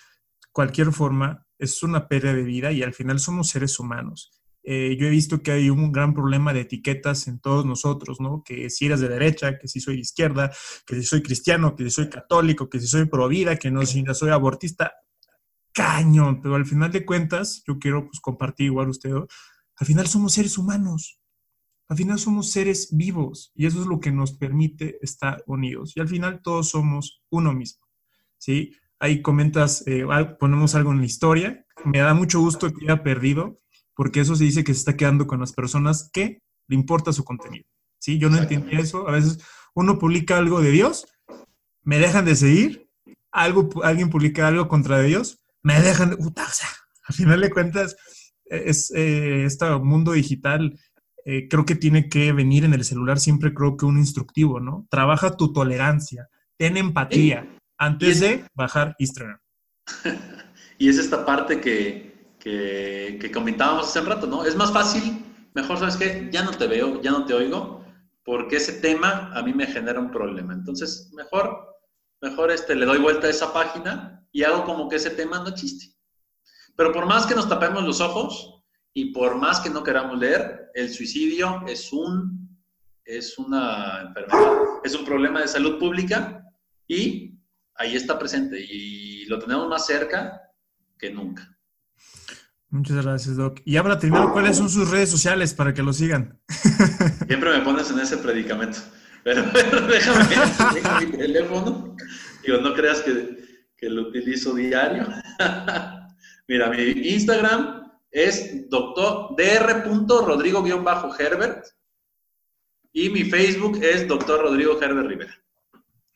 cualquier 0.51 0.91
forma, 0.91 1.45
es 1.59 1.83
una 1.83 2.07
pérdida 2.07 2.33
de 2.33 2.43
vida 2.43 2.71
y 2.71 2.81
al 2.81 2.93
final 2.93 3.19
somos 3.19 3.49
seres 3.49 3.79
humanos. 3.79 4.31
Eh, 4.63 4.97
yo 4.99 5.07
he 5.07 5.09
visto 5.09 5.41
que 5.41 5.51
hay 5.51 5.69
un 5.69 5.91
gran 5.91 6.13
problema 6.13 6.53
de 6.53 6.61
etiquetas 6.61 7.27
en 7.27 7.39
todos 7.39 7.65
nosotros, 7.65 8.19
¿no? 8.19 8.43
Que 8.43 8.69
si 8.69 8.85
eres 8.85 8.99
de 8.99 9.09
derecha, 9.09 9.57
que 9.57 9.67
si 9.67 9.79
soy 9.79 9.95
de 9.95 10.01
izquierda, 10.01 10.51
que 10.85 10.95
si 10.95 11.03
soy 11.03 11.21
cristiano, 11.21 11.75
que 11.75 11.85
si 11.85 11.91
soy 11.91 12.09
católico, 12.09 12.69
que 12.69 12.79
si 12.79 12.87
soy 12.87 13.05
pro 13.05 13.27
vida, 13.27 13.57
que 13.57 13.71
no 13.71 13.85
si 13.85 14.03
soy 14.13 14.29
abortista. 14.29 14.93
Cañón, 15.73 16.41
pero 16.41 16.55
al 16.55 16.65
final 16.65 16.91
de 16.91 17.05
cuentas, 17.05 17.63
yo 17.67 17.79
quiero 17.79 18.05
pues, 18.07 18.19
compartir 18.19 18.67
igual 18.67 18.89
usted, 18.89 19.11
al 19.11 19.87
final 19.87 20.07
somos 20.07 20.33
seres 20.33 20.57
humanos, 20.57 21.21
al 21.87 21.97
final 21.97 22.19
somos 22.19 22.51
seres 22.51 22.89
vivos 22.91 23.51
y 23.55 23.65
eso 23.65 23.81
es 23.81 23.87
lo 23.87 23.99
que 23.99 24.11
nos 24.11 24.33
permite 24.33 24.99
estar 25.01 25.43
unidos. 25.47 25.93
Y 25.95 26.01
al 26.01 26.07
final 26.07 26.41
todos 26.43 26.69
somos 26.69 27.23
uno 27.29 27.53
mismo, 27.53 27.87
¿sí? 28.37 28.73
Ahí 28.99 29.21
comentas, 29.21 29.83
eh, 29.87 30.05
ponemos 30.39 30.75
algo 30.75 30.91
en 30.91 30.99
la 30.99 31.05
historia. 31.05 31.65
Me 31.85 31.99
da 31.99 32.13
mucho 32.13 32.39
gusto 32.39 32.71
que 32.71 32.85
haya 32.85 33.03
perdido, 33.03 33.57
porque 33.95 34.19
eso 34.19 34.35
se 34.35 34.43
dice 34.43 34.63
que 34.63 34.73
se 34.73 34.79
está 34.79 34.97
quedando 34.97 35.27
con 35.27 35.39
las 35.39 35.53
personas 35.53 36.09
que 36.11 36.41
le 36.67 36.75
importa 36.75 37.13
su 37.13 37.23
contenido. 37.23 37.65
¿sí? 37.97 38.19
Yo 38.19 38.29
no 38.29 38.37
entendía 38.37 38.79
eso. 38.79 39.07
A 39.07 39.11
veces 39.11 39.39
uno 39.73 39.97
publica 39.97 40.37
algo 40.37 40.61
de 40.61 40.71
Dios, 40.71 41.07
me 41.83 41.97
dejan 41.97 42.25
de 42.25 42.35
seguir, 42.35 42.89
algo, 43.31 43.69
alguien 43.83 44.09
publica 44.09 44.47
algo 44.47 44.67
contra 44.67 45.01
Dios, 45.01 45.39
me 45.63 45.79
dejan 45.79 46.11
de... 46.11 46.17
Puta, 46.17 46.45
o 46.45 46.51
sea, 46.51 46.69
al 47.07 47.15
final 47.15 47.41
de 47.41 47.49
cuentas, 47.49 47.95
es, 48.45 48.91
eh, 48.95 49.45
este 49.45 49.69
mundo 49.77 50.11
digital 50.11 50.79
eh, 51.25 51.47
creo 51.47 51.65
que 51.65 51.75
tiene 51.75 52.09
que 52.09 52.33
venir 52.33 52.63
en 52.63 52.73
el 52.73 52.83
celular 52.83 53.19
siempre 53.19 53.53
creo 53.53 53.77
que 53.77 53.85
un 53.85 53.97
instructivo, 53.97 54.59
¿no? 54.59 54.87
Trabaja 54.89 55.37
tu 55.37 55.53
tolerancia, 55.53 56.27
ten 56.57 56.75
empatía 56.75 57.58
antes 57.79 58.19
de 58.19 58.45
bajar 58.53 58.95
Instagram. 58.99 59.39
y 60.77 60.89
es 60.89 60.97
esta 60.97 61.25
parte 61.25 61.59
que, 61.59 62.35
que, 62.39 63.31
comentábamos 63.33 63.87
hace 63.87 64.01
un 64.01 64.05
rato, 64.05 64.27
¿no? 64.27 64.45
Es 64.45 64.55
más 64.55 64.71
fácil, 64.71 65.25
mejor, 65.53 65.79
¿sabes 65.79 65.97
qué? 65.97 66.29
Ya 66.31 66.43
no 66.43 66.51
te 66.51 66.67
veo, 66.67 67.01
ya 67.01 67.11
no 67.11 67.25
te 67.25 67.33
oigo, 67.33 67.85
porque 68.23 68.57
ese 68.57 68.73
tema 68.73 69.31
a 69.33 69.41
mí 69.41 69.53
me 69.53 69.65
genera 69.65 69.99
un 69.99 70.11
problema. 70.11 70.53
Entonces, 70.53 71.09
mejor, 71.13 71.77
mejor 72.21 72.51
este, 72.51 72.75
le 72.75 72.85
doy 72.85 72.99
vuelta 72.99 73.27
a 73.27 73.31
esa 73.31 73.51
página 73.53 74.27
y 74.31 74.43
hago 74.43 74.65
como 74.65 74.87
que 74.89 74.97
ese 74.97 75.09
tema 75.09 75.39
no 75.39 75.47
existe. 75.47 75.95
Pero 76.75 76.91
por 76.91 77.05
más 77.05 77.25
que 77.25 77.35
nos 77.35 77.49
tapemos 77.49 77.83
los 77.83 77.99
ojos 78.01 78.63
y 78.93 79.11
por 79.11 79.37
más 79.37 79.59
que 79.59 79.69
no 79.69 79.83
queramos 79.83 80.19
leer, 80.19 80.69
el 80.75 80.93
suicidio 80.93 81.63
es 81.67 81.91
un 81.91 82.39
es 83.05 83.39
una 83.39 84.01
enfermedad, 84.01 84.53
es 84.83 84.93
un 84.93 85.03
problema 85.03 85.41
de 85.41 85.47
salud 85.47 85.79
pública 85.79 86.45
y 86.87 87.28
ahí 87.79 87.95
está 87.95 88.19
presente 88.19 88.59
y 88.59 89.25
lo 89.25 89.39
tenemos 89.39 89.67
más 89.67 89.87
cerca 89.87 90.39
que 90.97 91.09
nunca. 91.09 91.57
Muchas 92.69 93.03
gracias, 93.03 93.35
Doc. 93.37 93.61
Y 93.65 93.77
ahora 93.77 93.97
terminar, 93.97 94.31
¿cuáles 94.31 94.57
son 94.57 94.69
sus 94.69 94.91
redes 94.91 95.09
sociales 95.09 95.55
para 95.55 95.73
que 95.73 95.81
lo 95.81 95.91
sigan? 95.91 96.39
Siempre 97.27 97.57
me 97.57 97.61
pones 97.61 97.89
en 97.89 97.97
ese 97.99 98.17
predicamento. 98.17 98.77
Pero, 99.23 99.41
déjame, 99.87 100.23
déjame 100.75 101.07
mi 101.07 101.17
teléfono. 101.17 101.95
Digo, 102.45 102.59
no 102.59 102.75
creas 102.75 103.01
que, 103.01 103.39
que 103.75 103.89
lo 103.89 104.09
utilizo 104.09 104.53
diario. 104.53 105.07
Mira, 106.47 106.69
mi 106.69 106.83
Instagram 106.83 107.91
es 108.11 108.69
doctor 108.69 109.35
dr.rodrigo-herbert 109.35 111.65
y 112.91 113.09
mi 113.09 113.23
Facebook 113.23 113.79
es 113.81 114.07
doctor 114.07 114.41
Rodrigo 114.41 114.79
Herbert 114.81 115.07
Rivera. 115.07 115.35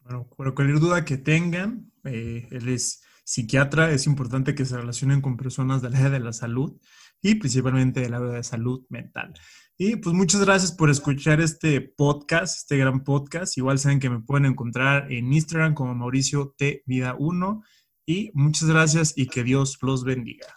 Bueno, 0.04 0.28
cualquier 0.30 0.80
duda 0.80 1.06
que 1.06 1.18
tengan, 1.18 1.92
eh, 2.04 2.48
él 2.52 2.70
es 2.70 3.02
psiquiatra, 3.24 3.92
es 3.92 4.06
importante 4.06 4.54
que 4.54 4.66
se 4.66 4.78
relacionen 4.78 5.22
con 5.22 5.38
personas 5.38 5.82
del 5.82 5.96
área 5.96 6.10
de 6.10 6.20
la 6.20 6.34
salud 6.34 6.78
y 7.22 7.36
principalmente 7.36 8.02
del 8.02 8.14
área 8.14 8.32
de 8.32 8.44
salud 8.44 8.86
mental. 8.90 9.34
Y 9.78 9.96
pues 9.96 10.16
muchas 10.16 10.42
gracias 10.42 10.72
por 10.72 10.90
escuchar 10.90 11.42
este 11.42 11.82
podcast, 11.82 12.58
este 12.58 12.78
gran 12.78 13.04
podcast. 13.04 13.58
Igual 13.58 13.80
saben 13.80 14.00
que 14.00 14.10
me 14.10 14.20
pueden 14.20 14.46
encontrar 14.46 15.12
en 15.12 15.34
Instagram 15.34 15.74
como 15.74 15.96
Mauricio 15.96 16.54
T 16.58 16.84
Vida 16.86 17.16
1 17.18 17.64
y 18.06 18.32
muchas 18.34 18.70
gracias 18.70 19.14
y 19.16 19.28
que 19.28 19.44
Dios 19.44 19.78
los 19.82 20.04
bendiga. 20.04 20.48